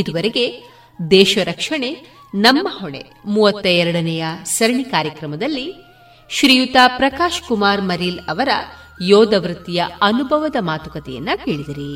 [0.00, 0.44] ಇದುವರೆಗೆ
[1.10, 1.90] ದೇಶ ರಕ್ಷಣೆ,
[2.34, 5.72] ನಮ್ಮ ಹೊಣೆ ಮೂವತ್ತ ಎರಡನೆಯ ಸರಣಿ ಕಾರ್ಯಕ್ರಮದಲ್ಲಿ
[6.30, 8.48] ಶ್ರೀಯುತ ಪ್ರಕಾಶ್ ಕುಮಾರ್ ಮರೀಲ್ ಅವರ
[9.02, 11.92] ಯೋಧ ವೃತ್ತಿಯ ಅನುಭವದ ಮಾತುಕತೆಯನ್ನ ಕೇಳಿದಿರಿ.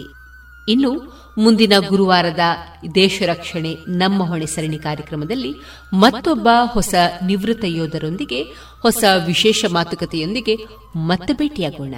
[0.73, 0.91] ಇನ್ನು
[1.39, 2.41] ಮುಂದಿನ ಗುರುವಾರದ
[2.95, 5.55] ದೇಶ ರಕ್ಷಣೆ, ನಮ್ಮ ಹೊಣೆ ಸರಣಿ ಕಾರ್ಯಕ್ರಮದಲ್ಲಿ
[5.93, 6.95] ಮತ್ತೊಬ್ಬ ಹೊಸ
[7.27, 8.43] ನಿವೃತ್ತ ಯೋಧರೊಂದಿಗೆ
[8.83, 10.57] ಹೊಸ ವಿಶೇಷ ಮಾತುಕತೆಯೊಂದಿಗೆ
[10.97, 11.95] ಮತ್ತೆ ಭೇಟಿಯಾಗೋಣ.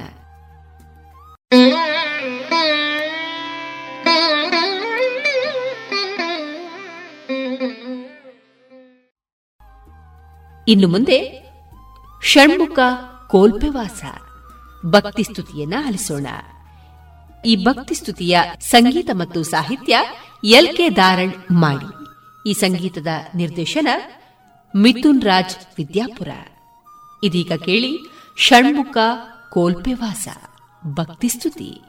[10.68, 11.46] ಇನ್ನು ಮುಂದೆ
[12.22, 12.78] ಷಣ್ಮುಖ
[13.28, 14.04] ಕೋಲ್ಪೆವಾಸ
[14.86, 16.26] ಭಕ್ತಿ ಸ್ತುತಿಯನ್ನ ಆಲಿಸೋಣ
[17.46, 19.98] ಈ ಭಕ್ತಿ ಸ್ತುತಿಯ ಸಂಗೀತ ಮತ್ತು ಸಾಹಿತ್ಯ
[20.44, 22.06] ಎಲ್ ಕೆ ದಾರಣ್ ಮಾಡಿ.
[22.50, 23.88] ಈ ಸಂಗೀತದ ನಿರ್ದೇಶನ
[24.76, 26.28] ಮಿಥುನ್ ರಾಜ್ ವಿದ್ಯಾಪುರ.
[27.22, 27.98] ಇದೀಗ ಕೇಳಿ
[28.36, 28.98] ಷಣ್ಮುಖ
[29.50, 30.28] ಕೋಲ್ಪೆವಾಸ
[30.86, 31.82] ಭಕ್ತಿ ಸ್ತುತಿ.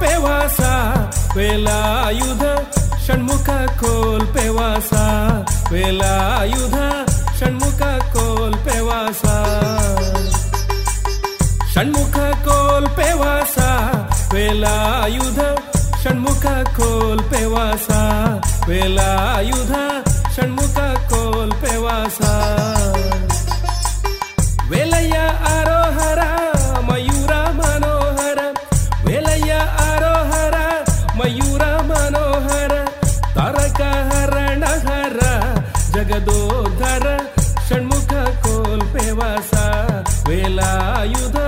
[0.00, 0.60] ಕೋಲ್ಪೆ ವಾಸ
[1.36, 2.44] ವೇಲಾಯುಧ
[3.04, 3.48] ಷಣ್ಮುಖ
[3.80, 4.92] ಕೋಲ್ಪೆ ವಾಸ
[5.72, 6.76] ವೇಲಾಯುಧ
[7.38, 7.82] ಷಣ್ಮುಖ
[8.14, 9.24] ಕೋಲ್ಪೆ ವಾಸ
[11.74, 12.16] ಷಣ್ಮುಖ
[12.46, 13.58] ಕೋಲ್ಪೆ ವಾಸ
[14.34, 15.40] ವೇಲಾಯುಧ
[16.02, 16.46] ಷಣ್ಮುಖ
[16.78, 17.90] ಕೋಲ್ಪೆ ವಾಸ
[18.70, 19.74] ವೇಲಾಯುಧ
[20.36, 20.78] ಷಣ್ಮುಖ
[21.12, 22.20] ಕೋಲ್ಪೆ ವಾಸ
[24.70, 25.18] ವೇಲಯ್ಯ
[40.30, 41.39] వేలాయుధ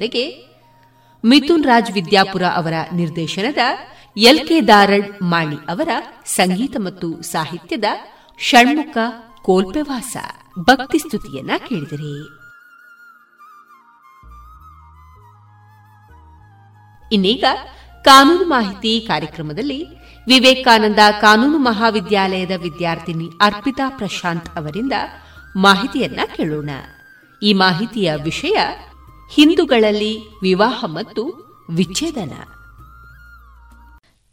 [0.00, 0.24] ಇದುವರೆಗೆ
[1.24, 3.62] ಮಿಥುನ್ ರಾಜ್ ವಿದ್ಯಾಪುರ ಅವರ ನಿರ್ದೇಶನದ
[4.16, 5.88] ಎಲ್ ಕೆ ದಾರಡ್ ಮಾಣಿ ಅವರ
[6.24, 7.84] ಸಂಗೀತ ಮತ್ತು ಸಾಹಿತ್ಯದ
[8.38, 8.96] ಷಣ್ಮುಖ
[9.42, 10.16] ಕೋಲ್ಪೆವಾಸ
[10.58, 12.12] ಭಕ್ತಿ ಸ್ತುತಿಯನ್ನ ಕೇಳಿದರೆ.
[17.14, 17.44] ಇನ್ನೀಗ
[18.04, 19.80] ಕಾನೂನು ಮಾಹಿತಿ ಕಾರ್ಯಕ್ರಮದಲ್ಲಿ
[20.26, 24.92] ವಿವೇಕಾನಂದ ಕಾನೂನು ಮಹಾವಿದ್ಯಾಲಯದ ವಿದ್ಯಾರ್ಥಿನಿ ಅರ್ಪಿತಾ ಪ್ರಶಾಂತ್ ಅವರಿಂದ
[25.56, 26.70] ಮಾಹಿತಿಯನ್ನ ಕೇಳೋಣ.
[27.42, 28.56] ಈ ಮಾಹಿತಿಯ ವಿಷಯ
[29.30, 31.22] ಹಿಂದೂಗಳಲ್ಲಿ ವಿವಾಹ ಮತ್ತು
[31.70, 32.32] ವಿಚ್ಛೇದನ.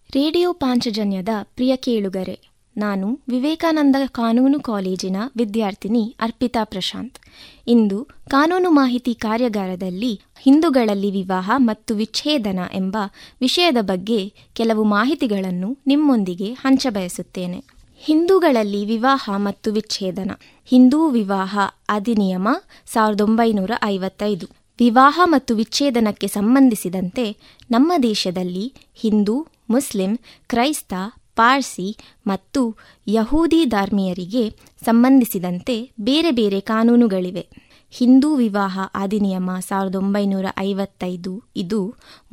[0.09, 2.39] ರೇಡಿಯೋ ಪಾಂಚಜನ್ಯದ ಪ್ರಿಯ ಕೇಳುಗರೆ,
[2.77, 7.19] ನಾನು ವಿವೇಕಾನಂದ ಕಾನೂನು ಕಾಲೇಜಿನ ವಿದ್ಯಾರ್ಥಿನಿ ಅರ್ಪಿತಾ ಪ್ರಶಾಂತ್.
[7.67, 12.97] ಇಂದು ಕಾನೂನು ಮಾಹಿತಿ ಕಾರ್ಯಾಗಾರದಲ್ಲಿ ಹಿಂದೂಗಳಲ್ಲಿ ವಿವಾಹ ಮತ್ತು ವಿಚ್ಛೇದನ ಎಂಬ
[13.41, 17.63] ವಿಷಯದ ಬಗ್ಗೆ ಕೆಲವು ಮಾಹಿತಿಗಳನ್ನು ನಿಮ್ಮೊಂದಿಗೆ ಹಂಚಬಯಸುತ್ತೇನೆ
[17.99, 20.31] ಹಿಂದೂಗಳಲ್ಲಿ ವಿವಾಹ ಮತ್ತು ವಿಚ್ಛೇದನ.
[20.65, 21.59] ಹಿಂದೂ ವಿವಾಹ
[21.89, 22.47] ಅಧಿನಿಯಮ
[22.85, 24.56] ಸಾವಿರದ ಒಂಬೈನೂರ ಐವತ್ತೈದು.
[24.79, 27.25] ವಿವಾಹ ಮತ್ತು ವಿಚ್ಛೇದನಕ್ಕೆ ಸಂಬಂಧಿಸಿದಂತೆ
[27.71, 30.11] ನಮ್ಮ ದೇಶದಲ್ಲಿ ಹಿಂದೂ, ಮುಸ್ಲಿಂ,
[30.47, 30.93] ಕ್ರೈಸ್ತ,
[31.35, 31.87] ಪಾರ್ಸಿ
[32.27, 32.61] ಮತ್ತು
[33.07, 34.43] ಯಹೂದಿ ಧರ್ಮೀಯರಿಗೆ
[34.85, 37.43] ಸಂಬಂಧಿಸಿದಂತೆ ಬೇರೆ ಬೇರೆ ಕಾನೂನುಗಳಿವೆ.
[37.91, 41.81] ಹಿಂದೂ ವಿವಾಹ ಅಧಿನಿಯಮ ಸಾವಿರದ ಒಂಬೈನೂರ ಐವತ್ತೈದು ಇದು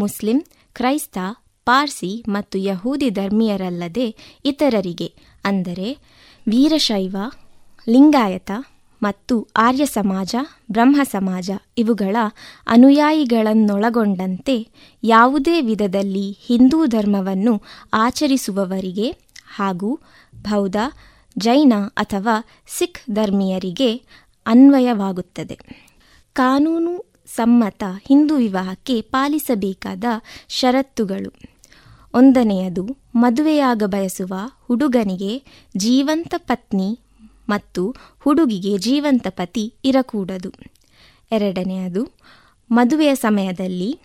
[0.01, 0.39] ಮುಸ್ಲಿಂ,
[0.75, 1.19] ಕ್ರೈಸ್ತ,
[1.67, 4.07] ಪಾರ್ಸಿ ಮತ್ತು ಯಹೂದಿ ಧರ್ಮೀಯರಲ್ಲದೆ
[4.45, 5.09] ಇತರರಿಗೆ,
[5.45, 5.89] ಅಂದರೆ
[6.49, 7.17] ವೀರಶೈವ,
[7.89, 8.51] ಲಿಂಗಾಯತ
[9.05, 10.35] ಮತ್ತು ಆರ್ಯ ಸಮಾಜ
[10.71, 12.17] ಬ್ರಹ್ಮ ಸಮಾಜ ಇವುಗಳ
[12.67, 14.69] ಅನುಯಾಯಿಗಳನ್ನೊಳಗೊಂಡಂತೆ
[15.03, 17.63] ಯಾವುದೇ ವಿಧದಲ್ಲಿ ಹಿಂದೂ ಧರ್ಮವನ್ನು
[17.95, 19.17] ಆಚರಿಸುವವರಿಗೆ
[19.57, 20.01] ಹಾಗೂ
[20.43, 20.77] ಬೌದ್ಧ,
[21.39, 24.03] ಜೈನ ಅಥವಾ ಸಿಖ್ ಧರ್ಮೀಯರಿಗೆ
[24.47, 25.59] ಅನ್ವಯವಾಗುತ್ತದೆ.
[26.33, 30.05] ಕಾನೂನು ಸಮ್ಮತ ಹಿಂದೂ ವಿವಾಹಕ್ಕೆ ಪಾಲಿಸಬೇಕಾದ
[30.49, 31.33] ಷರತ್ತುಗಳು.
[32.15, 35.43] ಒಂದನೆಯದು ಮದುವೆಯಾಗ ಬಯಸುವ ಹುಡುಗನಿಗೆ
[35.77, 37.01] ಜೀವಂತ ಪತ್ನಿ
[37.49, 40.53] ಮತ್ತು ಹುಡುಗಿಗೆ ಜೀವಂತ ಪತಿ ಇರಕೂಡದು.
[41.33, 42.09] ಎರಡನೆಯದು
[42.71, 43.99] ಮದುವೆಯ ಸಮಯದಲ್ಲಿ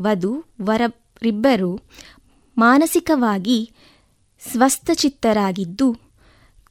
[0.00, 1.80] ವಧು ವರರಿಬ್ಬರು
[2.58, 3.70] ಮಾನಸಿಕವಾಗಿ
[4.52, 5.96] ಸ್ವಸ್ಥಚಿತ್ತರಾಗಿದ್ದು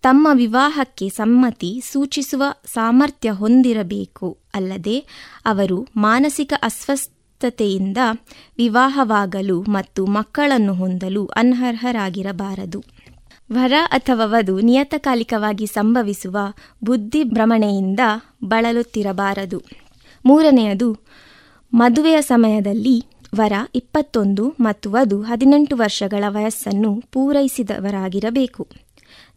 [0.01, 4.37] ತಮ್ಮ ವಿವಾಹಕ್ಕೆ ಸಮ್ಮತಿ ಸೂಚಿಸುವ ಸಾಮರ್ಥ್ಯ ಹೊಂದಿರಬೇಕು.
[4.53, 4.99] ಅಲ್ಲದೆ
[5.45, 7.97] ಅವರು ಮಾನಸಿಕ ಅಸ್ವಸ್ಥತೆಯಿಂದ
[8.57, 12.83] ವಿವಾಹವಾಗಲು ಮತ್ತು ಮಕ್ಕಳನ್ನು ಹೊಂದಲು ಅನರ್ಹರಾಗಿರಬಾರದು.
[13.51, 16.37] ವರ ಅಥವಾ ವಧು ನಿಯತಕಾಲಿಕವಾಗಿ ಸಂಭವಿಸುವ
[16.83, 17.99] ಬುದ್ಧಿ ಭ್ರಮಣೆಯಿಂದ
[18.43, 19.61] ಬಳಲುತ್ತಿರಬಾರದು.
[20.25, 20.97] ಮೂರನೆಯದು,
[21.73, 23.05] ಮದುವೆಯ ಸಮಯದಲ್ಲಿ
[23.35, 28.67] ವರ ಇಪ್ಪತ್ತೊಂದು ಮತ್ತು ವಧು ಹದಿನೆಂಟು ವರ್ಷಗಳ ವಯಸ್ಸನ್ನು ಪೂರೈಸಿದವರಾಗಿರಬೇಕು.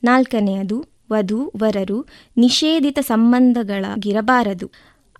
[0.04, 2.06] ನಾಲ್ಕನೆಯದು, ವಧು ವರರು
[2.36, 4.70] ನಿಷೇಧಿತ ಸಂಬಂಧಗಳಾಗಿರಬಾರದು.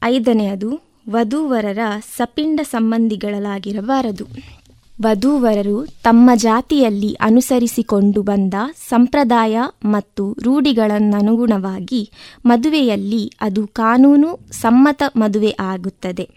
[0.05, 1.79] ಐದನೆಯದು ವಧುವರರ
[2.17, 4.58] ಸಪಿಂಡ ಸಂಬಂಧಿಗಳಾಗಿರಬಾರದು.
[5.03, 8.55] ವಧೂವರರು ತಮ್ಮ ಜಾತಿಯಲ್ಲಿ ಅನುಸರಿಸಿಕೊಂಡು ಬಂದ
[8.89, 12.11] ಸಂಪ್ರದಾಯ ಮತ್ತು ರೂಢಿಗಳನ್ನನುಗುಣವಾಗಿ
[12.47, 16.31] ಮದುವೆಯಲ್ಲಿ ಅದು ಕಾನೂನು ಸಮ್ಮತ ಮದುವೆ ಆಗುತ್ತದೆ.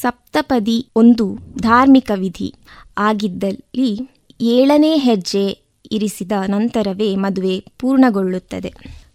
[0.00, 2.54] ಸಪ್ತಪದಿ ಒಂದು ಧಾರ್ಮಿಕ ವಿಧಿ
[2.98, 3.98] ಆಗಿದ್ದಲ್ಲಿ
[4.40, 5.58] ಏಳನೇ ಹೆಜ್ಜೆ
[5.92, 8.72] ಇರಿಸಿದ ನಂತರವೇ ಮದುವೆ ಪೂರ್ಣಗೊಳ್ಳುತ್ತದೆ.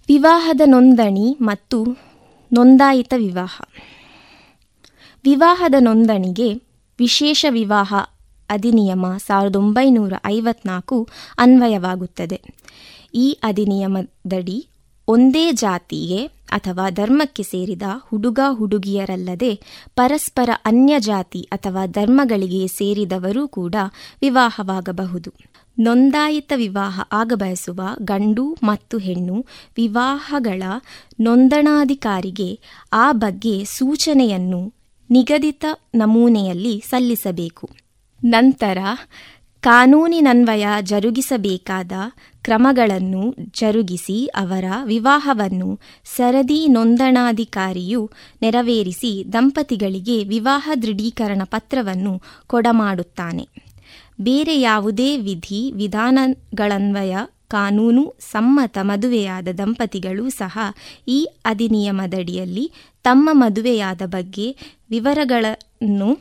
[0.07, 1.84] ವಿವಾಹದ ನೋಂದಣಿ ಮತ್ತು
[2.53, 3.61] ನೋಂದಾಯಿತ ವಿವಾಹ.
[5.23, 6.53] ವಿವಾಹದ ನೋಂದಣಿಗೆ
[6.99, 7.93] ವಿಶೇಷ ವಿವಾಹ
[8.52, 10.98] ಅಧಿನಿಯಮ ಸಾವಿರದ ಒಂಬೈನೂರ ಐವತ್ನಾಲ್ಕು
[11.38, 12.41] ಅನ್ವಯವಾಗುತ್ತದೆ.
[13.15, 14.68] ಈ ಅಧಿನಿಯಮದಡಿ
[15.07, 16.19] ಒಂದೇ ಜಾತಿಗೆ
[16.52, 19.60] ಅಥವಾ ಧರ್ಮಕ್ಕೆ ಸೇರಿದ ಹುಡುಗ ಹುಡುಗಿಯರಲ್ಲದೆ
[19.95, 23.76] ಪರಸ್ಪರ ಅನ್ಯ ಜಾತಿ ಅಥವಾ ಧರ್ಮಗಳಿಗೆ ಸೇರಿದವರೂ ಕೂಡ
[24.22, 25.32] ವಿವಾಹವಾಗಬಹುದು.
[25.80, 29.45] ನೋಂದಾಯಿತ ವಿವಾಹ ಆಗಬಯಸುವ ಗಂಡು ಮತ್ತು ಹೆಣ್ಣು
[29.78, 30.64] ವಿವಾಹಗಳ
[31.19, 32.49] ನೋಂದಣಾಧಿಕಾರಿಗೆ
[32.94, 34.61] ಆ ಬಗ್ಗೆ ಸೂಚನೆಯನ್ನು
[35.10, 35.65] ನಿಗದಿತ
[35.95, 37.69] ನಮೂನೆಯಲ್ಲಿ ಸಲ್ಲಿಸಬೇಕು.
[38.23, 38.77] ನಂತರ
[39.61, 41.91] ಕಾನೂನಿನನ್ವಯ ಜರುಗಿಸಬೇಕಾದ
[42.43, 48.11] ಕ್ರಮಗಳನ್ನು ಜರುಗಿಸಿ ಅವರ ವಿವಾಹವನ್ನು ಸರದಿ ನೋಂದಣಾಧಿಕಾರಿಯು
[48.41, 53.49] ನೆರವೇರಿಸಿ ದಂಪತಿಗಳಿಗೆ ವಿವಾಹ ದೃಢೀಕರಣ ಪತ್ರವನ್ನು ಕೊಡಮಾಡುತ್ತಾನೆ.
[54.22, 57.15] ಬೇರೆ ಯಾವುದೇ ವಿಧಿ, ವಿಧಾನಗಳನ್ವಯ,
[57.48, 60.60] ಕಾನೂನು, ಸಮ್ಮತ ಮದುವೆಯಾದ ದಂಪತಿಗಳು ಸಹ
[61.07, 62.72] ಈ ಅಧಿನಿಯಮದಡಿಯಲ್ಲಿ
[63.03, 64.56] ತಮ್ಮ ಮದುವೆಯಾದ ಬಗ್ಗೆ
[64.89, 66.19] ವಿವರಗಳನ್ನು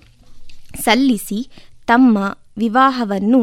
[0.85, 1.49] ಸಲ್ಲಿಸಿ
[1.91, 2.19] ತಮ್ಮ
[2.57, 3.41] ವಿವಾಹವನ್ನು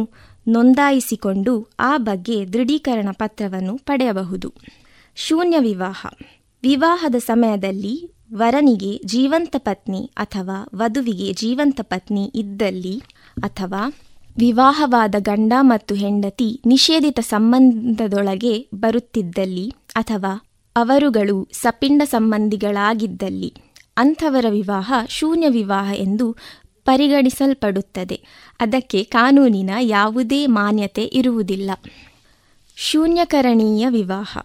[0.47, 4.49] ನೋಂದಾಯಿಸಿಕೊಂಡು ಆ ಬಗ್ಗೆ ದೃಢೀಕರಣ ಪತ್ರವನ್ನು ಪಡೆಯಬಹುದು.
[5.17, 6.01] ಶೂನ್ಯ ವಿವಾಹ.
[6.63, 7.95] ವಿವಾಹದ ಸಮಯದಲ್ಲಿ
[8.33, 12.95] ವರನಿಗೆ ಜೀವಂತ ಪತ್ನಿ ಅಥವಾ ವಧುವಿಗೆ ಜೀವಂತ ಪತ್ನಿ ಇದ್ದಲ್ಲಿ
[13.43, 13.81] ಅಥವಾ
[14.37, 19.65] ವಿವಾಹವಾದ ಗಂಡ ಮತ್ತು ಹೆಂಡತಿ ನಿಷೇಧಿತ ಸಂಬಂಧದೊಳಗೆ ಬರುತ್ತಿದ್ದಲ್ಲಿ
[19.95, 20.33] ಅಥವಾ
[20.75, 23.49] ಅವರುಗಳು ಸಪಿಂಡ ಸಂಬಂಧಿಗಳಾಗಿದ್ದಲ್ಲಿ
[23.97, 26.25] ಅಂಥವರ ವಿವಾಹ ಶೂನ್ಯ ವಿವಾಹ ಎಂದು
[26.87, 28.21] ಪರಿಗಣಿಸಲ್ಪಡುತ್ತದೆ.
[28.59, 31.71] ಅದಕ್ಕೆ ಕಾನೂನಿನ ಯಾವುದೇ ಮಾನ್ಯತೆ ಇರುವುದಿಲ್ಲ.
[32.75, 34.37] ಶೂನ್ಯಕರಣೀಯ ವಿವಾಹ.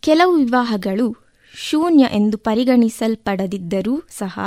[0.00, 1.16] ಕೆಲವು ವಿವಾಹಗಳು
[1.54, 4.40] ಶೂನ್ಯ ಎಂದು ಪರಿಗಣಿಸಲ್ಪಡದಿದ್ದರೂ ಸಹ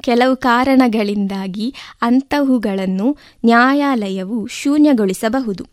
[0.00, 5.66] ಕೆಲವು ಕಾರಣಗಳಿಂದಾಗಿ ಅಂತಹುಗಳನ್ನು ನ್ಯಾಯಾಲಯವು ಶೂನ್ಯಗೊಳಿಸಬಹುದು.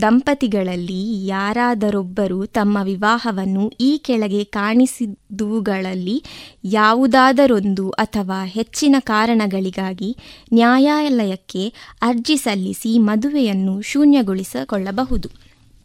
[0.00, 6.24] ದಂಪತಿಗಳಲ್ಲಿ ಯಾರಾದರೊಬ್ಬರು ತಮ್ಮ ವಿವಾಹವನ್ನು ಈ ಕೆಳಗೆ ಕಾಣಿಸಿದುವುಗಳಲ್ಲಿ
[6.64, 10.16] ಯಾವುದಾದರೊಂದು ಅಥವಾ ಹೆಚ್ಚಿನ ಕಾರಣಗಳಿಗಾಗಿ
[10.52, 11.72] ನ್ಯಾಯಾಲಯಕ್ಕೆ
[12.02, 15.28] ಅರ್ಜಿ ಸಲ್ಲಿಸಿ ಮದುವೆಯನ್ನು ಶೂನ್ಯಗೊಳಿಸಿಕೊಳ್ಳಬಹುದು.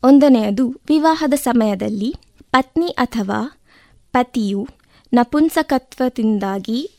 [0.03, 2.15] ಒಂದನೆಯದು, ವಿವಾಹದ ಸಮಯದಲ್ಲಿ
[2.51, 3.59] ಪತ್ನಿ ಅಥವಾ
[4.11, 4.67] ಪತಿಯು
[5.13, 6.91] ನಪುಂಸಕತ್ವದಿಂದಾಗಿ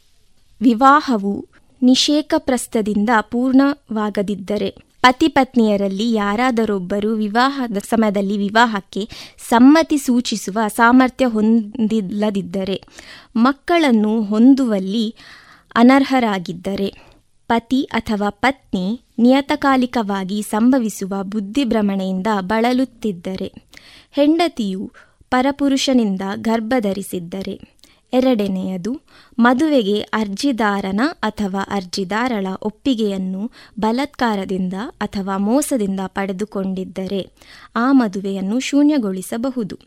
[0.62, 1.46] ವಿವಾಹವು
[1.82, 9.02] ನಿಷೇಕಪ್ರಸ್ಥದಿಂದ ಪೂರ್ಣವಾಗದಿದ್ದರೆ ಪತಿ ಪತ್ನಿಯರಲ್ಲಿ ಯಾರಾದರೊಬ್ಬರು ವಿವಾಹದ ಸಮಯದಲ್ಲಿ ವಿವಾಹಕ್ಕೆ
[9.48, 12.76] ಸಮ್ಮತಿ ಸೂಚಿಸುವ ಸಾಮರ್ಥ್ಯ ಹೊಂದಿಲ್ಲದಿದ್ದರೆ
[13.36, 15.06] ಮಕ್ಕಳನ್ನು ಹೊಂದುವಲ್ಲಿ
[15.74, 16.88] ಅನರ್ಹರಾಗಿದ್ದರೆ
[17.50, 18.84] ಪತಿ ಅಥವಾ ಪತ್ನಿ
[19.18, 23.48] ನಿಯತಕಾಲಿಕವಾಗಿ ಸಂಭವಿಸುವ ಬುದ್ಧಿಭ್ರಮಣೆಯಿಂದ ಬಳಲುತ್ತಿದ್ದರೆ
[24.12, 24.82] ಹೆಂಡತಿಯು
[25.32, 27.54] ಪರಪುರುಷನಿಂದ ಗರ್ಭಧರಿಸಿದ್ದರೆ
[28.12, 29.00] ಎರಡನೆಯದು
[29.38, 33.50] ಮದುವೆಗೆ ಅರ್ಜಿದಾರನ ಅಥವಾ ಅರ್ಜಿದಾರಳ ಒಪ್ಪಿಗೆಯನ್ನು
[33.80, 37.30] ಬಲಾತ್ಕಾರದಿಂದ ಅಥವಾ ಮೋಸದಿಂದ ಪಡೆದುಕೊಂಡಿದ್ದರೆ
[37.76, 39.78] ಆ ಮದುವೆಯನ್ನು ಶೂನ್ಯಗೊಳಿಸಬಹುದು.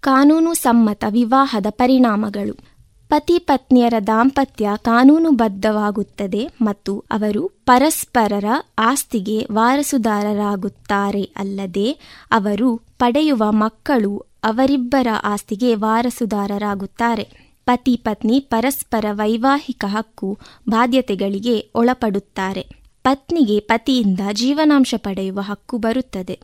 [0.00, 2.74] ಕಾನೂನು ಸಮ್ಮತ ವಿವಾಹದ ಪರಿಣಾಮಗಳು.
[3.08, 8.44] ಪತಿ ಪತ್ನಿಯರ ದಾಂಪತ್ಯ ಕಾನೂನುಬದ್ಧವಾಗುತ್ತದೆ ಮತ್ತು ಅವರು ಪರಸ್ಪರರ
[8.78, 11.90] ಆಸ್ತಿಗೆ ವಾರಸುದಾರರಾಗುತ್ತಾರೆ ಅಲ್ಲದೆ
[12.30, 17.43] ಅವರು ಪಡೆಯುವ ಮಕ್ಕಳು ಅವರಿಬ್ಬರ ಆಸ್ತಿಗೆ ವಾರಸುದಾರರಾಗುತ್ತಾರೆ.
[17.66, 20.38] ಪತಿ ಪತ್ನಿ ಪರಸ್ಪರ ವೈವಾಹಿಕ ಹಕ್ಕು
[20.68, 22.66] ಬಾಧ್ಯತೆಗಳಿಗೆ ಒಳಪಡುತ್ತಾರೆ.
[23.02, 26.40] ಪತ್ನಿಗೆ ಪತಿಯಿಂದ ಜೀವನಾಂಶ ಪಡೆಯುವ ಹಕ್ಕು ಬರುತ್ತದೆ.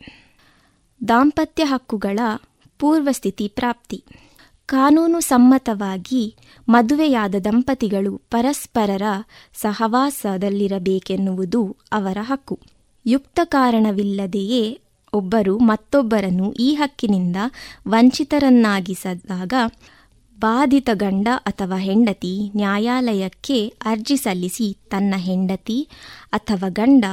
[1.08, 2.18] ದಾಂಪತ್ಯ ಹಕ್ಕುಗಳ
[2.78, 4.04] ಪೂರ್ವಸ್ಥಿತಿ ಪ್ರಾಪ್ತಿ.
[4.66, 6.36] ಕಾನೂನು ಸಮ್ಮತವಾಗಿ
[6.68, 9.02] ಮದುವೆಯಾದ ದಂಪತಿಗಳು ಪರಸ್ಪರರ
[9.54, 12.58] ಸಹವಾಸದಲ್ಲಿರಬೇಕೆನ್ನುವುದು ಅವರ ಹಕ್ಕು.
[13.06, 14.80] ಯುಕ್ತ ಕಾರಣವಿಲ್ಲದೆಯೇ
[15.12, 17.36] ಒಬ್ಬರು ಮತ್ತೊಬ್ಬರನ್ನು ಈ ಹಕ್ಕಿನಿಂದ
[17.88, 19.52] ವಂಚಿತರನ್ನಾಗಿಸಿದಾಗ
[20.40, 25.78] ಬಾಧಿತ ಗಂಡ ಅಥವಾ ಹೆಂಡತಿ ನ್ಯಾಯಾಲಯಕ್ಕೆ ಅರ್ಜಿ ಸಲ್ಲಿಸಿ ತನ್ನ ಹೆಂಡತಿ
[26.32, 27.04] ಅಥವಾ ಗಂಡ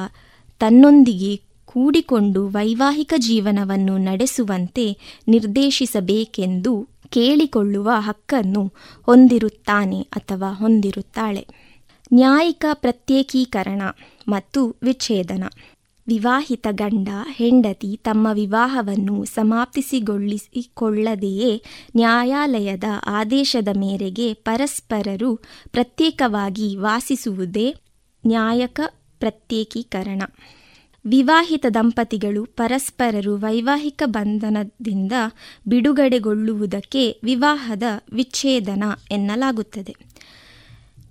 [0.62, 1.34] ತನ್ನೊಂದಿಗೆ
[1.66, 4.86] ಕೂಡಿಕೊಂಡು ವೈವಾಹಿಕ ಜೀವನವನ್ನು ನಡೆಸುವಂತೆ
[5.28, 6.74] ನಿರ್ದೇಶಿಸಬೇಕೆಂದು
[7.10, 8.64] ಕೇಳಿಕೊಳ್ಳುವ ಹಕ್ಕನ್ನು
[9.06, 11.44] ಹೊಂದಿರುತ್ತಾನೆ ಅಥವಾ ಹೊಂದಿರುತ್ತಾಳೆ.
[12.14, 13.82] ನ್ಯಾಯಿಕ ಪ್ರತ್ಯೇಕೀಕರಣ
[14.28, 15.44] ಮತ್ತು ವಿಚ್ಛೇದನ.
[16.08, 21.64] ವಿವಾಹಿತ ಗಂಡ ಹೆಂಡತಿ ತಮ್ಮ ವಿವಾಹವನ್ನು ಸಮಾಪ್ತಿಸಿಗೊಳಿಸಿಕೊಳ್ಳದೆಯೇ
[21.96, 25.40] ನ್ಯಾಯಾಲಯದ ಆದೇಶದ ಮೇರೆಗೆ ಪರಸ್ಪರರು
[25.72, 27.76] ಪ್ರತ್ಯೇಕವಾಗಿ ವಾಸಿಸುವುದೇ
[28.26, 28.80] ನ್ಯಾಯಕ
[29.20, 30.22] ಪ್ರತ್ಯೇಕೀಕರಣ.
[31.06, 35.12] ವಿವಾಹಿತ ದಂಪತಿಗಳು ಪರಸ್ಪರರು ವೈವಾಹಿಕ ಬಂಧನದಿಂದ
[35.68, 39.96] ಬಿಡುಗಡೆಗೊಳ್ಳುವುದಕ್ಕೆ ವಿವಾಹದ ವಿಚ್ಛೇದನ ಎನ್ನಲಾಗುತ್ತದೆ.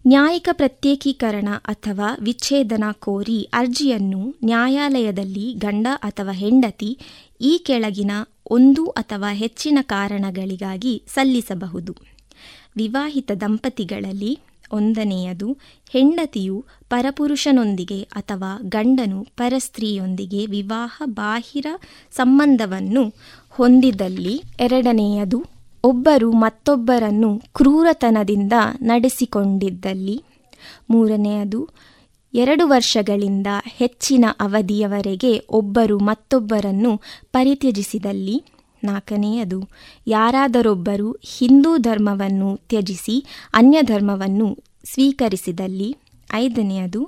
[0.06, 6.98] ನ್ಯಾಯಿಕ ಪ್ರತ್ಯೇಕೀಕರಣ ಅಥವಾ ವಿಚ್ಛೇದನ ಕೋರಿ ಅರ್ಜಿಯನ್ನು ನ್ಯಾಯಾಲಯದಲ್ಲಿ ಗಂಡ ಅಥವಾ ಹೆಂಡತಿ
[7.40, 8.10] ಈ ಕೆಳಗಿನ
[8.50, 11.96] ಒಂದು ಅಥವಾ ಹೆಚ್ಚಿನ ಕಾರಣಗಳಿಗಾಗಿ ಸಲ್ಲಿಸಬಹುದು.
[12.76, 14.38] ವಿವಾಹಿತ ದಂಪತಿಗಳಲ್ಲಿ
[14.72, 15.56] ಒಂದನೆಯದು
[15.90, 21.66] ಹೆಂಡತಿಯು ಪರಪುರುಷನೊಂದಿಗೆ ಅಥವಾ ಗಂಡನು ಪರಸ್ತ್ರೀಯೊಂದಿಗೆ ವಿವಾಹ ಬಾಹಿರ
[22.12, 23.12] ಸಂಬಂಧವನ್ನು
[23.48, 25.55] ಹೊಂದಿದಲ್ಲಿ, ಎರಡನೆಯದು
[25.86, 28.52] ಒಬ್ಬರು ಮತ್ತೊಬ್ಬರನ್ನು ಕ್ರೂರತನದಿಂದ
[28.82, 30.22] ನಡೆಸಿಕೊಂಡಿದ್ದಲ್ಲಿ.
[30.90, 31.68] ಮೂರನೆಯದು,
[32.34, 33.46] ಎರಡು ವರ್ಷಗಳಿಂದ
[33.76, 36.92] ಹೆಚ್ಚಿನ ಅವಧಿಯವರೆಗೆ ಒಬ್ಬರು ಮತ್ತೊಬ್ಬರನ್ನು
[37.32, 38.42] ಪರಿತ್ಯಜಿಸಿದಲ್ಲಿ.
[38.84, 39.60] ನಾಲ್ಕನೆಯದು,
[40.06, 44.48] ಯಾರಾದರೊಬ್ಬರು ಹಿಂದೂ ಧರ್ಮವನ್ನು ತ್ಯಜಿಸಿ ಅನ್ಯ ಧರ್ಮವನ್ನು
[44.84, 45.96] ಸ್ವೀಕರಿಸಿದಲ್ಲಿ.
[46.34, 47.00] ಐದನೆಯದು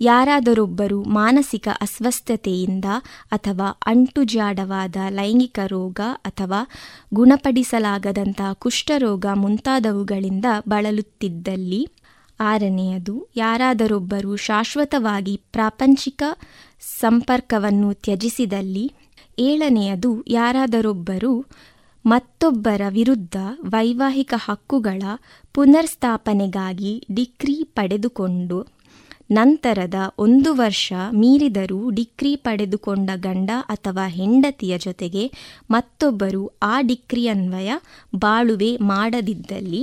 [0.00, 2.88] ಯಾರಾದರೊಬ್ಬರು ಮಾನಸಿಕ ಅಸ್ವಸ್ಥತೆಯಿಂದ
[3.30, 6.60] ಅಥವಾ ಅಂಟುಜಾಡವಾದ ಲೈಂಗಿಕ ರೋಗ ಅಥವಾ
[7.16, 11.82] ಗುಣಪಡಿಸಲಾಗದಂಥ ಕುಷ್ಠರೋಗ ಮುಂತಾದವುಗಳಿಂದ ಬಳಲುತ್ತಿದ್ದಲ್ಲಿ
[12.40, 16.22] ಆರನೆಯದು ಯಾರಾದರೊಬ್ಬರು ಶಾಶ್ವತವಾಗಿ ಪ್ರಾಪಂಚಿಕ
[17.00, 18.84] ಸಂಪರ್ಕವನ್ನು ತ್ಯಜಿಸಿದಲ್ಲಿ
[19.38, 21.32] ಏಳನೆಯದು ಯಾರಾದರೊಬ್ಬರು
[22.06, 25.02] ಮತ್ತೊಬ್ಬರ ವಿರುದ್ಧ ವೈವಾಹಿಕ ಹಕ್ಕುಗಳ
[25.54, 28.58] ಪುನರ್ಸ್ಥಾಪನೆಗಾಗಿ ಡಿಕ್ರಿ ಪಡೆದುಕೊಂಡು,
[29.30, 35.24] ನಂತರದ ಒಂದು ವರ್ಷ ಮೀರಿದರೂ ಡಿಕ್ರಿ ಪಡೆದುಕೊಂಡ ಗಂಡ ಅಥವಾ ಹೆಂಡತಿಯ ಜೊತೆಗೆ
[35.70, 37.70] ಮತ್ತೊಬ್ಬರು ಆ ಡಿಕ್ರಿಯನ್ವಯ
[38.16, 39.82] ಬಾಳುವೆ ಮಾಡದಿದ್ದಲ್ಲಿ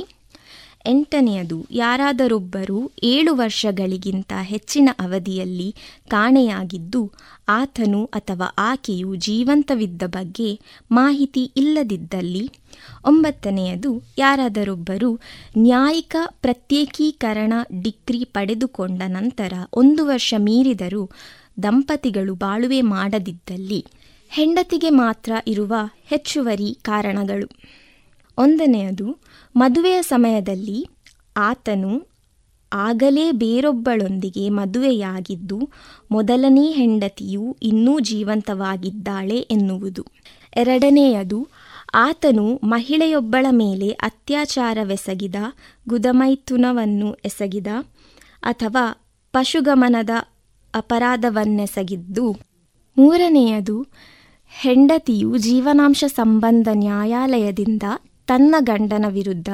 [0.85, 5.75] ಎಂಟನೆಯದು, ಯಾರಾದರೊಬ್ಬರು ಏಳು ವರ್ಷಗಳಿಗಿಂತ ಹೆಚ್ಚಿನ ಅವಧಿಯಲ್ಲಿ
[6.07, 7.11] ಕಾಣೆಯಾಗಿದ್ದು,
[7.49, 10.59] ಆತನು ಅಥವಾ ಆಕೆಯು ಜೀವಂತವಿದ್ದ ಬಗ್ಗೆ
[10.91, 12.49] ಮಾಹಿತಿ ಇಲ್ಲದಿದ್ದಲ್ಲಿ.
[13.05, 15.19] ಒಂಬತ್ತನೆಯದು, ಯಾರಾದರೊಬ್ಬರು
[15.57, 21.09] ನ್ಯಾಯಿಕ ಪ್ರತ್ಯೇಕೀಕರಣ ಡಿಗ್ರಿ ಪಡೆದುಕೊಂಡ ನಂತರ ಒಂದು ವರ್ಷ ಮೀರಿದರೂ
[21.63, 23.85] ದಂಪತಿಗಳು ಬಾಳುವೆ ಮಾಡದಿದ್ದಲ್ಲಿ.
[24.29, 25.73] ಹೆಂಡತಿಗೆ ಮಾತ್ರ ಇರುವ
[26.05, 27.49] ಹೆಚ್ಚುವರಿ ಕಾರಣಗಳು.
[28.37, 29.22] ಒಂದನೆಯದು
[29.55, 30.87] ಮದುವೆಯ ಸಮಯದಲ್ಲಿ
[31.37, 32.07] ಆತನು
[32.71, 35.69] ಆಗಲೇ ಬೇರೊಬ್ಬಳೊಂದಿಗೆ ಮದುವೆಯಾಗಿದ್ದು,
[36.11, 40.05] ಮೊದಲನೇ ಹೆಂಡತಿಯು ಇನ್ನೂ ಜೀವಂತವಾಗಿದ್ದಾಳೆ ಎನ್ನುವುದು.
[40.55, 41.47] ಎರಡನೆಯದು,
[41.93, 45.35] ಆತನು ಮಹಿಳೆಯೊಬ್ಬಳ ಮೇಲೆ ಅತ್ಯಾಚಾರವೆಸಗಿದ
[45.89, 47.67] ಗುದಮೈಥುನವನ್ನು ಎಸಗಿದ
[48.43, 48.85] ಅಥವಾ
[49.31, 50.09] ಪಶುಗಮನದ
[50.73, 52.31] ಅಪರಾಧವನ್ನೆಸಗಿದ್ದು.
[52.97, 53.87] ಮೂರನೆಯದು,
[54.47, 57.83] ಹೆಂಡತಿಯು ಜೀವನಾಂಶ ಸಂಬಂಧ ನ್ಯಾಯಾಲಯದಿಂದ
[58.27, 59.49] ತನ್ನ ಗಂಡನ ವಿರುದ್ಧ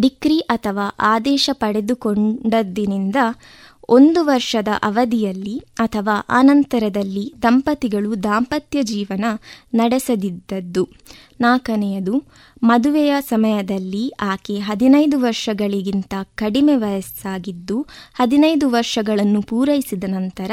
[0.00, 3.16] ಡಿಕ್ರಿ ಅಥವಾ ಆದೇಶ ಪಡೆದುಕೊಂಡದ್ದಿನಿಂದ
[3.88, 9.24] ಒಂದು ವರ್ಷದ ಅವಧಿಯಲ್ಲಿ ಅಥವಾ ಅನಂತರದಲ್ಲಿ ದಂಪತಿಗಳು ದಾಂಪತ್ಯ ಜೀವನ
[9.74, 10.88] ನಡೆಸದಿದ್ದದ್ದು.
[11.40, 12.14] ನಾಲ್ಕನೆಯದು,
[12.62, 20.50] ಮದುವೆಯ ಸಮಯದಲ್ಲಿ ಆಕೆ ಹದಿನೈದು ವರ್ಷಗಳಿಗಿಂತ ಕಡಿಮೆ ವಯಸ್ಸಾಗಿದ್ದು ಹದಿನೈದು ವರ್ಷಗಳನ್ನು ಪೂರೈಸಿದ ನಂತರ,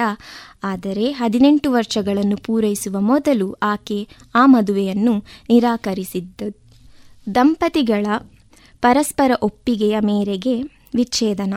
[0.64, 5.16] ಆದರೆ ಹದಿನೆಂಟು ವರ್ಷಗಳನ್ನು ಪೂರೈಸುವ ಮೊದಲು ಆಕೆ ಆ ಮದುವೆಯನ್ನು
[5.50, 6.42] ನಿರಾಕರಿಸಿದ್ದ
[7.36, 8.06] ದಂಪತಿಗಳ
[8.82, 10.62] ಪರಸ್ಪರ ಒಪ್ಪಿಗೆಯ ಮೇರೆಗೆ
[10.96, 11.54] ವಿಚ್ಛೇದನ.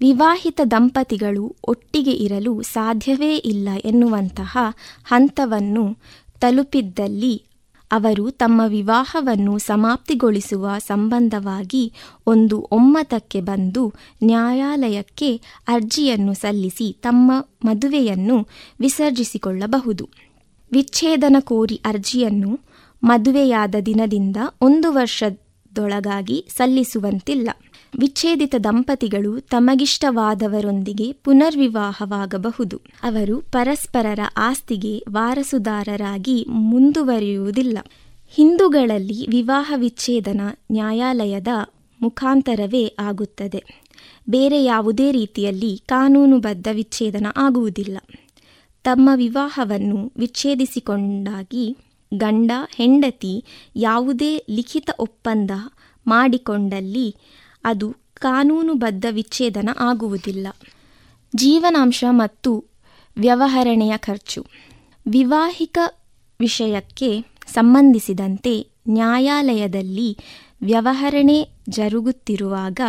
[0.00, 4.58] ವಿವಾಹಿತ ದಂಪತಿಗಳು ಒಟ್ಟಿಗೆ ಇರಲು ಸಾಧ್ಯವೇ ಇಲ್ಲ ಎನ್ನುವಂತಹ
[5.04, 5.98] ಹಂತವನ್ನು
[6.40, 7.44] ತಲುಪಿದ್ದಲ್ಲಿ
[7.92, 11.92] ಅವರು ತಮ್ಮ ವಿವಾಹವನ್ನು ಸಮಾಪ್ತಿಗೊಳಿಸುವ ಸಂಬಂಧವಾಗಿ
[12.26, 17.32] ಒಂದು ಒಮ್ಮತಕ್ಕೆ ಬಂದು ನ್ಯಾಯಾಲಯಕ್ಕೆ ಅರ್ಜಿಯನ್ನು ಸಲ್ಲಿಸಿ ತಮ್ಮ
[17.64, 18.48] ಮದುವೆಯನ್ನು
[18.80, 20.08] ವಿಸರ್ಜಿಸಿಕೊಳ್ಳಬಹುದು.
[20.72, 22.60] ವಿಚ್ಛೇದನ ಕೋರಿ ಅರ್ಜಿಯನ್ನು
[23.04, 27.48] ಮದುವೆಯಾದ ದಿನದಿಂದ ಒಂದು ವರ್ಷದೊಳಗಾಗಿ ಸಲ್ಲಿಸುವಂತಿಲ್ಲ.
[27.98, 32.80] ವಿಚ್ಛೇದಿತ ದಂಪತಿಗಳು ತಮಗಿಷ್ಟವಾದವರೊಂದಿಗೆ ಪುನರ್ವಿವಾಹವಾಗಬಹುದು.
[33.02, 37.78] ಅವರು ಪರಸ್ಪರರ ಆಸ್ತಿಗೆ ವಾರಸುದಾರರಾಗಿ ಮುಂದುವರಿಯುವುದಿಲ್ಲ.
[38.28, 40.40] ಹಿಂದೂಗಳಲ್ಲಿ ವಿವಾಹ ವಿಚ್ಛೇದನ
[40.72, 41.48] ನ್ಯಾಯಾಲಯದ
[42.00, 43.64] ಮುಖಾಂತರವೇ ಆಗುತ್ತದೆ.
[44.30, 47.98] ಬೇರೆ ಯಾವುದೇ ರೀತಿಯಲ್ಲಿ ಕಾನೂನುಬದ್ಧ ವಿಚ್ಛೇದನ ಆಗುವುದಿಲ್ಲ.
[48.84, 51.76] ತಮ್ಮ ವಿವಾಹವನ್ನು ವಿಚ್ಛೇದಿಸಿಕೊಂಡಾಗಿ
[52.16, 53.44] ಗಂಡ, ಹೆಂಡತಿ
[53.76, 55.50] ಯಾವುದೇ ಲಿಖಿತ ಒಪ್ಪಂದ
[56.06, 57.16] ಮಾಡಿಕೊಂಡಲ್ಲಿ
[57.64, 60.48] ಅದು ಕಾನೂನುಬದ್ಧ ವಿಚ್ಛೇದನ ಆಗುವುದಿಲ್ಲ.
[61.36, 62.64] ಜೀವನಾಂಶ ಮತ್ತು
[63.18, 64.46] ವ್ಯವಹರಣೆಯ ಖರ್ಚು.
[65.08, 65.78] ವಿವಾಹಿಕ
[66.40, 70.18] ವಿಷಯಕ್ಕೆ ಸಂಬಂಧಿಸಿದಂತೆ ನ್ಯಾಯಾಲಯದಲ್ಲಿ
[70.62, 71.36] ವ್ಯವಹರಣೆ
[71.68, 72.80] ಜರುಗುತ್ತಿರುವಾಗ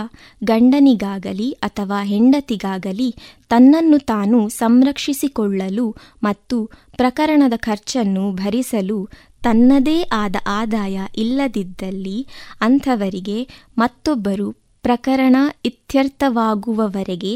[0.43, 3.09] ಗಂಡನಿಗಾಗಲಿ ಅಥವಾ ಹೆಂಡತಿಗಾಗಲಿ
[3.49, 5.87] ತನ್ನನ್ನು ತಾನು ಸಂರಕ್ಷಿಸಿಕೊಳ್ಳಲು
[6.23, 6.57] ಮತ್ತು
[6.95, 8.99] ಪ್ರಕರಣದ ಖರ್ಚನ್ನು ಭರಿಸಲು
[9.43, 12.17] ತನ್ನದೇ ಆದ ಆದಾಯ ಇಲ್ಲದಿದ್ದಲ್ಲಿ
[12.61, 13.39] ಅಂಥವರಿಗೆ
[13.77, 14.47] ಮತ್ತೊಬ್ಬರು
[14.83, 15.35] ಪ್ರಕರಣ
[15.65, 17.33] ಇತ್ಯರ್ಥವಾಗುವವರೆಗೆ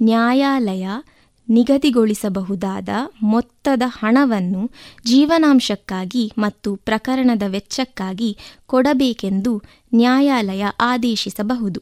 [0.00, 0.86] ನ್ಯಾಯಾಲಯ
[1.50, 2.88] ನಿಗದಿಗೊಳಿಸಬಹುದಾದ
[3.22, 4.70] ಮೊತ್ತದ ಹಣವನ್ನು
[5.06, 8.36] ಜೀವನಾಂಶಕ್ಕಾಗಿ ಮತ್ತು ಪ್ರಕರಣದ ವೆಚ್ಚಕ್ಕಾಗಿ
[8.66, 9.62] ಕೊಡಬೇಕೆಂದು
[9.94, 11.80] ನ್ಯಾಯಾಲಯ ಆದೇಶಿಸಬಹುದು.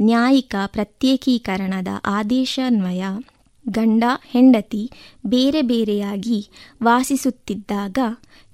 [0.00, 3.04] ನ್ಯಾಯಿಕ ಪ್ರತ್ಯೇಕೀಕರಣದ ಆದೇಶನ್ವಯ
[3.68, 4.90] ಗಂಡ, ಹೆಂಡತಿ
[5.26, 6.48] ಬೇರೆ ಬೇರೆಯಾಗಿ
[6.82, 7.98] ವಾಸಿಸುತ್ತಿದ್ದಾಗ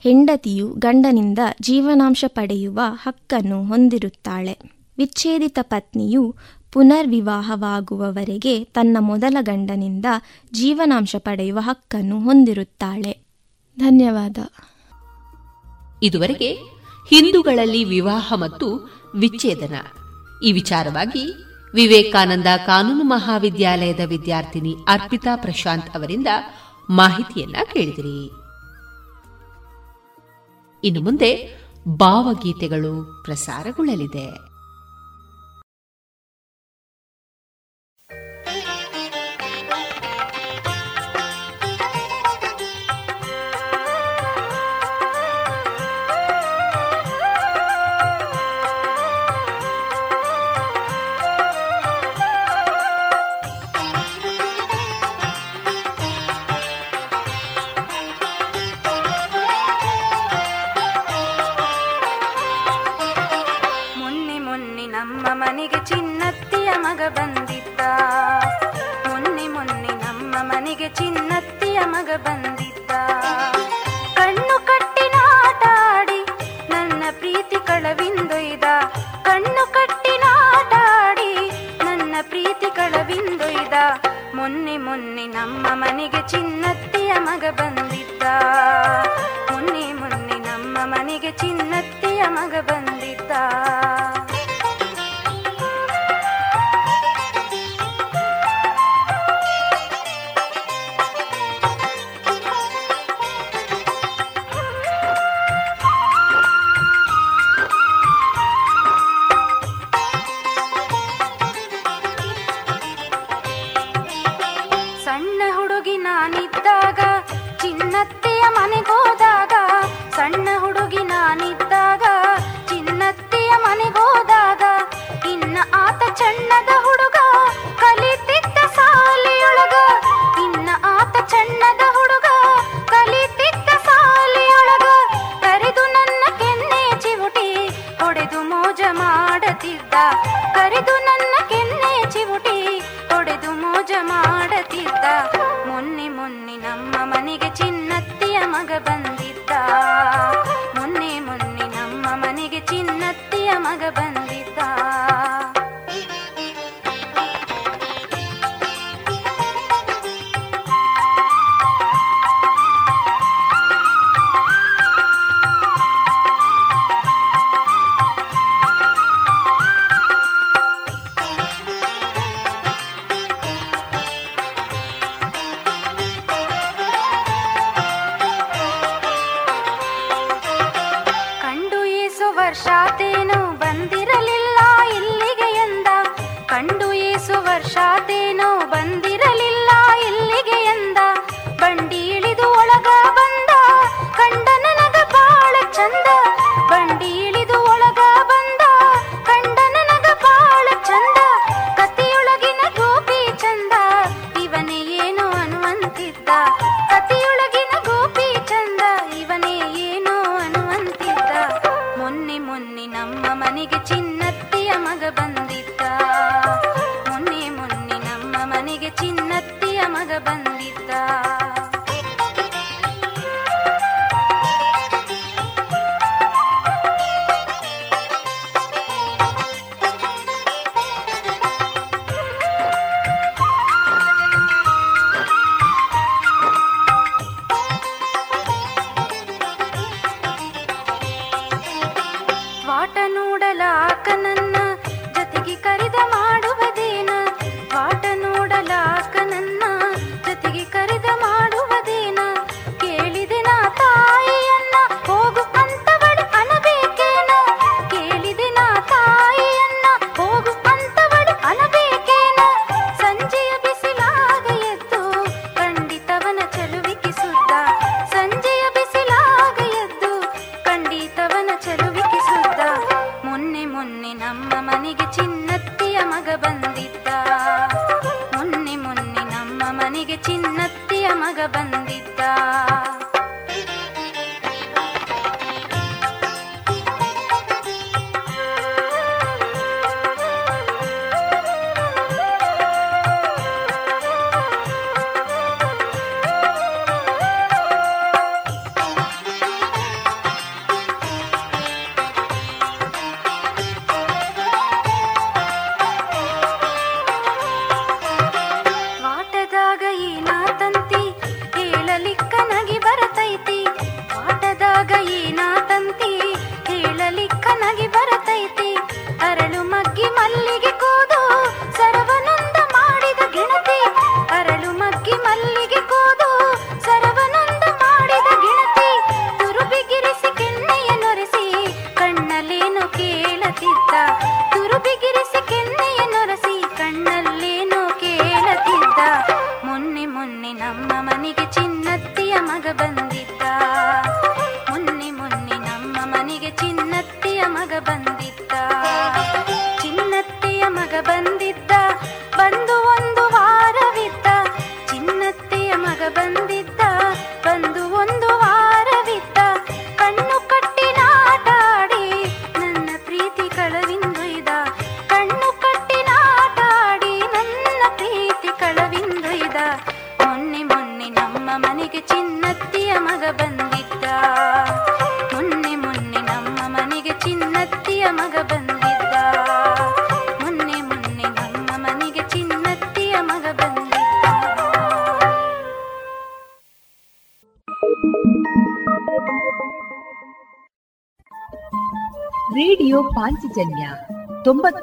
[0.00, 4.76] ಹೆಂಡತಿಯು ಗಂಡನಿಂದ ಜೀವನಾಂಶ ಪಡೆಯುವ ಹಕ್ಕನ್ನು ಹೊಂದಿರುತ್ತಾಳೆ.
[4.98, 6.34] ವಿಚ್ಛೇದಿತ ಪತ್ನಿಯು
[6.72, 10.06] ಪುನರ್ವಿವಾಹವಾಗುವವರೆಗೆ ತನ್ನ ಮೊದಲ ಗಂಡನಿಂದ
[10.52, 13.26] ಜೀವನಾಂಶ ಪಡೆಯುವ ಹಕ್ಕನ್ನು ಹೊಂದಿರುತ್ತಾಳೆ.
[13.78, 14.38] ಧನ್ಯವಾದ.
[16.02, 16.54] ಇದುವರೆಗೆ
[17.10, 19.74] ಹಿಂದೂಗಳಲ್ಲಿ ವಿವಾಹ ಮತ್ತು ವಿಚ್ಛೇದನ.
[20.44, 21.32] ಈ ವಿಚಾರವಾಗಿ
[21.74, 26.26] ವಿವೇಕಾನಂದ ಕಾನೂನು ಮಹಾವಿದ್ಯಾಲಯದ ವಿದ್ಯಾರ್ಥಿನಿ ಅರ್ಪಿತಾ ಪ್ರಶಾಂತ್ ಅವರಿಂದ
[26.90, 28.30] ಮಾಹಿತಿಯನ್ನ ಕೇಳಿದಿರಿ.
[30.84, 34.55] ಇನ್ನು ಮುಂದೆ ಭಾವಗೀತೆಗಳು ಪ್ರಸಾರಗೊಳ್ಳಲಿದೆ.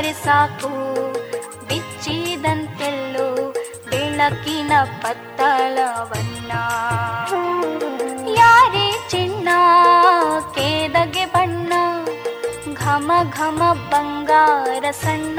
[0.00, 0.70] ಸಾಕು
[1.68, 3.26] ಬಿಚ್ಚಿದಂತೆಲ್ಲು
[3.90, 4.72] ಬೆಳಕಿನ
[5.02, 6.52] ಪತ್ತಳವನ್ನ
[8.38, 9.48] ಯಾರಿ ಚಿನ್ನ
[10.54, 11.72] ಕೇದಗೆ ಬಣ್ಣ
[12.74, 13.60] ಘಮ ಘಮ
[13.90, 15.38] ಬಂಗಾರ ಸಣ್ಣ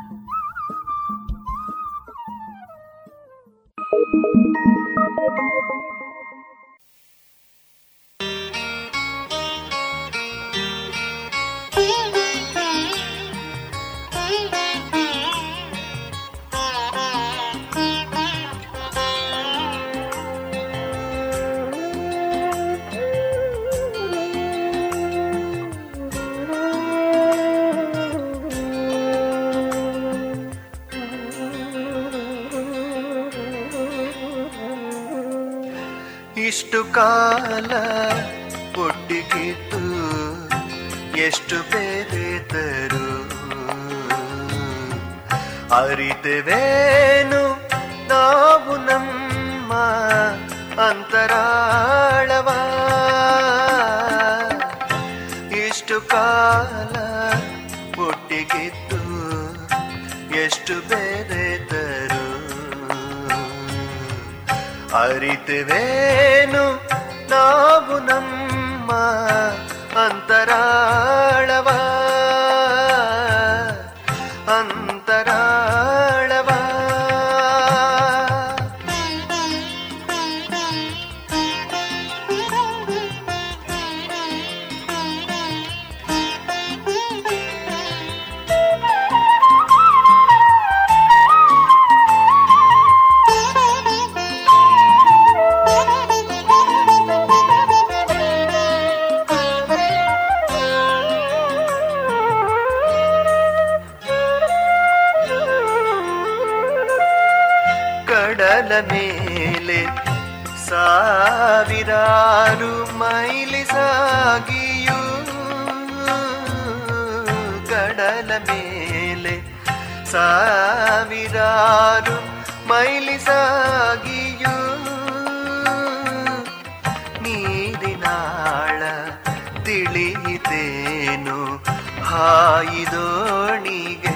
[132.11, 134.15] ಹಾಯಿದೋಣಿಗೆ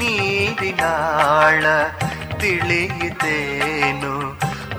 [0.00, 1.64] ನೀರಿನಾಳ
[2.38, 4.14] ತಿಳಿಯಿತೇನು?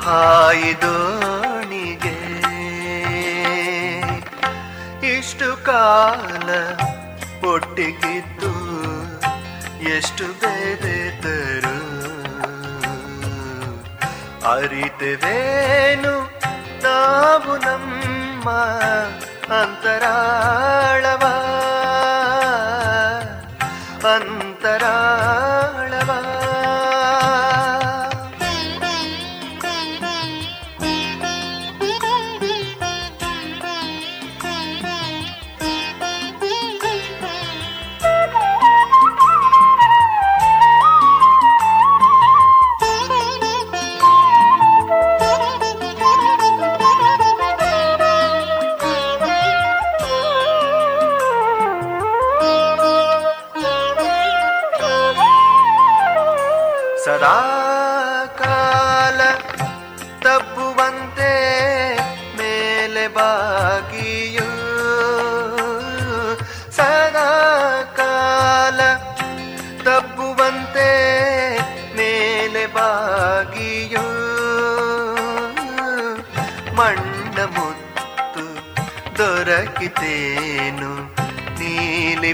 [0.05, 2.17] ಹಾಯಿದೋಣಿಗೆ
[5.17, 6.49] ಇಷ್ಟು ಕಾಲ
[7.47, 8.53] ಒಟ್ಟಿಗಿದ್ದು
[9.97, 11.77] ಎಷ್ಟು ಬೇರೆದರು
[14.51, 16.13] ಅರಿತವೇನು?
[16.83, 18.49] ನಾವು ನಮ್ಮ
[19.49, 21.23] ಅಂತರಾಳವ?
[24.03, 25.56] ಅಂತರಾಳವ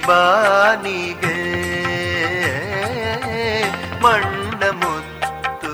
[0.08, 1.38] ಬಾನಿಗೆ
[4.04, 5.72] ಮಂಡ ಮುತ್ತು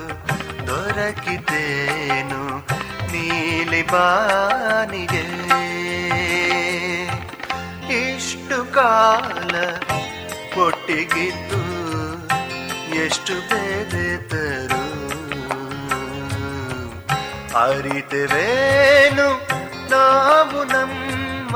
[0.68, 2.42] ದೊರಕಿತೇನು
[3.12, 5.26] ನೀಲಿ ಬಾನಿಗೆ.
[8.00, 9.56] ಇಷ್ಟು ಕಾಲ
[10.62, 11.62] ಒಟ್ಟಿಗಿದ್ದು
[13.06, 14.84] ಎಷ್ಟು ಬೆರೆತರು
[17.66, 19.28] ಅರಿತವೇನು
[19.90, 21.56] ನಾವು ನಮ್ಮ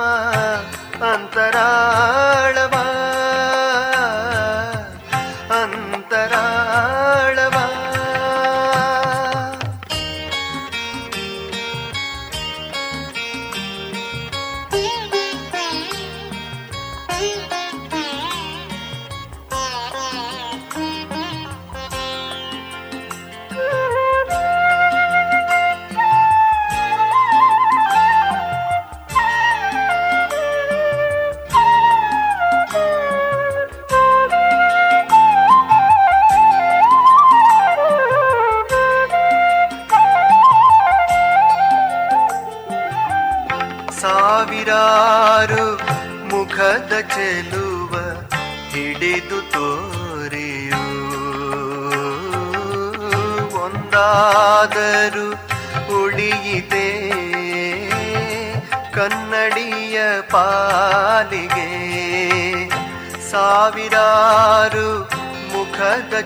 [1.12, 2.76] ಅಂತರಾಳವ?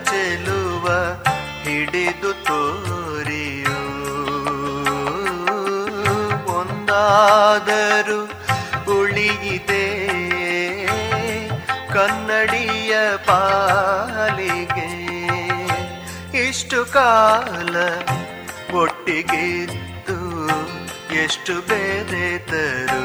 [0.04, 0.86] ಚೆಲುವ
[1.62, 3.78] ಹಿಡಿದು ತೋರಿಯು.
[6.58, 8.20] ಒಂದಾದರೂ
[8.98, 9.86] ಉಳಿಯಿದೆ
[11.92, 14.88] ಕನ್ನಡಿಯ ಪಾಲಿಗೆ
[16.48, 17.76] ಇಷ್ಟು ಕಾಲ
[18.76, 20.18] ಒಟ್ಟಿಗಿದ್ದು
[21.14, 23.04] ಎಷ್ಟು ಬೇರೆತರು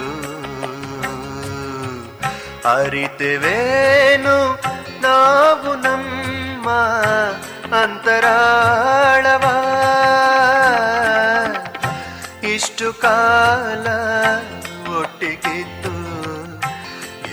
[2.70, 4.53] ಅರಿತೆವೇನು
[5.02, 6.43] ನಾವು ನಮ್ಮ
[7.81, 9.45] ಅಂತರಾಳವ.
[12.44, 13.88] ಇಷ್ಟು ಕಾಲ
[14.99, 15.95] ಒಟ್ಟಿಗಿದ್ದು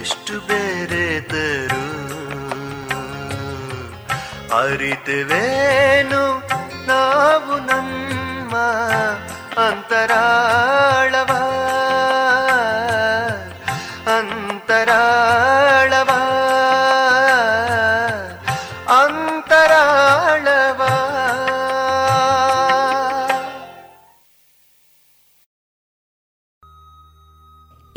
[0.00, 1.90] ಎಷ್ಟು ಬೆರೆತರು
[4.58, 6.22] ಅರಿತವೇನು
[6.86, 8.56] ನಾವು ನಮ್ಮ
[9.66, 11.32] ಅಂತರಾಳವ.